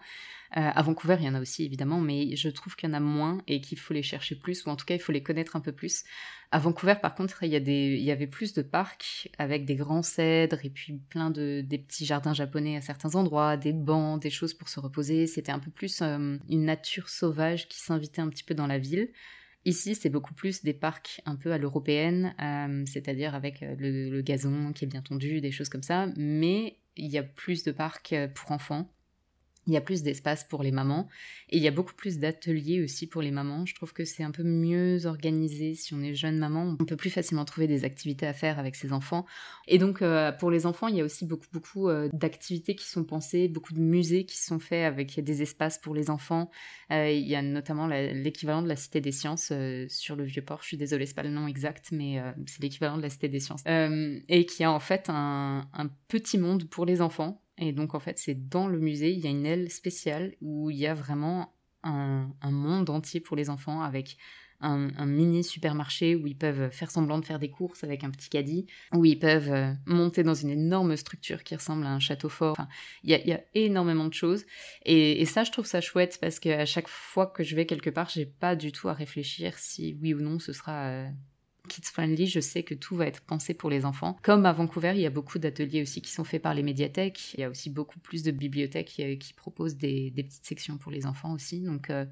Euh, 0.56 0.62
à 0.62 0.82
Vancouver, 0.84 1.18
il 1.20 1.26
y 1.26 1.30
en 1.30 1.34
a 1.34 1.42
aussi 1.42 1.66
évidemment, 1.66 2.00
mais 2.00 2.36
je 2.36 2.48
trouve 2.50 2.76
qu'il 2.76 2.88
y 2.88 2.92
en 2.92 2.96
a 2.96 3.00
moins 3.00 3.42
et 3.48 3.60
qu'il 3.60 3.80
faut 3.80 3.94
les 3.94 4.04
chercher 4.04 4.36
plus, 4.36 4.66
ou 4.66 4.70
en 4.70 4.76
tout 4.76 4.86
cas, 4.86 4.94
il 4.94 5.00
faut 5.00 5.12
les 5.12 5.24
connaître 5.24 5.56
un 5.56 5.62
peu 5.62 5.72
plus. 5.72 6.04
À 6.52 6.60
Vancouver, 6.60 6.94
par 7.02 7.16
contre, 7.16 7.42
il 7.42 7.50
y, 7.50 8.12
avait 8.12 8.28
plus 8.28 8.54
de 8.54 8.62
parcs 8.62 9.30
avec 9.40 9.66
des 9.66 9.76
grands 9.76 10.04
cèdres 10.04 10.60
et 10.64 10.70
puis 10.70 10.94
plein 11.10 11.32
de 11.32 11.66
petits 11.68 12.06
jardins 12.06 12.36
japonais 12.36 12.78
à 12.78 12.82
certains 12.82 13.16
endroits, 13.16 13.58
des 13.58 13.74
bancs, 13.74 14.22
des 14.22 14.30
choses 14.30 14.54
pour 14.54 14.70
se 14.70 14.80
reposer. 14.80 15.26
C'était 15.26 15.52
un 15.52 15.60
peu 15.60 15.72
plus 15.72 16.02
euh, 16.04 16.38
une 16.48 16.66
nature 16.66 17.10
sauvage 17.10 17.68
qui 17.68 17.80
s'invitait 17.80 18.22
un 18.22 18.30
petit 18.30 18.44
peu 18.44 18.54
dans 18.54 18.68
la 18.68 18.78
ville. 18.78 19.10
Ici, 19.66 19.96
c'est 19.96 20.10
beaucoup 20.10 20.34
plus 20.36 20.64
des 20.64 20.74
parcs 20.74 21.22
un 21.26 21.36
peu 21.36 21.52
à 21.54 21.58
l'européenne, 21.58 22.36
euh, 22.40 22.84
c'est-à-dire 22.86 23.34
avec 23.34 23.62
le, 23.62 24.10
le, 24.10 24.22
gazon 24.22 24.74
qui 24.74 24.84
est 24.84 24.88
bien 24.88 25.02
tondu, 25.02 25.40
des 25.40 25.52
choses 25.52 25.70
comme 25.70 25.84
ça, 25.84 26.08
mais 26.18 26.78
il 26.96 27.12
y 27.12 27.18
a 27.18 27.24
plus 27.24 27.64
de 27.64 27.72
parcs 27.72 28.16
pour 28.36 28.52
enfants 28.52 28.93
il 29.68 29.74
y 29.74 29.78
a 29.78 29.82
plus 29.82 30.04
d'espace 30.04 30.44
pour 30.44 30.64
les 30.64 30.72
mamans 30.72 31.08
et 31.50 31.58
il 31.58 31.64
y 31.64 31.68
a 31.68 31.72
beaucoup 31.72 31.94
plus 31.94 32.20
d'ateliers 32.20 32.84
aussi 32.84 33.08
pour 33.08 33.22
les 33.22 33.32
mamans. 33.32 33.66
Je 33.66 33.76
trouve 33.76 33.94
que 33.94 34.06
c'est 34.06 34.24
un 34.24 34.32
peu 34.32 34.44
mieux 34.44 35.06
organisé 35.06 35.76
si 35.76 35.94
on 35.94 36.02
est 36.02 36.16
jeune 36.16 36.38
maman. 36.38 36.76
On 36.80 36.86
peut 36.86 36.98
plus 36.98 37.10
facilement 37.10 37.46
trouver 37.46 37.68
des 37.68 37.86
activités 37.86 38.26
à 38.26 38.34
faire 38.34 38.60
avec 38.60 38.76
ses 38.76 38.92
enfants. 38.92 39.26
Et 39.68 39.78
donc 39.78 40.02
euh, 40.02 40.32
pour 40.32 40.52
les 40.52 40.66
enfants, 40.66 40.88
il 40.88 40.96
y 40.96 41.02
a 41.02 41.04
aussi 41.04 41.26
beaucoup 41.26 41.48
beaucoup 41.54 41.90
euh, 41.90 42.10
d'activités 42.12 42.76
qui 42.76 42.86
sont 42.86 43.04
pensées, 43.04 43.48
beaucoup 43.48 43.74
de 43.74 43.80
musées 43.80 44.26
qui 44.26 44.38
sont 44.38 44.60
faits 44.60 44.86
avec 44.86 45.20
des 45.20 45.42
espaces 45.42 45.78
pour 45.78 45.94
les 45.96 46.10
enfants. 46.10 46.50
Euh, 46.92 47.10
il 47.12 47.28
y 47.28 47.36
a 47.36 47.42
notamment 47.42 47.88
l'équivalent 47.88 48.62
de 48.62 48.68
la 48.68 48.76
Cité 48.76 49.00
des 49.00 49.12
Sciences 49.12 49.54
sur 49.88 50.16
le 50.16 50.24
Vieux-Port. 50.24 50.60
Je 50.62 50.68
suis 50.68 50.78
désolée, 50.78 51.06
c'est 51.06 51.16
pas 51.16 51.24
le 51.24 51.30
nom 51.30 51.48
exact, 51.48 51.90
mais 51.92 52.22
c'est 52.46 52.62
l'équivalent 52.62 52.98
de 52.98 53.02
la 53.02 53.10
Cité 53.10 53.30
des 53.30 53.40
Sciences. 53.40 53.64
et 53.66 54.46
qui 54.46 54.64
a 54.64 54.72
en 54.72 54.80
fait 54.80 55.06
un 55.10 55.66
petit 56.08 56.38
monde 56.38 56.66
pour 56.66 56.86
les 56.86 57.02
enfants 57.02 57.43
et 57.58 57.72
donc 57.72 57.96
en 57.96 58.00
fait, 58.00 58.18
c'est 58.18 58.50
dans 58.50 58.68
le 58.68 58.80
musée, 58.80 59.12
il 59.12 59.20
y 59.20 59.28
a 59.28 59.30
une 59.30 59.46
aile 59.46 59.70
spéciale 59.72 60.36
où 60.42 60.70
il 60.70 60.78
y 60.78 60.88
a 60.88 60.94
vraiment 60.94 61.54
un, 61.84 62.32
monde 62.44 62.90
entier 62.90 63.20
pour 63.20 63.36
les 63.36 63.50
enfants 63.50 63.82
avec 63.82 64.18
un, 64.62 65.06
mini 65.06 65.44
supermarché 65.44 66.16
où 66.16 66.26
ils 66.26 66.38
peuvent 66.38 66.72
faire 66.72 66.90
semblant 66.90 67.20
de 67.20 67.26
faire 67.26 67.40
des 67.40 67.50
courses 67.50 67.84
avec 67.84 68.06
un 68.06 68.10
petit 68.10 68.30
caddie, 68.30 68.66
où 68.94 69.04
ils 69.04 69.20
peuvent 69.20 69.52
euh, 69.52 69.74
monter 69.86 70.24
dans 70.24 70.34
une 70.34 70.52
énorme 70.52 70.96
structure 70.96 71.44
qui 71.44 71.54
ressemble 71.54 71.86
à 71.86 71.90
un 71.90 72.00
château 72.00 72.30
fort. 72.30 72.56
il, 73.04 73.10
y 73.10 73.34
a, 73.34 73.42
énormément 73.56 74.06
de 74.06 74.14
choses. 74.14 74.46
Et, 74.86 75.26
ça, 75.26 75.44
je 75.44 75.52
trouve 75.52 75.66
ça 75.66 75.82
chouette 75.82 76.18
parce 76.22 76.40
qu'à 76.40 76.66
chaque 76.66 76.88
fois 76.88 77.28
que 77.28 77.44
je 77.44 77.58
vais 77.58 77.66
quelque 77.66 77.90
part, 77.90 78.08
j'ai 78.08 78.26
pas 78.26 78.56
du 78.56 78.72
tout 78.72 78.88
à 78.88 78.94
réfléchir 78.94 79.58
si 79.58 79.98
oui 80.02 80.14
ou 80.14 80.22
non 80.22 80.40
ce 80.40 80.54
sera 80.54 80.86
euh, 80.88 81.10
kids 81.70 81.86
friendly, 81.86 82.28
je 82.28 82.40
sais 82.40 82.64
que 82.64 82.74
tout 82.74 82.96
va 82.96 83.08
être 83.08 83.22
pensé 83.22 83.54
pour 83.54 83.70
les 83.70 83.86
enfants. 83.86 84.18
Comme 84.22 84.46
à 84.46 84.54
Vancouver, 84.54 84.94
il 84.96 85.02
y 85.02 85.06
a 85.06 85.10
beaucoup 85.10 85.40
d'ateliers 85.40 85.82
aussi 85.82 86.02
qui 86.02 86.12
sont 86.12 86.24
faits 86.24 86.42
par 86.42 86.54
les 86.54 86.64
médiathèques. 86.64 87.34
Il 87.34 87.40
y 87.40 87.44
a 87.44 87.50
aussi 87.50 87.70
beaucoup 87.70 88.00
plus 88.00 88.24
de 88.24 88.32
bibliothèques 88.32 89.02
qui, 89.20 89.34
proposent 89.34 89.78
des, 89.78 90.12
petites 90.16 90.46
sections 90.46 90.78
pour 90.78 90.92
les 90.92 91.06
enfants 91.06 91.34
aussi. 91.34 91.62
Donc, 91.62 91.90
euh, 91.90 92.06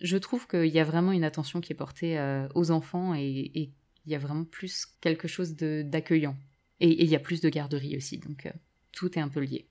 je 0.00 0.16
trouve 0.16 0.46
qu'il 0.46 0.66
y 0.66 0.80
a 0.80 0.84
vraiment 0.84 1.12
une 1.12 1.24
attention 1.24 1.60
qui 1.60 1.72
est 1.72 1.76
portée 1.76 2.18
euh, 2.18 2.48
aux 2.54 2.70
enfants 2.70 3.14
et, 3.14 3.70
il 4.06 4.12
y 4.12 4.14
a 4.14 4.18
vraiment 4.18 4.44
plus 4.44 4.86
quelque 5.00 5.28
chose 5.28 5.54
d'accueillant. 5.54 6.36
Et, 6.80 7.02
il 7.02 7.08
y 7.08 7.16
a 7.16 7.20
plus 7.20 7.40
de 7.40 7.48
garderies 7.48 7.96
aussi. 7.96 8.18
Donc, 8.18 8.46
euh, 8.46 8.52
tout 8.92 9.18
est 9.18 9.22
un 9.22 9.28
peu 9.28 9.40
lié. 9.40 9.68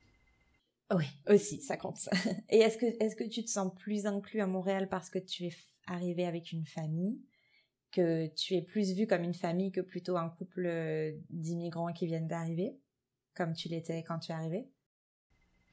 Oui, 0.94 1.06
aussi, 1.28 1.62
ça 1.62 1.78
compte. 1.78 2.10
Et 2.50 2.60
est-ce 2.60 2.78
que, 2.78 2.86
est 2.86 3.10
-ce 3.10 3.16
que 3.16 3.28
tu 3.28 3.44
te 3.44 3.50
sens 3.50 3.72
plus 3.80 4.06
inclus 4.06 4.42
à 4.42 4.48
Montréal 4.48 4.90
parce 4.90 5.10
que 5.10 5.20
tu 5.20 5.46
es 5.46 5.54
arrivé 5.88 6.26
avec 6.26 6.52
une 6.52 6.66
famille? 6.66 7.20
Que 7.94 8.28
tu 8.36 8.56
es 8.56 8.62
plus 8.62 8.94
vu 8.94 9.08
comme 9.08 9.24
une 9.24 9.34
famille 9.34 9.72
que 9.72 9.82
plutôt 9.82 10.18
un 10.18 10.30
couple 10.30 10.66
euh, 10.66 11.12
d'immigrants 11.30 11.94
qui 11.94 12.08
viennent 12.08 12.28
d'arriver, 12.28 12.76
comme 13.36 13.54
tu 13.54 13.70
l'étais 13.70 14.04
quand 14.06 14.20
tu 14.20 14.32
es 14.32 14.36
arrivé 14.36 14.66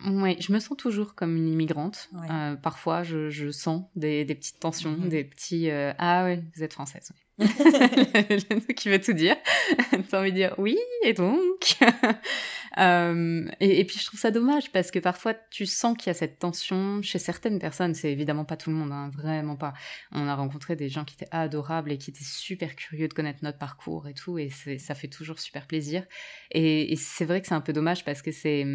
Oui, 0.04 0.37
je 0.40 0.52
me 0.52 0.61
sens 0.61 0.76
toujours 0.76 1.14
comme 1.14 1.37
une 1.37 1.48
immigrante. 1.48 2.11
Euh, 2.30 2.56
parfois, 2.56 3.02
je, 3.02 3.50
sens 3.50 3.85
des, 3.96 4.24
petites 4.26 4.61
tensions, 4.61 4.92
mhm. 4.92 5.09
des 5.09 5.24
petits 5.24 5.70
euh, 5.70 5.92
Ah 5.98 6.24
ouais, 6.24 6.44
vous 6.54 6.62
êtes 6.62 6.74
française. 6.74 7.12
qui 8.76 8.88
veut 8.90 9.00
tout 9.00 9.14
dire. 9.14 9.37
T'as 10.11 10.20
envie 10.20 10.30
de 10.30 10.37
dire 10.37 10.54
oui, 10.59 10.78
et 11.02 11.14
donc 11.14 11.78
euh, 12.78 13.48
et, 13.61 13.85
puis 13.85 13.98
je 13.98 14.06
trouve 14.06 14.20
ça 14.20 14.30
dommage 14.30 14.70
parce 14.72 14.90
que 14.90 14.98
parfois 14.98 15.35
tu 15.35 15.66
sens 15.66 15.96
qu'il 15.96 16.09
y 16.09 16.11
a 16.11 16.14
cette 16.14 16.38
tension 16.38 17.02
chez 17.02 17.18
certaines 17.18 17.59
personnes. 17.59 17.94
C'est 17.94 18.12
évidemment 18.12 18.44
pas 18.44 18.56
tout 18.56 18.70
le 18.70 18.76
monde, 18.76 18.92
hein, 18.92 19.11
vraiment 19.12 19.56
pas. 19.56 19.72
On 20.12 20.26
a 20.28 20.35
rencontré 20.35 20.76
des 20.76 20.88
gens 20.88 21.04
qui 21.04 21.14
étaient 21.14 21.30
adorables 21.30 21.92
et 21.92 21.98
qui 21.98 22.11
étaient 22.11 22.24
super 22.24 22.76
curieux 22.76 23.09
de 23.09 23.14
connaître 23.14 23.40
notre 23.42 23.59
parcours 23.59 24.09
et 24.09 24.14
tout, 24.14 24.38
et 24.38 24.50
ça 24.50 24.94
fait 24.94 25.09
toujours 25.09 25.38
super 25.38 25.66
plaisir. 25.66 26.04
Et, 26.50 26.94
c'est 26.96 27.24
vrai 27.24 27.40
que 27.40 27.48
c'est 27.48 27.54
un 27.54 27.61
peu 27.61 27.72
dommage 27.72 28.04
parce 28.04 28.22
que 28.22 28.33
c'est 28.33 28.66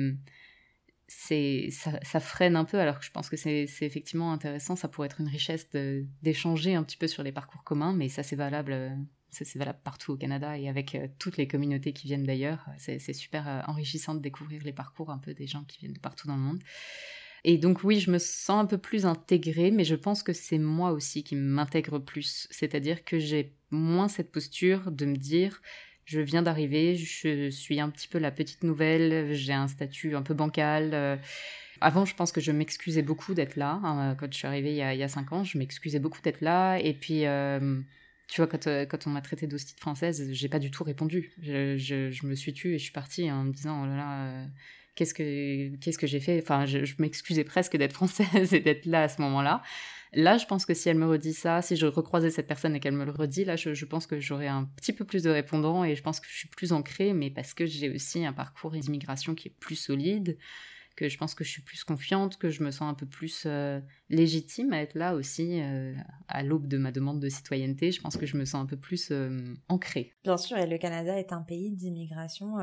c'est 1.07 1.69
ça, 1.71 2.19
freine 2.19 2.55
un 2.55 2.65
peu 2.65 2.79
alors 2.79 2.97
que 2.97 3.05
je 3.05 3.11
pense 3.11 3.29
que 3.29 3.37
c'est 3.37 3.67
effectivement 3.81 4.33
intéressant 4.33 4.75
ça 4.75 4.87
pourrait 4.87 5.05
être 5.05 5.21
une 5.21 5.27
richesse 5.27 5.69
d'échanger 6.23 6.73
un 6.73 6.83
petit 6.83 6.97
peu 6.97 7.07
sur 7.07 7.21
les 7.21 7.31
parcours 7.31 7.63
communs 7.63 7.93
mais 7.93 8.09
ça 8.09 8.23
c'est 8.23 8.35
valable 8.35 8.97
euh, 9.41 9.45
c'est 9.45 9.59
valable 9.59 9.79
partout 9.83 10.13
au 10.13 10.17
Canada 10.17 10.57
et 10.57 10.69
avec 10.69 10.95
euh, 10.95 11.07
toutes 11.19 11.37
les 11.37 11.47
communautés 11.47 11.93
qui 11.93 12.07
viennent 12.07 12.23
d'ailleurs. 12.23 12.65
C'est 12.77 13.13
super 13.13 13.47
euh, 13.47 13.61
enrichissant 13.67 14.15
de 14.15 14.19
découvrir 14.19 14.63
les 14.63 14.73
parcours 14.73 15.09
un 15.09 15.17
peu 15.17 15.33
des 15.33 15.47
gens 15.47 15.63
qui 15.63 15.79
viennent 15.79 15.93
de 15.93 15.99
partout 15.99 16.27
dans 16.27 16.35
le 16.35 16.41
monde. 16.41 16.61
Et 17.43 17.57
donc 17.57 17.83
oui, 17.83 17.99
je 17.99 18.09
me 18.09 18.17
sens 18.17 18.63
un 18.63 18.65
peu 18.65 18.79
plus 18.79 19.05
intégrée, 19.05 19.69
mais 19.69 19.83
je 19.83 19.95
pense 19.95 20.23
que 20.23 20.33
c'est 20.33 20.57
moi 20.57 20.91
aussi 20.91 21.23
qui 21.23 21.35
m'intègre 21.35 21.99
plus. 21.99 22.47
C'est-à-dire 22.49 23.03
que 23.03 23.19
j'ai 23.19 23.53
moins 23.69 24.07
cette 24.07 24.31
posture 24.31 24.91
de 24.91 25.05
me 25.05 25.15
dire 25.15 25.61
je 26.05 26.19
viens 26.19 26.43
d'arriver, 26.43 26.95
je 26.95 27.49
suis 27.49 27.79
un 27.79 27.89
petit 27.89 28.07
peu 28.07 28.19
la 28.19 28.31
petite 28.31 28.63
nouvelle, 28.63 29.33
j'ai 29.33 29.53
un 29.53 29.67
statut 29.67 30.15
un 30.15 30.21
peu 30.21 30.33
bancal. 30.33 30.91
Euh. 30.93 31.17
Avant, 31.81 32.05
je 32.05 32.15
pense 32.15 32.31
que 32.31 32.39
je 32.39 32.51
m'excusais 32.51 33.01
beaucoup 33.01 33.33
d'être 33.33 33.55
là. 33.55 33.79
Hein, 33.83 34.15
quand 34.19 34.31
je 34.31 34.37
suis 34.37 34.47
arrivée 34.47 34.71
il 34.71 34.77
y 34.77 34.81
a, 34.81 34.93
il 34.93 35.09
cinq 35.09 35.33
ans, 35.33 35.43
je 35.43 35.57
m'excusais 35.57 35.99
beaucoup 35.99 36.21
d'être 36.21 36.41
là. 36.41 36.77
Et 36.77 36.93
puis, 36.93 37.25
tu 38.27 38.41
vois, 38.41 38.47
quand, 38.47 38.67
euh, 38.67 38.85
quand 38.85 39.07
on 39.07 39.11
m'a 39.11 39.21
traité 39.21 39.47
d'hostite 39.47 39.79
française, 39.79 40.31
j'ai 40.31 40.49
pas 40.49 40.59
du 40.59 40.71
tout 40.71 40.83
répondu. 40.83 41.33
Je, 41.41 41.77
je, 41.77 42.25
me 42.25 42.35
suis 42.35 42.53
tue 42.53 42.73
et 42.73 42.77
je 42.77 42.83
suis 42.83 42.91
partie 42.91 43.31
en 43.31 43.43
me 43.43 43.51
disant, 43.51 43.83
oh 43.83 43.85
là 43.85 43.95
là, 43.95 44.27
euh, 44.27 44.45
qu'est-ce 44.95 45.13
que, 45.13 45.75
qu'est-ce 45.77 45.97
que 45.97 46.07
j'ai 46.07 46.19
fait? 46.19 46.41
Enfin, 46.41 46.65
je, 46.65 46.85
je 46.85 46.95
m'excusais 46.99 47.43
presque 47.43 47.77
d'être 47.77 47.93
française 47.93 48.53
et 48.53 48.59
d'être 48.59 48.85
là 48.85 49.03
à 49.03 49.07
ce 49.07 49.21
moment-là. 49.21 49.61
Là, 50.13 50.37
je 50.37 50.45
pense 50.45 50.65
que 50.65 50.73
si 50.73 50.87
elle 50.87 50.97
me 50.97 51.07
redit 51.07 51.33
ça, 51.33 51.61
si 51.61 51.75
je 51.75 51.85
recroisais 51.85 52.29
cette 52.29 52.47
personne 52.47 52.73
et 52.75 52.79
qu'elle 52.79 52.93
me 52.93 53.05
le 53.05 53.11
redit, 53.11 53.43
là, 53.43 53.57
je, 53.57 53.73
je 53.73 53.85
pense 53.85 54.07
que 54.07 54.19
j'aurais 54.19 54.47
un 54.47 54.63
petit 54.77 54.93
peu 54.93 55.03
plus 55.03 55.23
de 55.23 55.29
répondants 55.29 55.83
et 55.83 55.95
je 55.95 56.01
pense 56.01 56.19
que 56.19 56.27
je 56.29 56.37
suis 56.37 56.47
plus 56.47 56.71
ancrée, 56.71 57.13
mais 57.13 57.29
parce 57.29 57.53
que 57.53 57.65
j'ai 57.65 57.89
aussi 57.89 58.25
un 58.25 58.33
parcours 58.33 58.71
d'immigration 58.71 59.35
qui 59.35 59.49
est 59.49 59.55
plus 59.59 59.75
solide 59.75 60.37
que 60.95 61.09
je 61.09 61.17
pense 61.17 61.35
que 61.35 61.43
je 61.43 61.49
suis 61.49 61.61
plus 61.61 61.83
confiante, 61.83 62.37
que 62.37 62.49
je 62.49 62.63
me 62.63 62.71
sens 62.71 62.89
un 62.89 62.93
peu 62.93 63.05
plus 63.05 63.43
euh, 63.45 63.81
légitime 64.09 64.71
à 64.71 64.81
être 64.81 64.95
là 64.95 65.15
aussi 65.15 65.61
euh, 65.61 65.93
à 66.27 66.41
l'aube 66.41 66.67
de 66.67 66.77
ma 66.77 66.91
demande 66.91 67.19
de 67.19 67.27
citoyenneté. 67.27 67.91
Je 67.91 68.01
pense 68.01 68.15
que 68.17 68.25
je 68.25 68.37
me 68.37 68.45
sens 68.45 68.63
un 68.63 68.65
peu 68.65 68.77
plus 68.77 69.11
euh, 69.11 69.53
ancrée. 69.67 70.13
Bien 70.23 70.37
sûr, 70.37 70.57
et 70.57 70.67
le 70.67 70.77
Canada 70.77 71.17
est 71.17 71.33
un 71.33 71.41
pays 71.41 71.71
d'immigration 71.71 72.55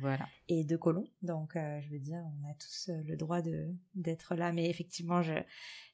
voilà. 0.00 0.26
et 0.48 0.64
de 0.64 0.76
colons, 0.76 1.08
donc 1.22 1.52
je 1.54 1.90
veux 1.90 1.98
dire, 1.98 2.22
on 2.40 2.50
a 2.50 2.54
tous 2.54 2.90
le 3.06 3.16
droit 3.16 3.42
de 3.42 3.68
d'être 3.94 4.34
là. 4.34 4.52
Mais 4.52 4.68
effectivement, 4.70 5.22
je, 5.22 5.34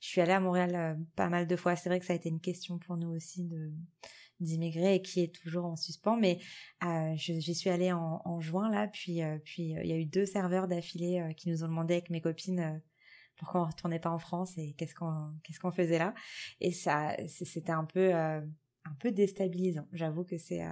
je 0.00 0.08
suis 0.08 0.20
allée 0.20 0.32
à 0.32 0.40
Montréal 0.40 0.98
pas 1.16 1.28
mal 1.28 1.46
de 1.46 1.56
fois. 1.56 1.76
C'est 1.76 1.88
vrai 1.88 1.98
que 1.98 2.06
ça 2.06 2.12
a 2.12 2.16
été 2.16 2.28
une 2.28 2.40
question 2.40 2.78
pour 2.78 2.96
nous 2.96 3.10
aussi 3.10 3.44
de 3.44 3.72
d'immigrer 4.40 4.96
et 4.96 5.02
qui 5.02 5.20
est 5.20 5.34
toujours 5.34 5.66
en 5.66 5.76
suspens. 5.76 6.16
Mais 6.16 6.40
euh, 6.84 7.12
j'y 7.16 7.54
suis 7.54 7.70
allée 7.70 7.92
en, 7.92 8.40
juin 8.40 8.70
là, 8.70 8.88
puis 8.88 9.22
euh, 9.22 9.38
puis 9.44 9.76
euh, 9.76 9.82
il 9.82 9.90
y 9.90 9.92
a 9.92 9.96
eu 9.96 10.06
deux 10.06 10.26
serveurs 10.26 10.68
d'affilée 10.68 11.34
qui 11.36 11.50
nous 11.50 11.62
ont 11.64 11.68
demandé 11.68 11.94
avec 11.94 12.10
mes 12.10 12.20
copines 12.20 12.80
pourquoi 13.36 13.62
on 13.62 13.66
retournait 13.66 14.00
pas 14.00 14.10
en 14.10 14.18
France 14.18 14.56
et 14.58 14.74
qu'est-ce 14.76 14.94
qu'on 14.94 15.32
qu'est-ce 15.42 15.60
qu'on 15.60 15.70
faisait 15.70 15.98
là. 15.98 16.14
Et 16.60 16.72
ça 16.72 17.16
c'était 17.28 17.72
un 17.72 17.84
peu 17.84 18.12
un 18.14 18.94
peu 18.98 19.12
déstabilisant. 19.12 19.86
J'avoue 19.92 20.24
que 20.24 20.38
c'est, 20.38 20.62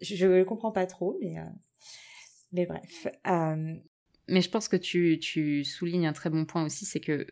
je 0.00 0.26
ne 0.26 0.44
comprends 0.44 0.72
pas 0.72 0.86
trop, 0.86 1.18
mais 1.20 1.36
mais 2.52 2.66
bref. 2.66 3.08
Mais 4.28 4.40
je 4.40 4.50
pense 4.50 4.66
que 4.66 4.76
tu, 4.76 5.20
tu, 5.20 5.62
soulignes 5.62 6.08
un 6.08 6.12
très 6.12 6.30
bon 6.30 6.46
point 6.46 6.64
aussi, 6.64 6.84
c'est 6.84 6.98
que 6.98 7.28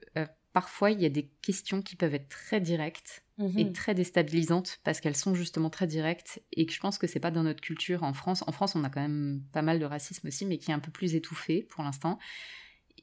parfois 0.55 0.93
il 0.93 1.03
y 1.03 1.05
a 1.05 1.11
des 1.11 1.27
questions 1.43 1.83
qui 1.83 1.97
peuvent 1.97 2.15
être 2.15 2.29
très 2.29 2.61
directes 2.61 3.25
et 3.41 3.65
mhm. 3.65 3.73
très 3.73 3.93
déstabilisantes 3.95 4.79
parce 4.85 5.01
qu'elles 5.01 5.17
sont 5.17 5.35
justement 5.35 5.69
très 5.69 5.89
directes 5.89 6.41
et 6.53 6.65
que 6.65 6.73
je 6.73 6.79
pense 6.79 6.97
que 6.97 7.09
c'est 7.09 7.21
pas 7.21 7.33
dans 7.33 7.43
notre 7.43 7.61
culture 7.61 8.05
en 8.05 8.15
France. 8.15 8.45
En 8.47 8.53
France, 8.53 8.77
on 8.77 8.85
a 8.85 8.89
quand 8.89 9.01
même 9.01 9.43
pas 9.53 9.63
mal 9.63 9.81
de 9.81 9.85
racisme 9.85 10.29
aussi, 10.29 10.47
mais 10.47 10.59
qui 10.59 10.71
est 10.71 10.75
un 10.75 10.79
peu 10.79 10.93
plus 10.93 11.17
étouffé 11.17 11.63
pour 11.63 11.83
l'instant. 11.83 12.21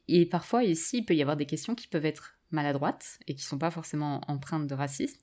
Et 0.07 0.25
parfois 0.25 0.63
ici, 0.63 0.99
il 0.99 1.05
peut 1.05 1.13
y 1.13 1.21
avoir 1.21 1.35
des 1.35 1.45
questions 1.45 1.75
qui 1.75 1.89
peuvent 1.89 2.05
être 2.05 2.37
maladroites 2.51 3.19
et 3.27 3.35
qui 3.35 3.43
sont 3.43 3.57
pas 3.57 3.71
forcément 3.71 4.21
empreintes 4.29 4.67
de 4.67 4.73
racisme, 4.73 5.19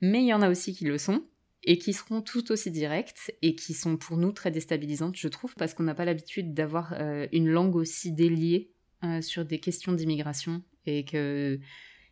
mais 0.00 0.22
il 0.22 0.26
y 0.26 0.34
en 0.34 0.42
a 0.42 0.48
aussi 0.48 0.74
qui 0.74 0.86
le 0.86 0.96
sont 0.96 1.22
et 1.62 1.76
qui 1.76 1.92
seront 1.92 2.22
tout 2.22 2.50
aussi 2.52 2.70
directes 2.70 3.34
et 3.42 3.54
qui 3.54 3.74
sont 3.74 3.98
pour 3.98 4.16
nous 4.16 4.32
très 4.32 4.50
déstabilisantes, 4.50 5.16
je 5.16 5.28
trouve, 5.28 5.54
parce 5.56 5.74
qu'on 5.74 5.82
n'a 5.82 5.94
pas 5.94 6.04
l'habitude 6.06 6.54
d'avoir 6.54 6.94
euh, 6.94 7.26
une 7.32 7.48
langue 7.48 7.76
aussi 7.76 8.12
déliée 8.12 8.70
euh, 9.04 9.20
sur 9.20 9.44
des 9.44 9.58
questions 9.58 9.92
d'immigration 9.92 10.62
et 10.86 11.04
que 11.04 11.58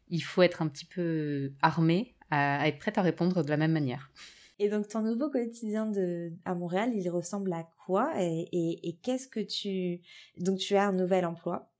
il 0.09 0.23
faut 0.23 0.43
être 0.43 0.63
un 0.63 0.69
petit 0.69 0.85
peu 0.85 1.53
armé 1.63 2.15
à, 2.31 2.69
être 2.69 2.79
prête 2.79 2.99
à 2.99 3.03
répondre 3.03 3.43
de 3.43 3.51
la 3.51 3.57
même 3.57 3.73
manière. 3.73 4.11
Et 4.59 4.69
donc 4.69 4.89
ton 4.89 5.01
nouveau 5.01 5.31
quotidien 5.31 5.87
de 5.87 6.33
à 6.45 6.55
Montréal, 6.55 6.93
il 6.95 7.09
ressemble 7.11 7.53
à 7.53 7.69
quoi? 7.87 8.13
Et, 8.19 8.99
qu'est-ce 9.03 9.29
que 9.29 9.41
tu 9.41 10.01
donc 10.39 10.59
tu 10.59 10.77
as 10.77 10.87
un 10.87 10.93
nouvel 10.93 11.27
emploi. 11.27 11.71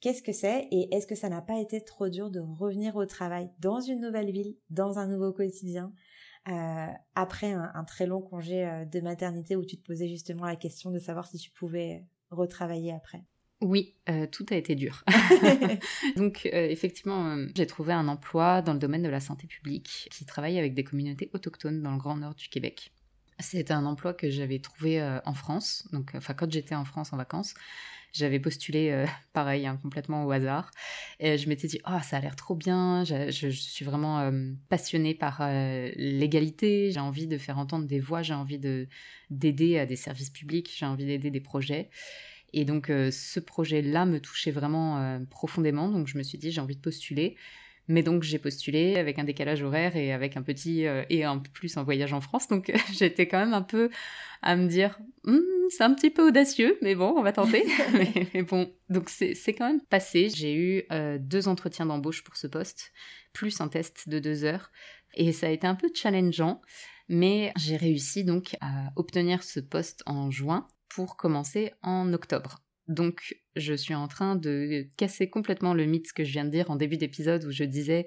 Qu'est-ce 0.00 0.22
que 0.22 0.32
c'est? 0.32 0.68
Et 0.70 0.94
est-ce 0.94 1.06
que 1.06 1.16
ça 1.16 1.28
n'a 1.28 1.42
pas 1.42 1.58
été 1.58 1.80
trop 1.80 2.08
dur 2.08 2.30
de 2.30 2.38
revenir 2.38 2.94
au 2.96 3.06
travail 3.06 3.50
dans 3.58 3.80
une 3.80 4.00
nouvelle 4.00 4.30
ville, 4.30 4.56
dans 4.70 4.98
un 4.98 5.08
nouveau 5.08 5.32
quotidien 5.32 5.92
euh, 6.48 6.86
après 7.14 7.52
un, 7.52 7.84
très 7.84 8.06
long 8.06 8.22
congé 8.22 8.64
euh, 8.64 8.84
de 8.84 9.00
maternité 9.00 9.56
où 9.56 9.64
tu 9.64 9.76
te 9.76 9.84
posais 9.84 10.08
justement 10.08 10.46
la 10.46 10.56
question 10.56 10.90
de 10.90 10.98
savoir 10.98 11.26
si 11.26 11.36
tu 11.38 11.50
pouvais 11.50 12.06
retravailler 12.30 12.92
après? 12.92 13.24
Oui, 13.60 13.94
euh, 14.08 14.26
tout 14.26 14.46
a 14.50 14.56
été 14.56 14.74
dur. 14.74 15.04
Donc 16.16 16.48
effectivement, 16.52 17.36
j'ai 17.54 17.66
trouvé 17.66 17.92
un 17.92 18.08
emploi 18.08 18.62
dans 18.62 18.72
le 18.72 18.78
domaine 18.78 19.02
de 19.02 19.08
la 19.08 19.20
santé 19.20 19.46
publique 19.46 20.08
qui 20.10 20.24
travaille 20.24 20.58
avec 20.58 20.74
des 20.74 20.84
communautés 20.84 21.30
autochtones 21.32 21.82
dans 21.82 21.92
le 21.92 21.98
grand 21.98 22.16
nord 22.16 22.34
du 22.34 22.48
Québec. 22.48 22.92
C'est 23.40 23.70
un 23.70 23.84
emploi 23.84 24.14
que 24.14 24.30
j'avais 24.30 24.58
trouvé 24.58 25.00
en 25.24 25.34
France, 25.34 25.86
donc 25.92 26.12
enfin 26.14 26.34
quand 26.34 26.50
j'étais 26.50 26.74
en 26.74 26.84
France 26.84 27.12
en 27.12 27.16
vacances. 27.16 27.54
J'avais 28.12 28.40
postulé 28.40 28.90
euh, 28.90 29.06
pareil, 29.32 29.66
hein, 29.66 29.78
complètement 29.82 30.24
au 30.24 30.30
hasard. 30.30 30.70
Et 31.20 31.38
je 31.38 31.48
m'étais 31.48 31.68
dit, 31.68 31.80
oh, 31.86 31.98
ça 32.02 32.16
a 32.16 32.20
l'air 32.20 32.36
trop 32.36 32.54
bien. 32.54 33.04
Je, 33.04 33.48
suis 33.50 33.84
vraiment 33.84 34.20
euh, 34.20 34.52
passionnée 34.68 35.14
par 35.14 35.38
euh, 35.40 35.90
l'égalité. 35.96 36.90
J'ai 36.90 37.00
envie 37.00 37.26
de 37.26 37.38
faire 37.38 37.58
entendre 37.58 37.86
des 37.86 38.00
voix. 38.00 38.22
J'ai 38.22 38.34
envie 38.34 38.58
d'aider 39.30 39.78
à 39.78 39.86
des 39.86 39.96
services 39.96 40.30
publics. 40.30 40.74
J'ai 40.76 40.86
envie 40.86 41.06
d'aider 41.06 41.30
des 41.30 41.40
projets. 41.40 41.90
Et 42.52 42.64
donc, 42.64 42.86
ce 42.88 43.40
projet-là 43.40 44.06
me 44.06 44.20
touchait 44.20 44.50
vraiment 44.50 45.20
profondément. 45.30 45.88
Donc, 45.88 46.06
je 46.08 46.16
me 46.16 46.22
suis 46.22 46.38
dit, 46.38 46.50
j'ai 46.50 46.60
envie 46.60 46.76
de 46.76 46.80
postuler. 46.80 47.36
Mais 47.88 48.02
donc 48.02 48.22
j'ai 48.22 48.38
postulé 48.38 48.96
avec 48.96 49.18
un 49.18 49.24
décalage 49.24 49.62
horaire 49.62 49.96
et 49.96 50.12
avec 50.12 50.36
un 50.36 50.42
petit 50.42 50.86
euh, 50.86 51.04
et 51.08 51.24
un 51.24 51.38
plus 51.38 51.76
un 51.78 51.82
voyage 51.82 52.12
en 52.12 52.20
France. 52.20 52.46
Donc 52.46 52.70
j'étais 52.92 53.26
quand 53.26 53.38
même 53.38 53.54
un 53.54 53.62
peu 53.62 53.90
à 54.42 54.56
me 54.56 54.68
dire, 54.68 55.00
hmm, 55.24 55.38
c'est 55.70 55.82
un 55.82 55.94
petit 55.94 56.10
peu 56.10 56.28
audacieux, 56.28 56.78
mais 56.82 56.94
bon, 56.94 57.14
on 57.16 57.22
va 57.22 57.32
tenter. 57.32 57.64
mais, 58.34 58.42
bon, 58.42 58.70
donc 58.90 59.08
c'est 59.08 59.34
quand 59.54 59.66
même 59.66 59.80
passé. 59.80 60.28
J'ai 60.28 60.54
eu 60.54 60.82
euh, 60.92 61.18
deux 61.18 61.48
entretiens 61.48 61.86
d'embauche 61.86 62.22
pour 62.22 62.36
ce 62.36 62.46
poste, 62.46 62.92
plus 63.32 63.60
un 63.60 63.68
test 63.68 64.08
de 64.08 64.18
deux 64.18 64.44
heures. 64.44 64.70
Et 65.14 65.32
ça 65.32 65.46
a 65.46 65.50
été 65.50 65.66
un 65.66 65.74
peu 65.74 65.88
challengeant, 65.92 66.60
mais 67.08 67.52
j'ai 67.56 67.76
réussi 67.76 68.22
donc 68.22 68.54
à 68.60 68.92
obtenir 68.96 69.42
ce 69.42 69.60
poste 69.60 70.02
en 70.04 70.30
juin 70.30 70.68
pour 70.88 71.16
commencer 71.16 71.72
en 71.82 72.12
octobre. 72.12 72.60
Donc, 72.88 73.34
je 73.54 73.74
suis 73.74 73.94
en 73.94 74.08
train 74.08 74.34
de 74.34 74.88
casser 74.96 75.28
complètement 75.28 75.74
le 75.74 75.84
mythe 75.84 76.12
que 76.12 76.24
je 76.24 76.32
viens 76.32 76.44
de 76.44 76.50
dire 76.50 76.70
en 76.70 76.76
début 76.76 76.96
d'épisode 76.96 77.44
où 77.44 77.50
je 77.50 77.64
disais 77.64 78.06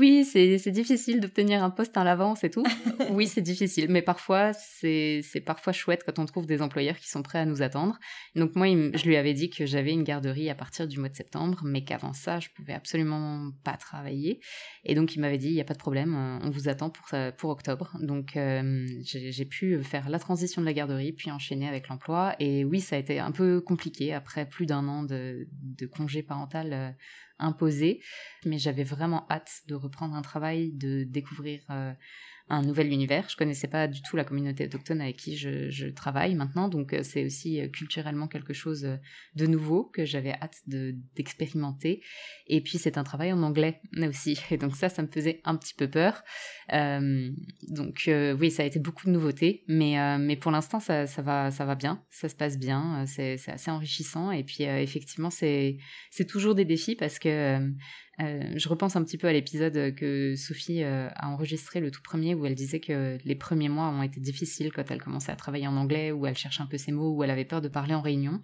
oui, 0.00 0.24
c'est 0.24 0.70
difficile 0.70 1.20
d'obtenir 1.20 1.62
un 1.62 1.70
poste 1.70 1.96
à 1.96 2.04
l'avance 2.04 2.42
et 2.42 2.50
tout. 2.50 2.64
oui, 3.10 3.26
c'est 3.26 3.42
difficile, 3.42 3.86
mais 3.90 4.00
parfois, 4.02 4.52
c'est 4.54 5.22
parfois 5.44 5.72
chouette 5.72 6.02
quand 6.04 6.18
on 6.18 6.24
trouve 6.24 6.46
des 6.46 6.62
employeurs 6.62 6.96
qui 6.96 7.08
sont 7.08 7.22
prêts 7.22 7.38
à 7.38 7.44
nous 7.44 7.60
attendre. 7.60 7.98
Donc 8.34 8.56
moi, 8.56 8.66
je 8.66 9.04
lui 9.04 9.16
avais 9.16 9.34
dit 9.34 9.50
que 9.50 9.66
j'avais 9.66 9.92
une 9.92 10.02
garderie 10.02 10.48
à 10.48 10.54
partir 10.54 10.88
du 10.88 10.98
mois 10.98 11.10
de 11.10 11.14
septembre, 11.14 11.60
mais 11.64 11.84
qu'avant 11.84 12.14
ça, 12.14 12.40
je 12.40 12.48
pouvais 12.56 12.72
absolument 12.72 13.50
pas 13.62 13.76
travailler. 13.76 14.40
Et 14.84 14.94
donc 14.94 15.14
il 15.14 15.20
m'avait 15.20 15.38
dit, 15.38 15.48
il 15.48 15.54
n'y 15.54 15.60
a 15.60 15.64
pas 15.64 15.74
de 15.74 15.78
problème, 15.78 16.14
on 16.42 16.50
vous 16.50 16.68
attend 16.68 16.90
pour, 16.90 17.06
pour 17.36 17.50
octobre. 17.50 17.96
Donc 18.00 18.36
euh, 18.36 18.86
j'ai 19.04 19.44
pu 19.44 19.82
faire 19.84 20.08
la 20.08 20.18
transition 20.18 20.62
de 20.62 20.66
la 20.66 20.72
garderie, 20.72 21.12
puis 21.12 21.30
enchaîner 21.30 21.68
avec 21.68 21.88
l'emploi. 21.88 22.34
Et 22.38 22.64
oui, 22.64 22.80
ça 22.80 22.96
a 22.96 22.98
été 22.98 23.18
un 23.18 23.32
peu 23.32 23.60
compliqué 23.60 24.14
après 24.14 24.48
plus 24.48 24.64
d'un 24.64 24.88
an 24.88 25.02
de, 25.02 25.46
de 25.52 25.86
congé 25.86 26.22
parental 26.22 26.72
euh, 26.72 26.90
imposé, 27.40 28.00
mais 28.44 28.58
j'avais 28.58 28.84
vraiment 28.84 29.26
hâte 29.30 29.62
de 29.66 29.74
reprendre 29.74 30.14
un 30.14 30.22
travail, 30.22 30.72
de 30.72 31.04
découvrir 31.04 31.62
euh, 31.70 31.92
un 32.50 32.62
nouvel 32.62 32.92
univers. 32.92 33.28
Je 33.28 33.36
connaissais 33.36 33.68
pas 33.68 33.86
du 33.86 34.02
tout 34.02 34.16
la 34.16 34.24
communauté 34.24 34.64
autochtone 34.64 35.00
avec 35.00 35.16
qui 35.16 35.36
je, 35.36 35.88
travaille 35.90 36.34
maintenant, 36.34 36.68
donc 36.68 36.92
euh, 36.92 37.02
c'est 37.02 37.24
aussi 37.24 37.60
euh, 37.60 37.68
culturellement 37.68 38.26
quelque 38.26 38.52
chose 38.52 38.84
euh, 38.84 38.96
de 39.34 39.46
nouveau 39.46 39.84
que 39.84 40.04
j'avais 40.04 40.32
hâte 40.32 40.56
d'expérimenter. 40.66 42.02
et 42.46 42.60
puis 42.60 42.78
c'est 42.78 42.98
un 42.98 43.04
travail 43.04 43.32
en 43.32 43.42
anglais 43.42 43.80
aussi, 44.06 44.38
et 44.50 44.56
donc 44.56 44.76
ça, 44.76 44.88
ça 44.88 45.02
me 45.02 45.08
faisait 45.08 45.40
un 45.44 45.56
petit 45.56 45.74
peu 45.74 45.88
peur. 45.88 46.22
donc 46.70 48.10
oui, 48.38 48.50
ça 48.50 48.62
a 48.62 48.66
été 48.66 48.78
beaucoup 48.80 49.06
de 49.06 49.12
nouveautés, 49.12 49.64
mais 49.68 50.18
mais 50.18 50.36
pour 50.36 50.50
l'instant 50.50 50.80
ça, 50.80 51.06
ça 51.06 51.22
va 51.22 51.50
ça 51.50 51.64
va 51.64 51.74
bien, 51.74 52.04
ça 52.10 52.28
se 52.28 52.34
passe 52.34 52.58
bien, 52.58 53.04
c'est 53.06 53.38
assez 53.48 53.70
enrichissant, 53.70 54.30
et 54.32 54.42
puis 54.44 54.64
effectivement 54.64 55.30
c'est 55.30 55.78
c'est 56.10 56.26
toujours 56.26 56.54
des 56.54 56.64
défis 56.64 56.96
parce 56.96 57.18
que 57.18 57.60
euh, 58.20 58.52
je 58.56 58.68
repense 58.68 58.96
un 58.96 59.04
petit 59.04 59.18
peu 59.18 59.26
à 59.26 59.32
l'épisode 59.32 59.94
que 59.94 60.34
Sophie 60.36 60.82
euh, 60.82 61.08
a 61.14 61.28
enregistré, 61.28 61.80
le 61.80 61.90
tout 61.90 62.02
premier, 62.02 62.34
où 62.34 62.46
elle 62.46 62.54
disait 62.54 62.80
que 62.80 63.18
les 63.24 63.34
premiers 63.34 63.68
mois 63.68 63.88
ont 63.88 64.02
été 64.02 64.20
difficiles 64.20 64.72
quand 64.72 64.90
elle 64.90 65.02
commençait 65.02 65.32
à 65.32 65.36
travailler 65.36 65.66
en 65.66 65.76
anglais, 65.76 66.12
où 66.12 66.26
elle 66.26 66.36
cherchait 66.36 66.62
un 66.62 66.66
peu 66.66 66.78
ses 66.78 66.92
mots, 66.92 67.14
où 67.14 67.24
elle 67.24 67.30
avait 67.30 67.44
peur 67.44 67.60
de 67.60 67.68
parler 67.68 67.94
en 67.94 68.00
réunion. 68.00 68.40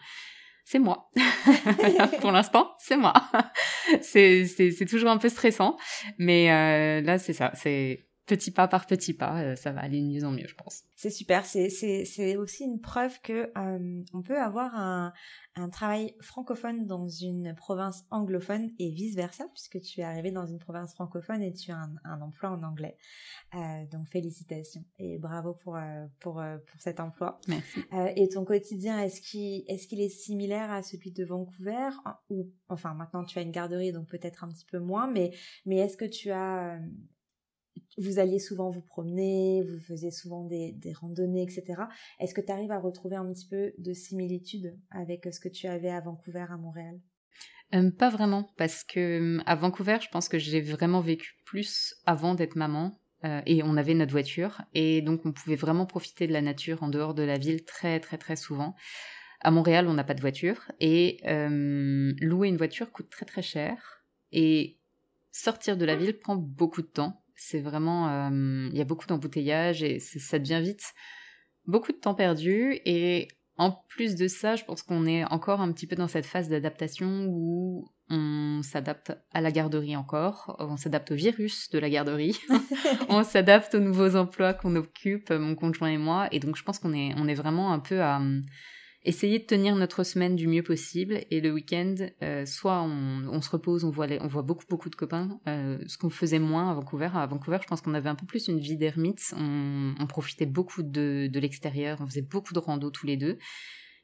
C'est 0.64 0.78
moi. 0.78 1.10
Pour 2.20 2.32
l'instant, 2.32 2.72
c'est 2.78 2.96
moi. 2.96 3.14
c'est 4.02 4.86
toujours 4.88 5.10
un 5.10 5.18
peu 5.18 5.28
stressant, 5.28 5.76
mais 6.18 6.50
euh, 6.50 7.00
là, 7.02 7.18
c'est 7.18 7.32
ça. 7.32 7.52
C'est 7.54 8.08
petit 8.26 8.50
pas 8.50 8.68
par 8.68 8.86
petit 8.86 9.14
pas, 9.14 9.56
ça 9.56 9.72
va 9.72 9.80
aller 9.80 10.00
de 10.00 10.06
mieux 10.06 10.24
en 10.24 10.32
mieux, 10.32 10.46
je 10.46 10.54
pense. 10.54 10.82
C'est 10.94 11.10
super. 11.10 11.44
C'est 11.44 12.36
aussi 12.36 12.64
une 12.64 12.80
preuve 12.80 13.20
que 13.20 13.50
on 14.12 14.22
peut 14.22 14.40
avoir 14.40 14.74
un, 14.74 15.12
un 15.56 15.70
travail 15.70 16.14
francophone 16.20 16.86
dans 16.86 17.08
une 17.08 17.54
province 17.54 18.04
anglophone 18.10 18.70
et 18.78 18.90
vice-versa, 18.90 19.46
puisque 19.54 19.80
tu 19.80 20.00
es 20.00 20.02
arrivé 20.02 20.30
dans 20.30 20.44
une 20.44 20.58
province 20.58 20.92
francophone 20.94 21.42
et 21.42 21.52
tu 21.52 21.72
as 21.72 21.88
un, 22.04 22.20
emploi 22.20 22.50
en 22.50 22.62
anglais. 22.62 22.96
Euh, 23.54 23.58
donc 23.90 24.06
félicitations 24.08 24.84
et 24.98 25.18
bravo 25.18 25.54
pour, 25.54 25.76
euh, 25.76 26.06
pour, 26.20 26.40
euh, 26.40 26.58
pour 26.58 26.80
cet 26.80 27.00
emploi. 27.00 27.40
Merci. 27.48 27.80
et 28.16 28.28
ton 28.28 28.44
quotidien, 28.44 29.00
est-ce 29.00 29.22
qu'il 29.22 29.64
est, 29.66 30.04
est 30.04 30.08
similaire 30.08 30.70
à 30.70 30.82
celui 30.82 31.10
de 31.10 31.24
Vancouver? 31.24 31.88
Ou 32.28 32.50
Enfin, 32.68 32.92
maintenant 32.94 33.24
tu 33.24 33.38
as 33.38 33.42
une 33.42 33.52
garderie, 33.52 33.92
donc 33.92 34.08
peut-être 34.08 34.44
un 34.44 34.48
petit 34.48 34.66
peu 34.66 34.78
moins, 34.78 35.06
mais, 35.06 35.32
mais 35.64 35.76
est-ce 35.76 35.96
que 35.96 36.04
tu 36.04 36.30
as 36.30 36.78
vous 37.98 38.18
alliez 38.18 38.38
souvent 38.38 38.70
vous 38.70 38.82
promener, 38.82 39.62
vous 39.62 39.78
faisiez 39.78 40.10
souvent 40.10 40.44
des, 40.44 40.72
des 40.72 40.92
randonnées, 40.92 41.42
etc. 41.42 41.82
Est-ce 42.20 42.34
que 42.34 42.40
tu 42.40 42.52
arrives 42.52 42.72
à 42.72 42.78
retrouver 42.78 43.16
un 43.16 43.26
petit 43.32 43.46
peu 43.46 43.72
de 43.78 43.92
similitude 43.92 44.76
avec 44.90 45.26
ce 45.32 45.40
que 45.40 45.48
tu 45.48 45.66
avais 45.66 45.90
à 45.90 46.00
Vancouver, 46.00 46.46
à 46.50 46.56
Montréal? 46.56 47.00
Euh, 47.74 47.90
Pas 47.90 48.10
vraiment, 48.10 48.48
parce 48.56 48.84
que 48.84 49.38
euh, 49.38 49.42
à 49.46 49.54
Vancouver, 49.56 49.98
je 50.00 50.08
pense 50.08 50.28
que 50.28 50.38
j'ai 50.38 50.60
vraiment 50.60 51.00
vécu 51.00 51.36
plus 51.44 51.94
avant 52.06 52.34
d'être 52.34 52.56
maman. 52.56 52.98
Euh, 53.24 53.40
et 53.46 53.62
on 53.62 53.78
avait 53.78 53.94
notre 53.94 54.12
voiture, 54.12 54.60
et 54.74 55.00
donc 55.00 55.24
on 55.24 55.32
pouvait 55.32 55.56
vraiment 55.56 55.86
profiter 55.86 56.26
de 56.26 56.34
la 56.34 56.42
nature 56.42 56.82
en 56.82 56.88
dehors 56.88 57.14
de 57.14 57.22
la 57.22 57.38
ville 57.38 57.64
très 57.64 57.98
très 57.98 58.18
très 58.18 58.36
souvent. 58.36 58.74
À 59.40 59.50
Montréal, 59.50 59.88
on 59.88 59.94
n'a 59.94 60.04
pas 60.04 60.12
de 60.12 60.20
voiture, 60.20 60.70
et 60.80 61.18
louer 61.24 62.48
une 62.48 62.58
voiture 62.58 62.92
coûte 62.92 63.08
très 63.08 63.24
très 63.24 63.40
cher, 63.40 64.04
et 64.32 64.76
sortir 65.32 65.78
de 65.78 65.86
la 65.86 65.96
ville 65.96 66.18
prend 66.18 66.36
beaucoup 66.36 66.82
de 66.82 66.88
temps 66.88 67.22
c'est 67.36 67.60
vraiment, 67.60 68.08
euh, 68.08 68.68
il 68.72 68.76
y 68.76 68.80
a 68.80 68.84
beaucoup 68.84 69.06
d'embouteillages 69.06 69.82
et 69.82 70.00
ça 70.00 70.38
devient 70.38 70.60
vite 70.62 70.94
beaucoup 71.66 71.92
de 71.92 71.98
temps 71.98 72.14
perdu. 72.14 72.80
Et 72.84 73.28
en 73.56 73.72
plus 73.88 74.16
de 74.16 74.28
ça, 74.28 74.56
je 74.56 74.64
pense 74.64 74.82
qu'on 74.82 75.06
est 75.06 75.24
encore 75.24 75.60
un 75.60 75.72
petit 75.72 75.86
peu 75.86 75.96
dans 75.96 76.08
cette 76.08 76.26
phase 76.26 76.48
d'adaptation 76.48 77.26
où 77.28 77.88
on 78.08 78.60
s'adapte 78.62 79.12
à 79.32 79.40
la 79.40 79.50
garderie 79.50 79.96
encore, 79.96 80.56
on 80.60 80.76
s'adapte 80.76 81.10
au 81.10 81.16
virus 81.16 81.70
de 81.70 81.78
la 81.80 81.90
garderie, 81.90 82.38
on 83.08 83.24
s'adapte 83.24 83.74
aux 83.74 83.80
nouveaux 83.80 84.14
emplois 84.14 84.54
qu'on 84.54 84.76
occupe, 84.76 85.30
mon 85.30 85.56
conjoint 85.56 85.90
et 85.90 85.98
moi. 85.98 86.28
Et 86.30 86.38
donc 86.38 86.56
je 86.56 86.62
pense 86.62 86.78
qu'on 86.78 86.92
est, 86.92 87.14
on 87.16 87.26
est 87.26 87.34
vraiment 87.34 87.72
un 87.72 87.80
peu 87.80 88.00
à 88.00 88.20
essayer 89.06 89.38
de 89.38 89.44
tenir 89.44 89.74
notre 89.76 90.04
semaine 90.04 90.36
du 90.36 90.48
mieux 90.48 90.62
possible 90.62 91.20
et 91.30 91.40
le 91.40 91.52
week-end, 91.52 91.94
euh, 92.22 92.44
soit 92.44 92.82
on, 92.82 93.40
se 93.40 93.48
repose, 93.48 93.84
on 93.84 93.90
voit, 93.90 94.06
on 94.20 94.26
voit 94.26 94.42
beaucoup 94.42 94.64
beaucoup 94.68 94.90
de 94.90 94.96
copains, 94.96 95.40
euh, 95.46 95.78
ce 95.86 95.96
qu'on 95.96 96.10
faisait 96.10 96.40
moins 96.40 96.70
à 96.70 96.74
Vancouver. 96.74 97.10
À 97.14 97.26
Vancouver, 97.26 97.58
je 97.62 97.68
pense 97.68 97.80
qu'on 97.80 97.94
avait 97.94 98.08
un 98.08 98.14
peu 98.16 98.26
plus 98.26 98.48
une 98.48 98.58
vie 98.58 98.76
d'ermite, 98.76 99.32
on, 99.36 99.94
on, 99.98 100.06
profitait 100.06 100.46
beaucoup 100.46 100.82
de, 100.82 101.28
de 101.32 101.40
l'extérieur, 101.40 101.98
on 102.00 102.06
faisait 102.06 102.22
beaucoup 102.22 102.52
de 102.52 102.58
rando 102.58 102.90
tous 102.90 103.06
les 103.06 103.16
deux 103.16 103.38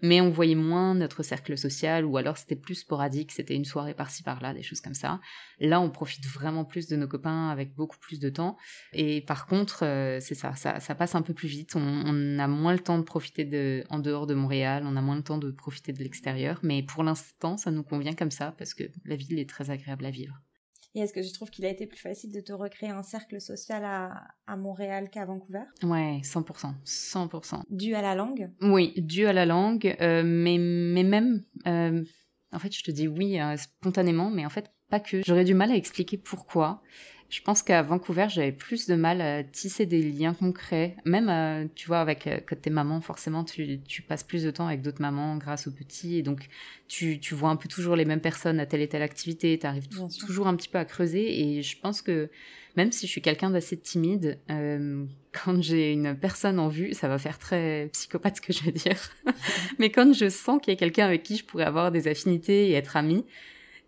mais 0.03 0.21
on 0.21 0.31
voyait 0.31 0.57
moins 0.57 0.95
notre 0.95 1.23
cercle 1.23 1.57
social 1.57 2.05
ou 2.05 2.17
alors 2.17 2.37
c'était 2.37 2.57
plus 2.57 2.75
sporadique, 2.75 3.33
c'était 3.33 3.55
une 3.55 3.65
soirée 3.65 3.95
par-ci 3.95 4.23
par-là, 4.23 4.53
des 4.53 4.63
choses 4.63 4.81
comme 4.81 4.95
ça. 4.95 5.21
Là, 5.61 5.81
on 5.81 5.91
profite 5.91 6.27
vraiment 6.27 6.65
plus 6.65 6.89
de 6.89 6.97
nos 6.97 7.07
copains 7.07 7.49
avec 7.49 7.75
beaucoup 7.75 7.99
plus 7.99 8.19
de 8.19 8.29
temps. 8.29 8.57
Et 8.93 9.21
par 9.21 9.47
contre, 9.47 9.85
euh, 9.85 10.19
c'est 10.21 10.35
ça, 10.35 10.55
ça, 10.55 10.95
passe 10.95 11.15
un 11.15 11.23
peu 11.23 11.35
plus 11.35 11.49
vite. 11.49 11.77
On, 11.77 12.39
a 12.39 12.49
moins 12.49 12.73
le 12.73 12.81
temps 12.81 12.99
de 12.99 13.05
profiter 13.05 13.45
de, 13.45 13.85
en 13.89 14.01
dehors 14.01 14.27
de 14.27 14.35
Montréal, 14.35 14.83
on 14.87 14.97
a 14.97 15.01
moins 15.01 15.17
le 15.17 15.23
temps 15.23 15.39
de 15.39 15.51
profiter 15.51 15.93
de 15.93 16.03
l'extérieur, 16.03 16.59
mais 16.63 16.83
pour 16.83 17.05
l'instant, 17.05 17.57
ça 17.57 17.71
nous 17.71 17.85
convient 17.85 18.15
comme 18.15 18.31
ça 18.31 18.55
parce 18.59 18.75
que 18.75 18.85
la 19.05 19.17
ville 19.17 19.39
est 19.39 19.49
très 19.49 19.71
agréable 19.71 20.05
à 20.05 20.11
vivre. 20.11 20.41
Et 20.95 21.01
est-ce 21.01 21.13
que 21.15 21.23
je 21.23 21.33
trouve 21.33 21.51
qu'il 21.51 21.65
a 21.65 21.71
été 21.71 21.87
plus 21.87 21.99
facile 21.99 22.33
de 22.33 22.41
te 22.41 22.53
recréer 22.53 22.91
un 22.91 23.03
cercle 23.03 23.41
social 23.41 23.83
à, 23.85 24.29
à 24.47 24.57
Montréal 24.57 25.09
qu'à 25.11 25.25
Vancouver? 25.25 25.65
Ouais, 25.83 26.21
100%. 26.23 26.75
100%. 26.85 27.63
Dû 27.71 27.95
à 27.95 28.03
la 28.03 28.15
langue? 28.15 28.51
Oui, 28.61 28.93
dû 28.99 29.27
à 29.27 29.33
la 29.33 29.47
langue, 29.47 29.97
euh, 30.01 30.23
mais, 30.25 30.59
mais 30.59 31.03
même... 31.03 31.45
Euh, 31.67 32.05
en 32.53 32.59
fait, 32.59 32.77
je 32.77 32.83
te 32.85 32.91
dis 32.91 33.09
oui 33.09 33.41
euh, 33.41 33.57
spontanément, 33.57 34.31
mais 34.31 34.45
en 34.45 34.51
fait, 34.51 34.71
pas 34.91 35.01
que. 35.01 35.23
J'aurais 35.25 35.45
du 35.45 35.55
mal 35.55 35.71
à 35.71 35.75
expliquer 35.75 36.19
pourquoi. 36.19 36.83
Je 37.33 37.41
pense 37.41 37.63
qu'à 37.63 37.81
Vancouver, 37.81 38.27
j'avais 38.29 38.53
plus 38.53 38.87
de 38.87 38.95
mal 38.95 39.23
à 39.23 39.43
tisser 39.43 39.87
des 39.87 40.03
liens 40.03 40.35
concrets. 40.35 40.97
Même, 41.07 41.31
euh, 41.31 41.67
tu 41.75 41.87
vois, 41.87 42.01
avec 42.01 42.27
euh, 42.27 42.41
quand 42.47 42.61
t'es 42.61 42.69
maman, 42.69 43.01
forcément, 43.01 43.43
tu, 43.43 43.81
tu, 43.89 44.03
passes 44.03 44.23
plus 44.23 44.45
de 44.45 44.51
temps 44.51 44.67
avec 44.67 44.83
d'autres 44.83 45.01
mamans 45.01 45.39
grâce 45.39 45.67
aux 45.67 45.71
petits. 45.71 46.19
Et 46.19 46.23
donc, 46.23 46.51
tu, 46.89 47.19
tu, 47.21 47.35
vois 47.35 47.49
un 47.49 47.57
peu 47.57 47.71
toujours 47.71 47.97
les 47.97 48.05
mêmes 48.05 48.21
personnes 48.21 48.61
à 48.61 48.67
telle 48.67 48.83
et 48.83 48.89
telle 48.89 49.01
activité. 49.01 49.59
Tu 49.59 49.67
arrives 49.67 49.89
toujours 49.89 50.47
un 50.47 50.55
petit 50.55 50.69
peu 50.69 50.77
à 50.77 50.85
creuser. 50.85 51.41
Et 51.41 51.63
je 51.63 51.81
pense 51.81 52.03
que 52.03 52.29
même 52.77 52.93
si 52.93 53.07
je 53.07 53.11
suis 53.11 53.23
quelqu'un 53.23 53.49
d'assez 53.49 53.79
timide, 53.79 54.39
euh, 54.51 55.07
quand 55.33 55.63
j'ai 55.63 55.91
une 55.91 56.15
personne 56.15 56.59
en 56.59 56.69
vue, 56.69 56.93
ça 56.93 57.09
va 57.09 57.17
faire 57.17 57.39
très 57.39 57.89
psychopathe 57.95 58.37
ce 58.37 58.41
que 58.43 58.53
je 58.53 58.63
vais 58.63 58.73
dire. 58.73 58.99
Mais 59.79 59.89
quand 59.89 60.13
je 60.13 60.29
sens 60.29 60.61
qu'il 60.61 60.75
y 60.75 60.77
a 60.77 60.79
quelqu'un 60.79 61.07
avec 61.07 61.23
qui 61.23 61.39
je 61.39 61.47
pourrais 61.47 61.65
avoir 61.65 61.91
des 61.93 62.09
affinités 62.09 62.69
et 62.69 62.73
être 62.75 62.95
amie, 62.95 63.25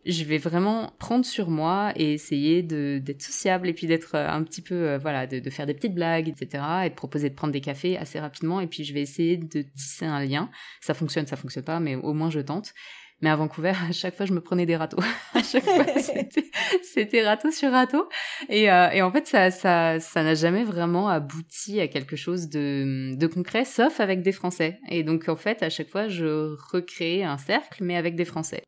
je 0.06 0.24
vais 0.24 0.38
vraiment 0.38 0.92
prendre 0.98 1.24
sur 1.24 1.50
moi 1.50 1.92
et 1.96 2.12
essayer 2.12 2.62
d'être 2.62 3.22
sociable 3.22 3.68
et 3.68 3.72
puis 3.72 3.86
d'être 3.86 4.14
euh, 4.14 4.28
un 4.28 4.42
petit 4.42 4.62
peu, 4.62 4.74
euh, 4.74 4.98
voilà, 4.98 5.26
de, 5.26 5.38
de, 5.38 5.50
faire 5.50 5.66
des 5.66 5.74
petites 5.74 5.94
blagues, 5.94 6.28
etc. 6.28 6.62
et 6.84 6.90
de 6.90 6.94
proposer 6.94 7.30
de 7.30 7.34
prendre 7.34 7.52
des 7.52 7.60
cafés 7.60 7.96
assez 7.96 8.20
rapidement 8.20 8.60
et 8.60 8.66
puis 8.66 8.84
je 8.84 8.92
vais 8.92 9.00
essayer 9.00 9.36
de 9.36 9.62
tisser 9.62 10.04
un 10.04 10.24
lien. 10.24 10.50
Ça 10.80 10.94
fonctionne, 10.94 11.26
ça 11.26 11.36
fonctionne 11.36 11.64
pas, 11.64 11.80
mais 11.80 11.94
au 11.94 12.12
moins 12.12 12.30
je 12.30 12.40
tente. 12.40 12.74
Mais 13.20 13.30
à 13.30 13.36
Vancouver, 13.36 13.72
à 13.88 13.92
chaque 13.92 14.16
fois, 14.16 14.26
je 14.26 14.32
me 14.32 14.40
prenais 14.40 14.66
des 14.66 14.76
râteaux. 14.76 14.98
à 15.34 15.42
chaque 15.42 15.64
fois, 15.64 15.86
c'était 16.82 17.24
râteau 17.24 17.50
sur 17.50 17.70
râteau. 17.70 18.08
Et, 18.48 18.70
euh, 18.70 18.90
et 18.90 19.02
en 19.02 19.10
fait, 19.10 19.26
ça 19.26 19.50
ça 19.50 20.00
ça 20.00 20.22
n'a 20.22 20.34
jamais 20.34 20.64
vraiment 20.64 21.08
abouti 21.08 21.80
à 21.80 21.88
quelque 21.88 22.16
chose 22.16 22.48
de, 22.48 23.14
de 23.16 23.26
concret, 23.26 23.64
sauf 23.64 24.00
avec 24.00 24.22
des 24.22 24.32
Français. 24.32 24.78
Et 24.88 25.04
donc, 25.04 25.28
en 25.28 25.36
fait, 25.36 25.62
à 25.62 25.70
chaque 25.70 25.88
fois, 25.88 26.08
je 26.08 26.54
recrée 26.72 27.24
un 27.24 27.38
cercle, 27.38 27.82
mais 27.82 27.96
avec 27.96 28.16
des 28.16 28.24
Français. 28.24 28.62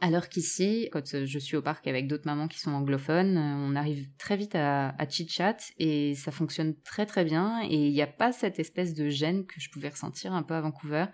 Alors 0.00 0.28
qu'ici, 0.28 0.88
quand 0.92 1.14
euh, 1.14 1.26
je 1.26 1.38
suis 1.38 1.56
au 1.56 1.62
parc 1.62 1.86
avec 1.86 2.06
d'autres 2.06 2.26
mamans 2.26 2.48
qui 2.48 2.58
sont 2.58 2.72
anglophones, 2.72 3.36
euh, 3.36 3.66
on 3.68 3.76
arrive 3.76 4.08
très 4.16 4.36
vite 4.36 4.54
à, 4.54 4.94
à 4.98 5.08
chit-chat 5.08 5.58
et 5.78 6.14
ça 6.14 6.30
fonctionne 6.30 6.74
très 6.82 7.04
très 7.04 7.24
bien 7.24 7.62
et 7.68 7.86
il 7.88 7.92
n'y 7.92 8.00
a 8.00 8.06
pas 8.06 8.32
cette 8.32 8.58
espèce 8.58 8.94
de 8.94 9.10
gêne 9.10 9.44
que 9.44 9.60
je 9.60 9.68
pouvais 9.70 9.90
ressentir 9.90 10.32
un 10.32 10.42
peu 10.42 10.54
à 10.54 10.60
Vancouver. 10.62 11.06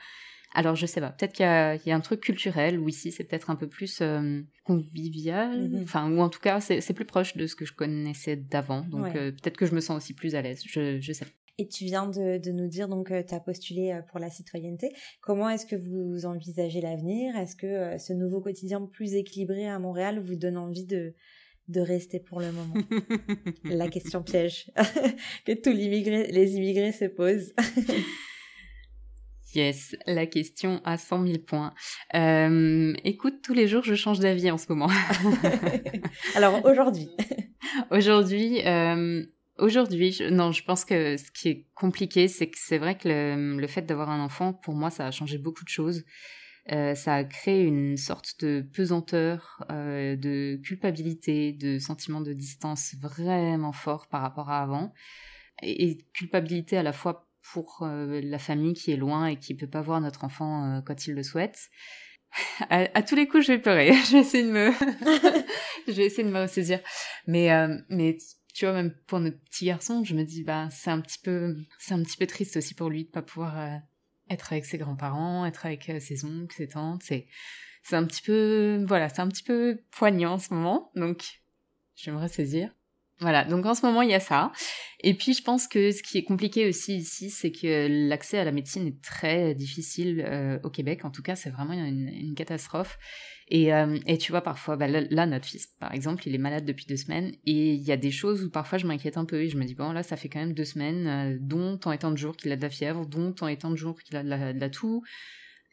Alors 0.55 0.77
je 0.77 0.87
sais 0.87 1.01
pas, 1.01 1.11
peut-être 1.11 1.33
qu'il 1.33 1.45
y, 1.45 1.91
a 1.91 1.97
un 1.97 2.01
truc 2.01 2.21
culturel 2.21 2.79
où 2.79 2.89
ici 2.89 3.11
c'est 3.11 3.25
peut-être 3.25 3.51
un 3.51 3.57
peu 3.57 3.69
plus 3.69 3.99
euh, 4.01 4.41
convivial, 4.65 5.69
mm-hmm. 5.69 5.83
enfin 5.83 6.11
ou 6.11 6.21
en 6.21 6.31
tout 6.31 6.41
cas 6.41 6.61
c'est 6.61 6.95
plus 6.95 7.05
proche 7.05 7.37
de 7.37 7.47
ce 7.47 7.57
que 7.57 7.67
je 7.67 7.75
connaissais 7.75 8.37
d'avant, 8.37 8.81
donc 8.83 9.13
peut-être 9.13 9.57
que 9.59 9.67
je 9.67 9.75
me 9.75 9.81
sens 9.81 9.99
aussi 9.99 10.15
plus 10.15 10.35
à 10.35 10.41
l'aise, 10.41 10.63
je, 10.65 10.99
je 10.99 11.13
sais. 11.13 11.27
Et 11.59 11.69
tu 11.69 11.85
viens 11.85 12.07
de, 12.07 12.51
nous 12.51 12.69
dire, 12.69 12.87
donc, 12.87 13.11
euh, 13.11 13.23
tu 13.27 13.35
as 13.35 13.41
postulé 13.41 13.93
euh, 13.93 14.03
pour 14.03 14.19
la 14.19 14.29
citoyenneté. 14.29 14.93
Comment 15.23 15.49
est-ce 15.49 15.65
que 15.65 15.77
vous 15.77 16.27
envisagez 16.27 16.83
l'avenir? 16.83 17.35
Est-ce 17.35 17.57
que 17.57 17.67
euh, 17.67 17.99
ce 17.99 18.13
nouveau 18.13 18.43
quotidien 18.43 18.83
plus 18.83 19.15
équilibré 19.15 19.67
à 19.67 19.79
Montréal 19.79 20.21
vous 20.21 20.37
donne 20.37 20.59
envie 20.59 20.85
de, 20.85 21.15
de 21.69 21.81
rester 21.81 22.21
pour 22.21 22.41
le 22.41 22.53
moment? 22.53 22.75
La 23.65 23.89
question 23.89 24.23
piège 24.23 24.71
que 25.47 25.53
tous 25.53 25.73
les 25.73 26.57
immigrés 26.57 26.93
se 26.93 27.07
posent. 27.07 27.55
Yes, 29.55 29.97
la 30.07 30.27
question 30.27 30.83
à 30.85 30.99
100 30.99 31.29
000 31.29 31.39
points. 31.39 31.73
écoute, 33.05 33.37
tous 33.43 33.55
les 33.55 33.67
jours, 33.69 33.83
je 33.83 33.95
change 33.95 34.19
d'avis 34.19 34.51
en 34.51 34.59
ce 34.59 34.67
moment. 34.69 34.91
Alors 36.35 36.63
aujourd'hui 36.67 37.09
Aujourd'hui, 37.91 38.61
Aujourd'hui, 39.59 40.13
je, 40.13 40.25
non, 40.25 40.53
je 40.53 40.63
pense 40.63 40.85
que 40.85 41.17
ce 41.17 41.31
qui 41.31 41.49
est 41.49 41.67
compliqué, 41.75 42.29
c'est 42.29 42.49
que 42.49 42.59
c'est 42.59 42.79
vrai 42.79 42.97
que 42.99 43.09
le, 43.59 43.67
fait 43.67 43.83
d'avoir 43.83 44.11
un 44.11 44.23
enfant, 44.23 44.53
pour 44.53 44.75
moi, 44.75 44.91
ça 44.91 45.07
a 45.07 45.11
changé 45.11 45.39
beaucoup 45.39 45.65
de 45.65 45.71
choses. 45.71 46.05
Euh, 46.73 46.95
ça 46.95 47.15
a 47.15 47.25
créé 47.25 47.63
une 47.63 47.97
sorte 47.97 48.41
de 48.41 48.67
pesanteur, 48.75 49.65
euh, 49.71 50.17
de 50.17 50.61
culpabilité, 50.63 51.53
de 51.53 51.79
sentiment 51.79 52.21
de 52.21 52.33
distance 52.33 52.97
vraiment 53.01 53.73
fort 53.73 54.09
par 54.09 54.21
rapport 54.21 54.51
à 54.51 54.63
avant. 54.63 54.93
Et, 55.63 55.99
culpabilité 56.13 56.77
à 56.77 56.83
la 56.83 56.93
fois 56.93 57.27
pour 57.53 57.83
euh, 57.83 58.21
la 58.23 58.39
famille 58.39 58.75
qui 58.75 58.93
est 58.93 58.97
loin 58.97 59.27
et 59.27 59.37
qui 59.37 59.55
peut 59.55 59.69
pas 59.69 59.81
voir 59.81 60.01
notre 60.01 60.25
enfant 60.25 60.65
euh, 60.65 60.81
quand 60.81 61.07
il 61.07 61.15
le 61.15 61.23
souhaite. 61.23 61.59
À, 62.69 62.87
à, 62.93 63.03
tous 63.03 63.15
les 63.15 63.29
coups, 63.29 63.47
je 63.47 63.53
vais 63.53 63.59
pleurer. 63.59 63.93
je 64.11 64.13
vais 64.13 64.19
essayer 64.19 64.45
de 64.45 64.51
me, 64.51 64.71
je 65.87 65.93
vais 65.93 66.07
essayer 66.07 66.25
de 66.25 66.31
me 66.31 66.41
ressaisir. 66.41 66.81
Mais, 67.27 67.51
euh, 67.51 67.79
mais 67.89 68.19
tu 68.57 68.65
vois, 68.65 68.73
même 68.73 68.95
pour 69.07 69.21
notre 69.21 69.39
petit 69.41 69.67
garçon, 69.67 70.03
je 70.03 70.15
me 70.15 70.25
dis, 70.25 70.43
bah, 70.43 70.71
c'est 70.71 70.89
un 70.89 71.03
petit 71.03 71.19
peu, 71.19 71.55
c'est 71.79 71.93
un 71.93 72.03
petit 72.03 72.17
peu 72.17 72.27
triste 72.27 72.57
aussi 72.57 72.73
pour 72.73 72.89
lui 72.89 73.05
de 73.05 73.11
pas 73.11 73.21
pouvoir 73.21 73.59
euh, 73.59 73.77
être 74.31 74.51
avec 74.51 74.65
ses 74.65 74.79
grands-parents, 74.79 75.45
être 75.45 75.67
avec 75.67 75.91
euh, 75.91 76.01
ses 76.01 76.25
oncles, 76.25 76.57
ses 76.57 76.69
tantes. 76.69 77.03
C'est, 77.05 77.27
c'est 77.83 77.97
un 77.97 78.05
petit 78.07 78.23
peu, 78.23 78.83
voilà, 78.89 79.11
c'est 79.11 79.21
un 79.21 79.29
petit 79.29 79.43
peu 79.43 79.83
poignant 79.91 80.33
en 80.33 80.39
ce 80.39 80.55
moment. 80.55 80.91
Donc, 80.97 81.43
j'aimerais 81.97 82.29
saisir. 82.29 82.71
Voilà, 83.21 83.45
donc 83.45 83.65
en 83.65 83.75
ce 83.75 83.85
moment 83.85 84.01
il 84.03 84.11
y 84.11 84.15
a 84.15 84.21
ça. 84.21 84.53
Et 85.01 85.15
puis 85.15 85.35
je 85.35 85.43
pense 85.43 85.69
que 85.69 85.91
ce 85.91 86.03
qui 86.03 86.19
est 86.19 86.25
compliqué 86.25 86.67
aussi 86.67 86.97
ici, 86.97 87.31
c'est 87.31 87.51
que 87.51 88.09
l'accès 88.09 88.39
à 88.39 88.45
la 88.45 88.53
médecine 88.53 88.87
est 88.87 89.03
très 89.03 89.55
difficile 89.55 90.25
euh, 90.27 90.59
au 90.65 90.71
Québec. 90.71 91.05
En 91.05 91.11
tout 91.11 91.23
cas, 91.23 91.35
c'est 91.35 91.51
vraiment 91.51 91.73
une, 91.73 92.09
une 92.09 92.35
catastrophe. 92.35 92.99
Et, 93.49 93.73
euh, 93.73 93.99
et, 94.07 94.19
tu 94.19 94.33
vois, 94.33 94.41
parfois, 94.41 94.77
bah, 94.77 94.89
là, 94.89 95.27
notre 95.27 95.45
fils, 95.45 95.67
par 95.79 95.95
exemple, 95.95 96.27
il 96.27 96.35
est 96.35 96.39
malade 96.39 96.65
depuis 96.65 96.87
deux 96.87 96.97
semaines. 96.97 97.33
Et 97.45 97.75
il 97.75 97.83
y 97.83 97.93
a 97.93 97.97
des 97.97 98.11
choses 98.11 98.45
où 98.45 98.51
parfois 98.51 98.79
je 98.79 98.87
m'inquiète 98.87 99.17
un 99.17 99.25
peu. 99.25 99.41
Et 99.43 99.49
je 99.49 99.57
me 99.57 99.65
dis, 99.65 99.75
bon, 99.75 99.93
là, 99.93 100.03
ça 100.03 100.17
fait 100.17 100.29
quand 100.29 100.41
même 100.41 100.53
deux 100.53 100.65
semaines, 100.65 101.07
euh, 101.07 101.39
dont 101.41 101.79
tant 101.79 101.93
et 101.93 101.99
tant 101.99 102.11
de 102.11 102.17
jours 102.17 102.37
qu'il 102.37 102.51
a 102.53 102.57
de 102.57 102.63
la 102.63 102.71
fièvre, 102.71 103.07
dont 103.07 103.33
tant 103.33 103.49
et 103.49 103.57
tant 103.57 103.71
de 103.71 103.77
jours 103.77 104.01
qu'il 104.03 104.17
a 104.17 104.23
de 104.23 104.29
la, 104.29 104.53
de 104.53 104.59
la 104.59 104.71
toux. 104.71 105.03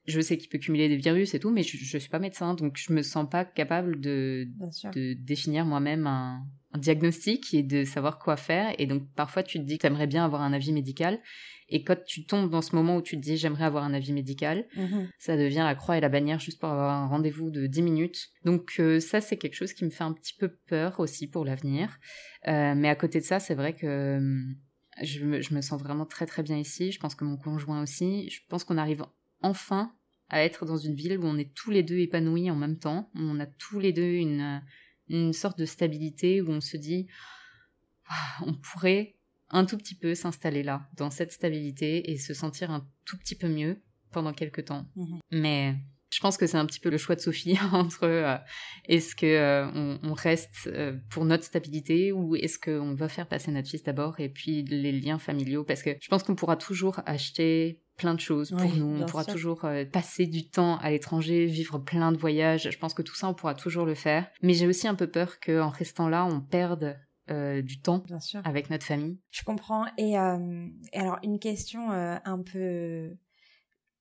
Je 0.05 0.19
sais 0.19 0.37
qu'il 0.37 0.49
peut 0.49 0.57
cumuler 0.57 0.89
des 0.89 0.97
virus 0.97 1.33
et 1.33 1.39
tout, 1.39 1.49
mais 1.49 1.63
je, 1.63 1.77
je 1.77 1.97
suis 1.97 2.09
pas 2.09 2.19
médecin, 2.19 2.55
donc 2.55 2.77
je 2.77 2.91
me 2.91 3.01
sens 3.01 3.27
pas 3.29 3.45
capable 3.45 4.01
de, 4.01 4.49
de 4.93 5.13
définir 5.13 5.65
moi-même 5.65 6.07
un, 6.07 6.45
un 6.73 6.77
diagnostic 6.77 7.53
et 7.53 7.63
de 7.63 7.85
savoir 7.85 8.19
quoi 8.19 8.35
faire. 8.35 8.75
Et 8.79 8.85
donc 8.85 9.03
parfois 9.15 9.43
tu 9.43 9.59
te 9.59 9.63
dis 9.63 9.77
que 9.77 9.81
tu 9.81 9.87
aimerais 9.87 10.07
bien 10.07 10.25
avoir 10.25 10.41
un 10.41 10.51
avis 10.51 10.73
médical. 10.73 11.21
Et 11.73 11.83
quand 11.83 11.97
tu 12.05 12.23
tombes 12.23 12.51
dans 12.51 12.61
ce 12.61 12.75
moment 12.75 12.97
où 12.97 13.01
tu 13.01 13.17
te 13.17 13.21
dis 13.21 13.35
j'aimerais 13.35 13.65
avoir 13.65 13.83
un 13.83 13.95
avis 13.95 14.13
médical, 14.13 14.67
mhm. 14.77 15.09
ça 15.17 15.35
devient 15.35 15.63
la 15.65 15.73
croix 15.73 15.97
et 15.97 16.01
la 16.01 16.07
bannière 16.07 16.39
juste 16.39 16.59
pour 16.59 16.69
avoir 16.69 16.91
un 16.91 17.07
rendez-vous 17.07 17.49
de 17.49 17.65
10 17.65 17.81
minutes. 17.81 18.29
Donc 18.45 18.75
euh, 18.79 18.99
ça 18.99 19.21
c'est 19.21 19.37
quelque 19.37 19.55
chose 19.55 19.73
qui 19.73 19.83
me 19.83 19.89
fait 19.89 20.03
un 20.03 20.13
petit 20.13 20.35
peu 20.35 20.49
peur 20.67 20.99
aussi 20.99 21.27
pour 21.27 21.45
l'avenir. 21.45 21.97
Euh, 22.47 22.75
mais 22.75 22.89
à 22.89 22.95
côté 22.95 23.19
de 23.19 23.25
ça, 23.25 23.39
c'est 23.39 23.55
vrai 23.55 23.73
que 23.73 23.87
euh, 23.87 24.43
je 25.01 25.25
me, 25.25 25.41
je 25.41 25.55
me 25.55 25.61
sens 25.61 25.81
vraiment 25.81 26.05
très 26.05 26.27
très 26.27 26.43
bien 26.43 26.59
ici. 26.59 26.91
Je 26.91 26.99
pense 26.99 27.15
que 27.15 27.25
mon 27.25 27.37
conjoint 27.37 27.81
aussi. 27.81 28.29
Je 28.29 28.41
pense 28.49 28.63
qu'on 28.63 28.77
arrive 28.77 29.03
enfin 29.41 29.91
à 30.29 30.43
être 30.43 30.67
dans 30.67 30.77
une 30.77 30.93
ville 30.93 31.17
où 31.17 31.25
on 31.25 31.39
est 31.39 31.55
tous 31.55 31.71
les 31.71 31.81
deux 31.81 31.97
épanouis 31.97 32.51
en 32.51 32.55
même 32.55 32.77
temps. 32.77 33.09
On 33.15 33.39
a 33.39 33.47
tous 33.47 33.79
les 33.79 33.93
deux 33.93 34.13
une 34.13 34.61
une 35.09 35.33
sorte 35.33 35.57
de 35.57 35.65
stabilité 35.65 36.39
où 36.39 36.51
on 36.51 36.61
se 36.61 36.77
dit 36.77 37.07
ah, 38.09 38.43
on 38.45 38.53
pourrait 38.53 39.15
un 39.53 39.65
tout 39.65 39.77
petit 39.77 39.95
peu 39.95 40.15
s'installer 40.15 40.63
là, 40.63 40.89
dans 40.97 41.09
cette 41.09 41.31
stabilité 41.31 42.11
et 42.11 42.17
se 42.17 42.33
sentir 42.33 42.71
un 42.71 42.85
tout 43.05 43.17
petit 43.17 43.35
peu 43.35 43.47
mieux 43.47 43.81
pendant 44.11 44.33
quelques 44.33 44.65
temps. 44.65 44.85
Mhm. 44.95 45.19
Mais 45.31 45.75
je 46.13 46.19
pense 46.19 46.37
que 46.37 46.45
c'est 46.45 46.57
un 46.57 46.65
petit 46.65 46.79
peu 46.79 46.89
le 46.89 46.97
choix 46.97 47.15
de 47.15 47.21
Sophie 47.21 47.57
entre 47.73 48.03
euh, 48.03 48.37
est-ce 48.87 49.15
que 49.15 49.25
euh, 49.25 49.97
on, 50.03 50.13
reste 50.13 50.67
euh, 50.67 50.95
pour 51.09 51.25
notre 51.25 51.43
stabilité 51.43 52.11
ou 52.11 52.35
est-ce 52.35 52.59
qu'on 52.59 52.93
va 52.93 53.09
faire 53.09 53.27
passer 53.27 53.51
notre 53.51 53.67
fils 53.67 53.83
d'abord 53.83 54.19
et 54.19 54.29
puis 54.29 54.63
les 54.63 54.91
liens 54.91 55.17
familiaux? 55.17 55.63
Parce 55.63 55.81
que 55.81 55.91
je 55.99 56.07
pense 56.09 56.23
qu'on 56.23 56.35
pourra 56.35 56.55
toujours 56.55 57.01
acheter 57.05 57.81
plein 57.97 58.13
de 58.13 58.19
choses 58.19 58.51
pour 58.51 58.75
nous. 58.75 59.01
On 59.01 59.05
pourra 59.05 59.25
toujours 59.25 59.65
passer 59.91 60.25
du 60.25 60.49
temps 60.49 60.77
à 60.77 60.89
l'étranger, 60.89 61.45
vivre 61.45 61.79
plein 61.79 62.11
de 62.11 62.17
voyages. 62.17 62.69
Je 62.71 62.77
pense 62.77 62.93
que 62.93 63.03
tout 63.03 63.15
ça, 63.15 63.27
on 63.27 63.33
pourra 63.33 63.53
toujours 63.53 63.85
le 63.85 63.93
faire. 63.93 64.27
Mais 64.41 64.53
j'ai 64.53 64.67
aussi 64.67 64.87
un 64.87 64.95
peu 64.95 65.07
peur 65.07 65.39
qu'en 65.39 65.69
restant 65.69 66.09
là, 66.09 66.25
on 66.25 66.41
perde 66.41 66.97
euh, 67.29 67.61
du 67.61 67.79
temps 67.79 68.03
avec 68.43 68.69
notre 68.69 68.85
famille. 68.85 69.19
Je 69.31 69.43
comprends. 69.43 69.85
Et, 69.97 70.17
euh, 70.17 70.67
et 70.91 70.99
alors, 70.99 71.19
une 71.23 71.39
question 71.39 71.89
un 71.91 72.41
peu 72.41 73.15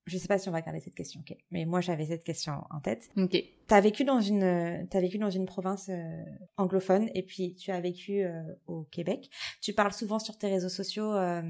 je 0.07 0.19
sais 0.19 0.27
pas 0.27 0.39
si 0.39 0.49
on 0.49 0.53
va 0.53 0.63
garder 0.63 0.81
cette 0.81 0.95
question, 0.95 1.21
ok. 1.21 1.37
Mais 1.51 1.65
moi, 1.65 1.81
j'avais 1.81 2.07
cette 2.07 2.25
question 2.25 2.55
en 2.71 2.81
tête. 2.81 3.09
Ok. 3.17 3.37
T'as 3.69 3.81
vécu 3.81 4.05
dans 4.05 4.21
une, 4.21 4.43
as 4.43 5.01
vécu 5.01 5.19
dans 5.19 5.31
une 5.31 5.47
province 5.47 5.89
euh, 5.91 6.25
anglophone 6.57 7.09
et 7.15 7.23
puis 7.23 7.55
tu 7.55 7.71
as 7.71 7.81
vécu 7.81 8.25
euh, 8.25 8.43
au 8.67 8.83
Québec. 8.85 9.31
Tu 9.61 9.73
parles 9.73 9.93
souvent 9.93 10.19
sur 10.19 10.37
tes 10.39 10.49
réseaux 10.49 10.69
sociaux 10.69 11.15
euh, 11.15 11.43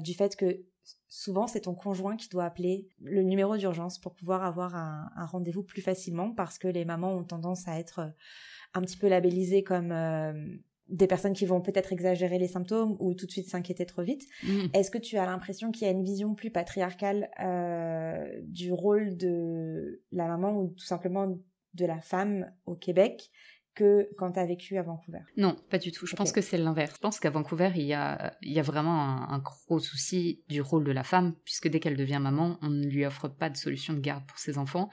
du 0.00 0.14
fait 0.14 0.36
que 0.36 0.62
souvent 1.08 1.46
c'est 1.46 1.62
ton 1.62 1.74
conjoint 1.74 2.16
qui 2.16 2.28
doit 2.28 2.44
appeler 2.44 2.88
le 3.00 3.22
numéro 3.22 3.56
d'urgence 3.56 3.98
pour 3.98 4.14
pouvoir 4.14 4.44
avoir 4.44 4.76
un, 4.76 5.10
un 5.16 5.26
rendez-vous 5.26 5.62
plus 5.62 5.82
facilement 5.82 6.32
parce 6.32 6.58
que 6.58 6.68
les 6.68 6.84
mamans 6.84 7.14
ont 7.14 7.24
tendance 7.24 7.66
à 7.66 7.78
être 7.78 8.12
un 8.74 8.80
petit 8.82 8.96
peu 8.96 9.08
labellisées 9.08 9.64
comme 9.64 9.92
des 10.88 11.06
personnes 11.06 11.34
qui 11.34 11.46
vont 11.46 11.60
peut-être 11.60 11.92
exagérer 11.92 12.38
les 12.38 12.48
symptômes 12.48 12.96
ou 12.98 13.14
tout 13.14 13.26
de 13.26 13.30
suite 13.30 13.48
s'inquiéter 13.48 13.86
trop 13.86 14.02
vite. 14.02 14.24
Mm. 14.42 14.66
Est-ce 14.74 14.90
que 14.90 14.98
tu 14.98 15.16
as 15.18 15.26
l'impression 15.26 15.70
qu'il 15.70 15.86
y 15.86 15.90
a 15.90 15.92
une 15.92 16.04
vision 16.04 16.34
plus 16.34 16.50
patriarcale 16.50 17.30
euh, 17.40 18.26
du 18.44 18.72
rôle 18.72 19.16
de 19.16 20.02
la 20.12 20.26
maman 20.26 20.58
ou 20.58 20.68
tout 20.68 20.84
simplement 20.84 21.38
de 21.74 21.86
la 21.86 22.00
femme 22.00 22.50
au 22.66 22.74
Québec 22.74 23.30
que 23.74 24.08
quand 24.16 24.32
tu 24.32 24.40
as 24.40 24.46
vécu 24.46 24.76
à 24.76 24.82
Vancouver? 24.82 25.20
Non, 25.36 25.56
pas 25.70 25.78
du 25.78 25.92
tout. 25.92 26.04
Je 26.04 26.16
pense 26.16 26.32
que 26.32 26.40
c'est 26.40 26.58
l'inverse. 26.58 26.94
Je 26.96 27.00
pense 27.00 27.20
qu'à 27.20 27.30
Vancouver, 27.30 27.70
il 27.76 27.86
y 27.86 27.94
a, 27.94 28.36
il 28.42 28.52
y 28.52 28.58
a 28.58 28.62
vraiment 28.62 29.00
un, 29.00 29.28
un, 29.30 29.38
gros 29.38 29.78
souci 29.78 30.42
du 30.48 30.60
rôle 30.60 30.82
de 30.82 30.90
la 30.90 31.04
femme, 31.04 31.34
puisque 31.44 31.68
dès 31.68 31.78
qu'elle 31.78 31.96
devient 31.96 32.18
maman, 32.20 32.58
on 32.60 32.70
ne 32.70 32.86
lui 32.86 33.06
offre 33.06 33.28
pas 33.28 33.50
de 33.50 33.56
solution 33.56 33.94
de 33.94 34.00
garde 34.00 34.26
pour 34.26 34.38
ses 34.38 34.58
enfants. 34.58 34.90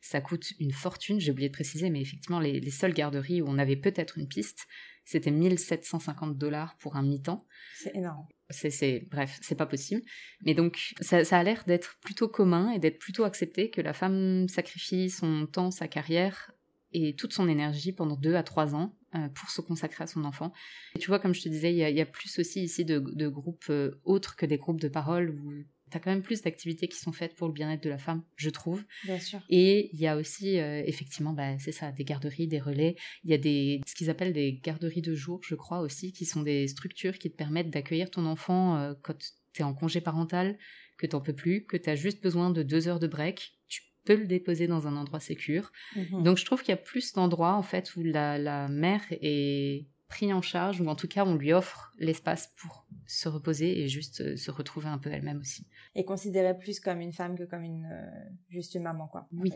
Ça 0.00 0.20
coûte 0.20 0.52
une 0.58 0.72
fortune, 0.72 1.20
j'ai 1.20 1.32
oublié 1.32 1.48
de 1.48 1.54
préciser, 1.54 1.90
mais 1.90 2.00
effectivement, 2.00 2.40
les, 2.40 2.60
les 2.60 2.70
seules 2.70 2.94
garderies 2.94 3.42
où 3.42 3.48
on 3.48 3.58
avait 3.58 3.76
peut-être 3.76 4.18
une 4.18 4.28
piste, 4.28 4.66
c'était 5.08 5.30
1750 5.30 6.36
dollars 6.36 6.76
pour 6.76 6.96
un 6.96 7.02
mi-temps. 7.02 7.46
C'est 7.74 7.96
énorme. 7.96 8.26
C'est, 8.50 9.06
bref, 9.10 9.38
c'est 9.40 9.54
pas 9.54 9.64
possible. 9.64 10.02
Mais 10.44 10.52
donc, 10.52 10.92
ça, 11.00 11.22
a 11.30 11.42
l'air 11.42 11.64
d'être 11.66 11.96
plutôt 12.02 12.28
commun 12.28 12.72
et 12.72 12.78
d'être 12.78 12.98
plutôt 12.98 13.24
accepté 13.24 13.70
que 13.70 13.80
la 13.80 13.94
femme 13.94 14.48
sacrifie 14.48 15.08
son 15.08 15.46
temps, 15.46 15.70
sa 15.70 15.88
carrière 15.88 16.52
et 16.92 17.14
toute 17.14 17.32
son 17.32 17.48
énergie 17.48 17.92
pendant 17.92 18.16
deux 18.16 18.34
à 18.34 18.42
trois 18.42 18.74
ans 18.74 18.98
euh, 19.14 19.28
pour 19.28 19.48
se 19.48 19.62
consacrer 19.62 20.04
à 20.04 20.06
son 20.06 20.24
enfant. 20.24 20.52
Et 20.94 20.98
tu 20.98 21.08
vois, 21.08 21.18
comme 21.18 21.32
je 21.34 21.42
te 21.42 21.48
disais, 21.48 21.72
il 21.72 21.78
y, 21.78 22.00
a, 22.02 22.06
plus 22.06 22.38
aussi 22.38 22.62
ici 22.62 22.84
de, 22.84 23.28
groupes 23.28 23.64
euh, 23.70 23.98
autres 24.04 24.36
que 24.36 24.44
des 24.44 24.58
groupes 24.58 24.80
de 24.80 24.88
parole 24.88 25.30
où 25.30 25.52
T'as 25.90 25.98
quand 25.98 26.10
même 26.10 26.22
plus 26.22 26.42
d'activités 26.42 26.88
qui 26.88 26.98
sont 26.98 27.12
faites 27.12 27.34
pour 27.34 27.46
le 27.46 27.52
bien-être 27.52 27.82
de 27.82 27.90
la 27.90 27.98
femme, 27.98 28.22
je 28.36 28.50
trouve. 28.50 28.84
Bien 29.04 29.18
sûr. 29.18 29.40
Et 29.48 29.90
il 29.92 30.00
y 30.00 30.06
a 30.06 30.16
aussi, 30.16 30.58
euh, 30.58 30.82
effectivement, 30.84 31.32
bah, 31.32 31.58
c'est 31.58 31.72
ça, 31.72 31.92
des 31.92 32.04
garderies, 32.04 32.46
des 32.46 32.60
relais. 32.60 32.96
Il 33.24 33.30
y 33.30 33.34
a 33.34 33.38
des, 33.38 33.80
ce 33.86 33.94
qu'ils 33.94 34.10
appellent 34.10 34.32
des 34.32 34.60
garderies 34.62 35.02
de 35.02 35.14
jour, 35.14 35.40
je 35.42 35.54
crois 35.54 35.80
aussi, 35.80 36.12
qui 36.12 36.24
sont 36.24 36.42
des 36.42 36.68
structures 36.68 37.18
qui 37.18 37.30
te 37.30 37.36
permettent 37.36 37.70
d'accueillir 37.70 38.10
ton 38.10 38.26
enfant 38.26 38.76
euh, 38.76 38.94
quand 39.02 39.18
tu 39.52 39.62
es 39.62 39.64
en 39.64 39.74
congé 39.74 40.00
parental, 40.00 40.58
que 40.98 41.06
t'en 41.06 41.20
peux 41.20 41.34
plus, 41.34 41.64
que 41.64 41.76
tu 41.76 41.88
as 41.90 41.96
juste 41.96 42.22
besoin 42.22 42.50
de 42.50 42.62
deux 42.62 42.88
heures 42.88 43.00
de 43.00 43.06
break. 43.06 43.58
Tu 43.68 43.82
peux 44.04 44.16
le 44.16 44.26
déposer 44.26 44.66
dans 44.66 44.86
un 44.86 44.96
endroit 44.96 45.20
sécure. 45.20 45.72
Mhm. 45.96 46.22
Donc 46.22 46.38
je 46.38 46.44
trouve 46.44 46.60
qu'il 46.62 46.70
y 46.70 46.74
a 46.74 46.76
plus 46.76 47.12
d'endroits, 47.12 47.54
en 47.54 47.62
fait, 47.62 47.94
où 47.96 48.02
la, 48.02 48.38
la 48.38 48.68
mère 48.68 49.02
est 49.10 49.86
pris 50.08 50.32
en 50.32 50.42
charge, 50.42 50.80
ou 50.80 50.86
en 50.88 50.96
tout 50.96 51.08
cas 51.08 51.24
on 51.24 51.36
lui 51.36 51.52
offre 51.52 51.92
l'espace 51.98 52.52
pour 52.56 52.86
se 53.06 53.28
reposer 53.28 53.82
et 53.82 53.88
juste 53.88 54.20
euh, 54.22 54.36
se 54.36 54.50
retrouver 54.50 54.88
un 54.88 54.98
peu 54.98 55.10
elle-même 55.10 55.38
aussi. 55.38 55.66
Et 55.94 56.04
considérer 56.04 56.56
plus 56.56 56.80
comme 56.80 57.00
une 57.00 57.12
femme 57.12 57.36
que 57.36 57.44
comme 57.44 57.62
une 57.62 57.86
euh, 57.86 58.30
juste 58.48 58.74
une 58.74 58.82
maman, 58.82 59.06
quoi. 59.06 59.28
Oui. 59.32 59.52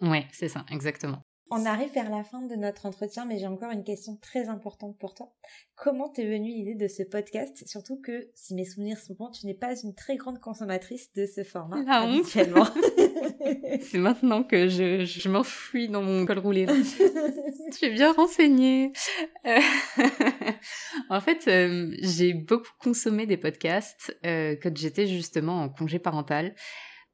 Ouais, 0.00 0.26
c'est 0.32 0.48
ça, 0.48 0.64
exactement. 0.70 1.24
On 1.52 1.66
arrive 1.66 1.92
vers 1.92 2.08
la 2.10 2.22
fin 2.22 2.42
de 2.42 2.54
notre 2.54 2.86
entretien, 2.86 3.24
mais 3.24 3.38
j'ai 3.38 3.48
encore 3.48 3.72
une 3.72 3.82
question 3.82 4.16
très 4.16 4.48
importante 4.48 4.96
pour 4.98 5.14
toi. 5.14 5.32
Comment 5.74 6.08
t'es 6.08 6.24
venue 6.24 6.50
l'idée 6.50 6.76
de 6.76 6.86
ce 6.86 7.02
podcast? 7.02 7.64
Surtout 7.66 8.00
que, 8.00 8.28
si 8.34 8.54
mes 8.54 8.64
souvenirs 8.64 8.98
sont 8.98 9.14
bons, 9.14 9.30
tu 9.30 9.46
n'es 9.46 9.54
pas 9.54 9.74
une 9.82 9.94
très 9.94 10.16
grande 10.16 10.38
consommatrice 10.38 11.12
de 11.14 11.26
ce 11.26 11.42
format 11.42 11.82
La 11.82 12.02
habituellement. 12.02 12.66
C'est 13.80 13.98
maintenant 13.98 14.44
que 14.44 14.68
je, 14.68 15.04
je 15.04 15.28
m'enfuis 15.28 15.88
dans 15.88 16.02
mon 16.02 16.24
col 16.24 16.38
roulé. 16.38 16.66
Je 17.70 17.76
suis 17.76 17.90
bien 17.90 18.12
renseignée. 18.12 18.92
Euh, 19.46 19.60
en 21.08 21.20
fait, 21.20 21.46
euh, 21.46 21.94
j'ai 22.02 22.34
beaucoup 22.34 22.72
consommé 22.78 23.26
des 23.26 23.36
podcasts 23.36 24.16
euh, 24.26 24.56
quand 24.60 24.76
j'étais 24.76 25.06
justement 25.06 25.62
en 25.62 25.68
congé 25.68 25.98
parental. 25.98 26.54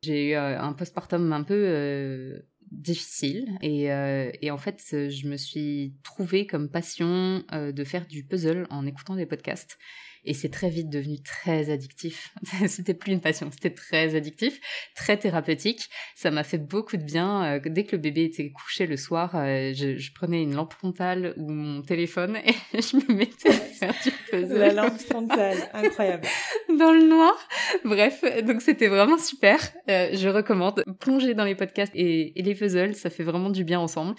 J'ai 0.03 0.31
eu 0.31 0.35
un 0.35 0.73
postpartum 0.73 1.33
un 1.33 1.43
peu 1.43 2.43
difficile. 2.71 3.57
Et, 3.63 3.93
euh, 3.93 4.31
et, 4.43 4.51
en 4.51 4.59
fait 4.59 4.81
je 4.91 5.29
me 5.29 5.37
suis 5.37 5.95
trouvée 6.03 6.47
comme 6.47 6.69
passion 6.69 7.45
euh, 7.53 7.73
de 7.73 7.85
faire 7.85 8.07
du 8.07 8.25
puzzle 8.25 8.67
en 8.71 8.87
écoutant 8.87 9.17
des 9.17 9.27
podcasts 9.27 9.79
et 10.27 10.35
c'est 10.35 10.49
très 10.49 10.69
vite 10.69 10.91
devenu 10.91 11.21
très 11.23 11.71
addictif. 11.71 12.35
c'était 12.67 12.95
plus 12.95 13.13
une 13.13 13.21
passion, 13.21 13.51
c'était 13.51 13.75
très 13.75 14.15
addictif, 14.15 14.61
très 14.95 15.17
thérapeutique. 15.17 15.89
Ça 16.15 16.31
m'a 16.31 16.45
fait 16.45 16.59
beaucoup 16.59 16.97
de 16.97 17.03
bien. 17.03 17.45
Euh, 17.45 17.61
dès 17.65 17.85
que 17.85 17.97
le 17.97 18.03
bébé 18.03 18.25
était 18.25 18.51
couché 18.51 18.87
le 18.87 18.97
soir, 18.97 19.35
euh, 19.35 19.73
je, 19.75 20.13
prenais 20.13 20.43
une 20.43 20.55
lampe 20.55 20.73
frontale 20.73 21.35
ou 21.37 21.51
mon 21.51 21.83
téléphone 21.83 22.37
et 22.73 22.83
je 22.83 22.97
me 22.97 23.15
mettais 23.15 23.51
à 23.51 23.53
faire 23.53 23.95
du 24.05 24.11
puzzle. 24.31 24.59
La 24.59 24.73
lampe 24.73 24.99
frontale, 24.99 25.57
incroyable. 25.73 26.27
Dans 26.79 26.93
le 26.93 27.09
noir. 27.09 27.37
Bref, 27.85 28.25
donc 28.45 28.61
c'était 28.61 28.89
vraiment 28.89 29.19
super. 29.19 29.59
Euh, 29.89 30.11
je 30.13 30.29
recommande. 30.29 30.83
Plonger 31.01 31.35
dans 31.35 31.45
les 31.45 31.55
podcasts 31.55 31.93
et, 31.95 32.39
et 32.39 32.43
les 32.43 32.55
puzzles, 32.55 32.95
ça 32.95 33.11
fait 33.11 33.23
vraiment 33.23 33.51
du 33.51 33.65
bien 33.65 33.81
ensemble. 33.81 34.15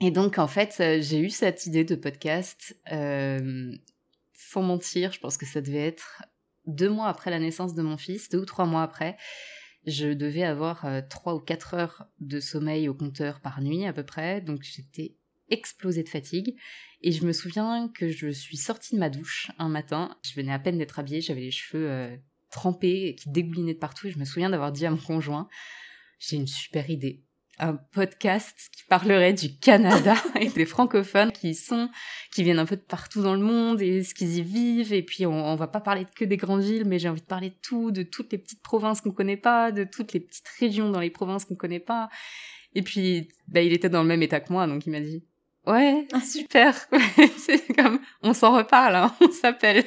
Et 0.00 0.10
donc, 0.10 0.38
en 0.38 0.46
fait, 0.46 0.74
j'ai 1.00 1.18
eu 1.18 1.30
cette 1.30 1.66
idée 1.66 1.84
de 1.84 1.94
podcast 1.94 2.76
euh, 2.92 3.72
sans 4.50 4.62
mentir, 4.62 5.12
je 5.12 5.20
pense 5.20 5.36
que 5.36 5.46
ça 5.46 5.60
devait 5.60 5.86
être 5.86 6.22
deux 6.66 6.88
mois 6.88 7.08
après 7.08 7.30
la 7.30 7.38
naissance 7.38 7.74
de 7.74 7.82
mon 7.82 7.96
fils, 7.96 8.28
deux 8.28 8.38
ou 8.38 8.44
trois 8.44 8.66
mois 8.66 8.82
après. 8.82 9.16
Je 9.86 10.08
devais 10.12 10.42
avoir 10.42 10.84
euh, 10.84 11.00
trois 11.08 11.34
ou 11.34 11.40
quatre 11.40 11.74
heures 11.74 12.06
de 12.20 12.40
sommeil 12.40 12.88
au 12.88 12.94
compteur 12.94 13.40
par 13.40 13.60
nuit 13.60 13.86
à 13.86 13.92
peu 13.92 14.04
près, 14.04 14.40
donc 14.40 14.62
j'étais 14.62 15.16
explosée 15.48 16.02
de 16.02 16.08
fatigue. 16.08 16.56
Et 17.02 17.12
je 17.12 17.24
me 17.24 17.32
souviens 17.32 17.88
que 17.94 18.08
je 18.08 18.28
suis 18.28 18.56
sortie 18.56 18.94
de 18.94 19.00
ma 19.00 19.10
douche 19.10 19.50
un 19.58 19.68
matin, 19.68 20.16
je 20.22 20.34
venais 20.34 20.52
à 20.52 20.58
peine 20.58 20.78
d'être 20.78 20.98
habillée, 20.98 21.20
j'avais 21.20 21.42
les 21.42 21.50
cheveux 21.50 21.88
euh, 21.88 22.16
trempés 22.50 23.14
qui 23.16 23.30
dégoulinaient 23.30 23.74
de 23.74 23.78
partout, 23.78 24.08
et 24.08 24.10
je 24.10 24.18
me 24.18 24.24
souviens 24.24 24.50
d'avoir 24.50 24.72
dit 24.72 24.86
à 24.86 24.90
mon 24.90 24.96
conjoint, 24.96 25.48
j'ai 26.18 26.36
une 26.36 26.46
super 26.46 26.88
idée 26.90 27.25
un 27.58 27.74
podcast 27.74 28.68
qui 28.72 28.84
parlerait 28.84 29.32
du 29.32 29.58
Canada 29.58 30.14
et 30.40 30.48
des 30.48 30.66
francophones 30.66 31.32
qui 31.32 31.54
sont, 31.54 31.88
qui 32.32 32.42
viennent 32.42 32.58
un 32.58 32.66
peu 32.66 32.76
de 32.76 32.82
partout 32.82 33.22
dans 33.22 33.34
le 33.34 33.40
monde 33.40 33.80
et 33.80 34.02
ce 34.02 34.14
qu'ils 34.14 34.38
y 34.38 34.42
vivent. 34.42 34.92
Et 34.92 35.02
puis, 35.02 35.26
on, 35.26 35.32
on 35.32 35.56
va 35.56 35.66
pas 35.66 35.80
parler 35.80 36.06
que 36.14 36.24
des 36.24 36.36
grandes 36.36 36.62
villes, 36.62 36.84
mais 36.86 36.98
j'ai 36.98 37.08
envie 37.08 37.20
de 37.20 37.26
parler 37.26 37.50
de 37.50 37.56
tout, 37.62 37.90
de 37.90 38.02
toutes 38.02 38.32
les 38.32 38.38
petites 38.38 38.62
provinces 38.62 39.00
qu'on 39.00 39.12
connaît 39.12 39.36
pas, 39.36 39.72
de 39.72 39.84
toutes 39.84 40.12
les 40.12 40.20
petites 40.20 40.48
régions 40.60 40.90
dans 40.90 41.00
les 41.00 41.10
provinces 41.10 41.44
qu'on 41.44 41.56
connaît 41.56 41.80
pas. 41.80 42.08
Et 42.74 42.82
puis, 42.82 43.28
bah, 43.48 43.62
il 43.62 43.72
était 43.72 43.88
dans 43.88 44.02
le 44.02 44.08
même 44.08 44.22
état 44.22 44.40
que 44.40 44.52
moi, 44.52 44.66
donc 44.66 44.86
il 44.86 44.90
m'a 44.90 45.00
dit, 45.00 45.24
ouais, 45.66 46.06
ah, 46.12 46.20
super. 46.20 46.74
c'est 47.38 47.74
comme, 47.74 48.00
on 48.22 48.32
s'en 48.32 48.56
reparle, 48.56 48.96
hein, 48.96 49.14
on 49.20 49.30
s'appelle. 49.30 49.84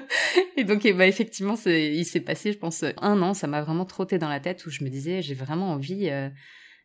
et 0.56 0.64
donc, 0.64 0.86
bah, 0.94 1.06
effectivement, 1.06 1.56
il 1.66 2.04
s'est 2.04 2.20
passé, 2.20 2.52
je 2.52 2.58
pense, 2.58 2.84
un 3.00 3.22
an. 3.22 3.34
Ça 3.34 3.46
m'a 3.46 3.62
vraiment 3.62 3.84
trotté 3.84 4.18
dans 4.18 4.28
la 4.28 4.40
tête 4.40 4.64
où 4.66 4.70
je 4.70 4.82
me 4.84 4.88
disais, 4.88 5.22
j'ai 5.22 5.34
vraiment 5.34 5.72
envie, 5.72 6.08
euh, 6.10 6.28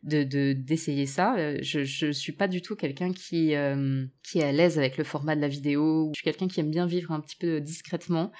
de 0.02 0.52
d'essayer 0.52 1.06
ça. 1.06 1.36
Euh, 1.36 1.58
je 1.60 1.84
je 1.84 2.10
suis 2.10 2.32
pas 2.32 2.48
du 2.48 2.62
tout 2.62 2.76
quelqu'un 2.76 3.12
qui 3.12 3.54
euh, 3.54 4.04
qui 4.22 4.38
est 4.38 4.44
à 4.44 4.52
l'aise 4.52 4.78
avec 4.78 4.96
le 4.96 5.04
format 5.04 5.36
de 5.36 5.40
la 5.40 5.48
vidéo. 5.48 6.10
Je 6.14 6.18
suis 6.18 6.24
quelqu'un 6.24 6.48
qui 6.48 6.60
aime 6.60 6.70
bien 6.70 6.86
vivre 6.86 7.12
un 7.12 7.20
petit 7.20 7.36
peu 7.36 7.60
discrètement. 7.60 8.32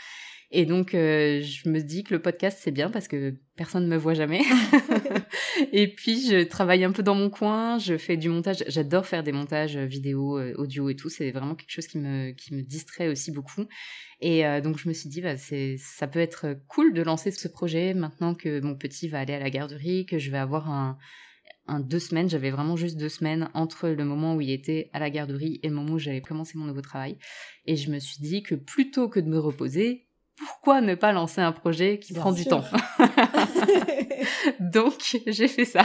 Et 0.50 0.64
donc, 0.64 0.94
euh, 0.94 1.42
je 1.42 1.68
me 1.68 1.80
dis 1.80 2.04
que 2.04 2.14
le 2.14 2.22
podcast, 2.22 2.58
c'est 2.58 2.70
bien 2.70 2.90
parce 2.90 3.06
que 3.06 3.34
personne 3.54 3.84
ne 3.84 3.88
me 3.90 3.98
voit 3.98 4.14
jamais. 4.14 4.40
et 5.72 5.88
puis, 5.88 6.26
je 6.26 6.42
travaille 6.42 6.84
un 6.84 6.92
peu 6.92 7.02
dans 7.02 7.14
mon 7.14 7.28
coin, 7.28 7.76
je 7.76 7.98
fais 7.98 8.16
du 8.16 8.30
montage. 8.30 8.64
J'adore 8.66 9.04
faire 9.04 9.22
des 9.22 9.32
montages 9.32 9.76
vidéo, 9.76 10.40
audio 10.56 10.88
et 10.88 10.96
tout. 10.96 11.10
C'est 11.10 11.32
vraiment 11.32 11.54
quelque 11.54 11.72
chose 11.72 11.86
qui 11.86 11.98
me, 11.98 12.30
qui 12.30 12.54
me 12.54 12.62
distrait 12.62 13.08
aussi 13.08 13.30
beaucoup. 13.30 13.66
Et 14.22 14.42
donc, 14.62 14.78
je 14.78 14.88
me 14.88 14.94
suis 14.94 15.10
dit, 15.10 15.20
bah, 15.20 15.36
c'est, 15.36 15.76
ça 15.76 16.06
peut 16.06 16.18
être 16.18 16.56
cool 16.66 16.94
de 16.94 17.02
lancer 17.02 17.30
ce 17.30 17.46
projet 17.48 17.92
maintenant 17.92 18.34
que 18.34 18.62
mon 18.62 18.74
petit 18.74 19.06
va 19.06 19.20
aller 19.20 19.34
à 19.34 19.40
la 19.40 19.50
garderie, 19.50 20.06
que 20.06 20.18
je 20.18 20.30
vais 20.30 20.38
avoir 20.38 20.70
un, 20.70 20.96
deux 21.78 21.98
semaines, 21.98 22.28
j'avais 22.28 22.50
vraiment 22.50 22.76
juste 22.76 22.96
deux 22.96 23.08
semaines 23.08 23.50
entre 23.54 23.88
le 23.88 24.04
moment 24.04 24.34
où 24.34 24.40
il 24.40 24.50
était 24.50 24.90
à 24.92 24.98
la 24.98 25.10
garderie 25.10 25.60
et 25.62 25.68
le 25.68 25.74
moment 25.74 25.94
où 25.94 25.98
j'avais 25.98 26.20
commencé 26.20 26.56
mon 26.56 26.64
nouveau 26.64 26.80
travail. 26.80 27.18
Et 27.66 27.76
je 27.76 27.90
me 27.90 27.98
suis 27.98 28.20
dit 28.20 28.42
que 28.42 28.54
plutôt 28.54 29.08
que 29.08 29.20
de 29.20 29.28
me 29.28 29.38
reposer, 29.38 30.08
pourquoi 30.36 30.80
ne 30.80 30.94
pas 30.94 31.12
lancer 31.12 31.40
un 31.40 31.52
projet 31.52 31.98
qui 31.98 32.14
prend 32.14 32.32
du 32.32 32.44
temps? 32.44 32.64
Donc 34.60 35.16
j'ai 35.26 35.48
fait 35.48 35.64
ça. 35.64 35.82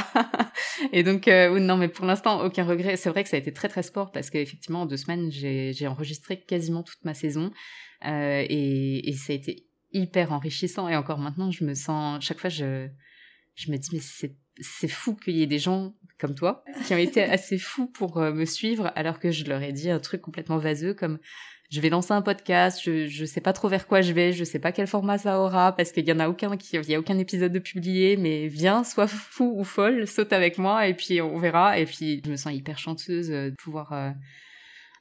Et 0.91 1.03
donc 1.03 1.27
euh, 1.27 1.59
non, 1.59 1.77
mais 1.77 1.87
pour 1.87 2.05
l'instant 2.05 2.43
aucun 2.43 2.63
regret. 2.63 2.95
C'est 2.97 3.09
vrai 3.09 3.23
que 3.23 3.29
ça 3.29 3.37
a 3.37 3.39
été 3.39 3.53
très 3.53 3.67
très 3.67 3.83
sport 3.83 4.11
parce 4.11 4.29
qu'effectivement 4.29 4.81
en 4.81 4.85
deux 4.85 4.97
semaines 4.97 5.31
j'ai 5.31 5.87
enregistré 5.87 6.39
quasiment 6.39 6.83
toute 6.83 7.03
ma 7.03 7.13
saison 7.13 7.51
euh, 8.05 8.43
et, 8.47 9.09
et 9.09 9.13
ça 9.13 9.33
a 9.33 9.35
été 9.35 9.67
hyper 9.91 10.31
enrichissant. 10.31 10.87
Et 10.87 10.95
encore 10.95 11.19
maintenant 11.19 11.51
je 11.51 11.63
me 11.63 11.73
sens 11.73 12.23
chaque 12.23 12.39
fois 12.39 12.49
je 12.49 12.87
je 13.55 13.71
me 13.71 13.77
dis 13.77 13.89
mais 13.93 13.99
c'est 14.01 14.35
c'est 14.59 14.87
fou 14.87 15.15
qu'il 15.15 15.35
y 15.35 15.41
ait 15.41 15.47
des 15.47 15.59
gens 15.59 15.93
comme 16.19 16.35
toi 16.35 16.63
qui 16.85 16.93
ont 16.93 16.97
été 16.97 17.23
assez 17.23 17.57
fous 17.57 17.87
pour 17.87 18.17
euh, 18.17 18.31
me 18.31 18.45
suivre 18.45 18.91
alors 18.95 19.19
que 19.19 19.31
je 19.31 19.45
leur 19.45 19.61
ai 19.61 19.73
dit 19.73 19.89
un 19.89 19.99
truc 19.99 20.21
complètement 20.21 20.57
vaseux 20.57 20.93
comme 20.93 21.19
je 21.69 21.81
vais 21.81 21.89
lancer 21.89 22.11
un 22.11 22.21
podcast, 22.21 22.79
je, 22.83 23.07
je 23.07 23.25
sais 23.25 23.41
pas 23.41 23.51
trop 23.51 23.67
vers 23.67 23.87
quoi 23.87 24.01
je 24.01 24.13
vais, 24.13 24.31
je 24.31 24.43
sais 24.43 24.59
pas 24.59 24.71
quel 24.71 24.85
format 24.85 25.17
ça 25.17 25.39
aura, 25.39 25.75
parce 25.75 25.91
qu'il 25.91 26.07
y 26.07 26.11
en 26.11 26.19
a 26.19 26.29
aucun 26.29 26.55
qui, 26.55 26.77
il 26.77 26.89
y 26.89 26.93
a 26.93 26.99
aucun 26.99 27.17
épisode 27.17 27.51
de 27.51 27.57
publié, 27.57 28.15
mais 28.15 28.45
viens, 28.47 28.83
sois 28.83 29.07
fou 29.07 29.55
ou 29.57 29.63
folle, 29.63 30.05
saute 30.05 30.33
avec 30.33 30.59
moi, 30.59 30.87
et 30.87 30.93
puis 30.93 31.19
on 31.19 31.39
verra. 31.39 31.79
Et 31.79 31.85
puis, 31.85 32.21
je 32.23 32.29
me 32.29 32.35
sens 32.35 32.53
hyper 32.53 32.77
chanteuse 32.77 33.29
de 33.29 33.55
pouvoir 33.57 34.13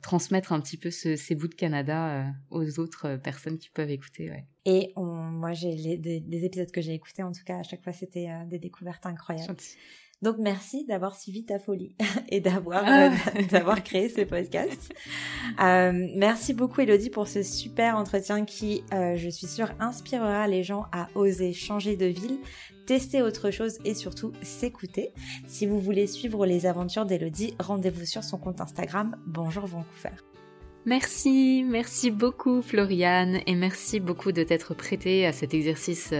transmettre 0.02 0.52
un 0.52 0.60
petit 0.60 0.76
peu 0.76 0.90
ces 0.90 1.34
bouts 1.34 1.48
de 1.48 1.54
Canada 1.54 2.26
aux 2.50 2.78
autres 2.78 3.16
personnes 3.16 3.58
qui 3.58 3.70
peuvent 3.70 3.90
écouter. 3.90 4.30
Ouais. 4.30 4.46
Et 4.64 4.92
moi, 4.96 5.52
j'ai 5.52 5.96
des, 5.96 6.44
épisodes 6.44 6.70
que 6.70 6.80
j'ai 6.80 6.94
écoutés, 6.94 7.22
en 7.22 7.32
tout 7.32 7.44
cas, 7.44 7.58
à 7.58 7.62
chaque 7.62 7.82
fois, 7.82 7.92
c'était 7.92 8.28
des 8.46 8.58
découvertes 8.58 9.06
incroyables. 9.06 9.56
Donc 10.22 10.36
merci 10.38 10.86
d'avoir 10.86 11.16
suivi 11.16 11.44
ta 11.44 11.58
folie 11.58 11.94
et 12.28 12.40
d'avoir 12.40 12.82
ah. 12.86 13.06
euh, 13.06 13.42
d'avoir 13.50 13.82
créé 13.82 14.08
ce 14.08 14.22
podcast. 14.22 14.92
Euh, 15.60 16.08
merci 16.14 16.54
beaucoup 16.54 16.80
Elodie 16.80 17.10
pour 17.10 17.28
ce 17.28 17.42
super 17.42 17.96
entretien 17.96 18.44
qui, 18.44 18.84
euh, 18.92 19.16
je 19.16 19.28
suis 19.28 19.46
sûre, 19.46 19.70
inspirera 19.80 20.46
les 20.46 20.62
gens 20.62 20.86
à 20.92 21.08
oser 21.14 21.52
changer 21.52 21.96
de 21.96 22.06
ville, 22.06 22.38
tester 22.86 23.22
autre 23.22 23.50
chose 23.50 23.78
et 23.84 23.94
surtout 23.94 24.32
s'écouter. 24.40 25.12
Si 25.46 25.66
vous 25.66 25.78
voulez 25.78 26.06
suivre 26.06 26.46
les 26.46 26.64
aventures 26.64 27.04
d'Elodie, 27.04 27.54
rendez-vous 27.58 28.06
sur 28.06 28.24
son 28.24 28.38
compte 28.38 28.60
Instagram 28.60 29.16
Bonjour 29.26 29.66
Vancouver. 29.66 30.16
Merci, 30.86 31.64
merci 31.68 32.10
beaucoup 32.10 32.62
Floriane 32.62 33.40
et 33.46 33.54
merci 33.54 34.00
beaucoup 34.00 34.32
de 34.32 34.42
t'être 34.42 34.74
prêtée 34.74 35.26
à 35.26 35.32
cet 35.32 35.54
exercice 35.54 36.14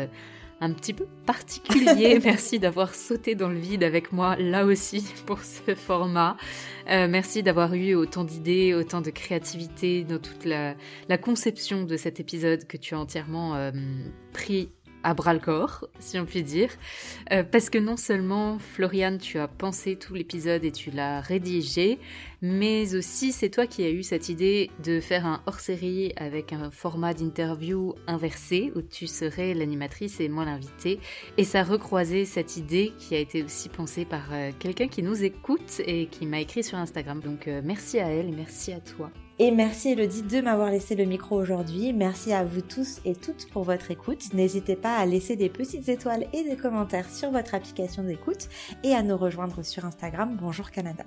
un 0.62 0.72
petit 0.72 0.92
peu 0.92 1.06
particulier. 1.26 2.20
merci 2.24 2.60
d'avoir 2.60 2.94
sauté 2.94 3.34
dans 3.34 3.48
le 3.48 3.58
vide 3.58 3.82
avec 3.82 4.12
moi 4.12 4.36
là 4.36 4.64
aussi 4.64 5.04
pour 5.26 5.40
ce 5.40 5.74
format. 5.74 6.36
Euh, 6.88 7.08
merci 7.08 7.42
d'avoir 7.42 7.74
eu 7.74 7.94
autant 7.94 8.24
d'idées, 8.24 8.72
autant 8.72 9.00
de 9.00 9.10
créativité 9.10 10.04
dans 10.04 10.18
toute 10.18 10.44
la, 10.44 10.74
conception 11.18 11.82
de 11.82 11.96
cet 11.96 12.20
épisode 12.20 12.66
que 12.66 12.76
tu 12.76 12.94
as 12.94 12.98
entièrement 12.98 13.56
euh, 13.56 13.72
pris 14.32 14.70
à 15.02 15.14
bras 15.14 15.34
le 15.34 15.40
corps, 15.40 15.86
si 15.98 16.18
on 16.18 16.26
peut 16.26 16.42
dire. 16.42 16.70
Euh, 17.32 17.42
parce 17.42 17.70
que 17.70 17.78
non 17.78 17.96
seulement, 17.96 18.58
Floriane, 18.58 19.18
tu 19.18 19.38
as 19.38 19.48
pensé 19.48 19.96
tout 19.96 20.14
l'épisode 20.14 20.64
et 20.64 20.72
tu 20.72 20.90
l'as 20.90 21.20
rédigé, 21.20 21.98
mais 22.40 22.94
aussi 22.94 23.32
c'est 23.32 23.50
toi 23.50 23.66
qui 23.66 23.84
as 23.84 23.90
eu 23.90 24.02
cette 24.02 24.28
idée 24.28 24.70
de 24.82 25.00
faire 25.00 25.26
un 25.26 25.42
hors-série 25.46 26.12
avec 26.16 26.52
un 26.52 26.70
format 26.70 27.14
d'interview 27.14 27.94
inversé, 28.06 28.72
où 28.74 28.82
tu 28.82 29.06
serais 29.06 29.54
l'animatrice 29.54 30.20
et 30.20 30.28
moi 30.28 30.44
l'invité. 30.44 30.98
Et 31.36 31.44
ça 31.44 31.62
recroisait 31.62 32.24
cette 32.24 32.56
idée 32.56 32.92
qui 32.98 33.14
a 33.14 33.18
été 33.18 33.42
aussi 33.42 33.68
pensée 33.68 34.04
par 34.04 34.32
euh, 34.32 34.50
quelqu'un 34.58 34.88
qui 34.88 35.02
nous 35.02 35.22
écoute 35.24 35.80
et 35.86 36.06
qui 36.06 36.26
m'a 36.26 36.40
écrit 36.40 36.64
sur 36.64 36.78
Instagram. 36.78 37.20
Donc 37.20 37.48
euh, 37.48 37.60
merci 37.64 37.98
à 37.98 38.08
elle 38.08 38.28
et 38.28 38.32
merci 38.32 38.72
à 38.72 38.80
toi. 38.80 39.10
Et 39.38 39.50
merci 39.50 39.90
Elodie 39.90 40.22
de 40.22 40.40
m'avoir 40.40 40.70
laissé 40.70 40.94
le 40.94 41.04
micro 41.04 41.36
aujourd'hui. 41.36 41.92
Merci 41.92 42.32
à 42.32 42.44
vous 42.44 42.60
tous 42.60 43.00
et 43.04 43.14
toutes 43.14 43.48
pour 43.50 43.64
votre 43.64 43.90
écoute. 43.90 44.34
N'hésitez 44.34 44.76
pas 44.76 44.96
à 44.96 45.06
laisser 45.06 45.36
des 45.36 45.48
petites 45.48 45.88
étoiles 45.88 46.26
et 46.32 46.44
des 46.44 46.56
commentaires 46.56 47.08
sur 47.08 47.30
votre 47.30 47.54
application 47.54 48.02
d'écoute 48.02 48.48
et 48.84 48.94
à 48.94 49.02
nous 49.02 49.16
rejoindre 49.16 49.62
sur 49.62 49.84
Instagram 49.84 50.36
Bonjour 50.40 50.70
Canada. 50.70 51.04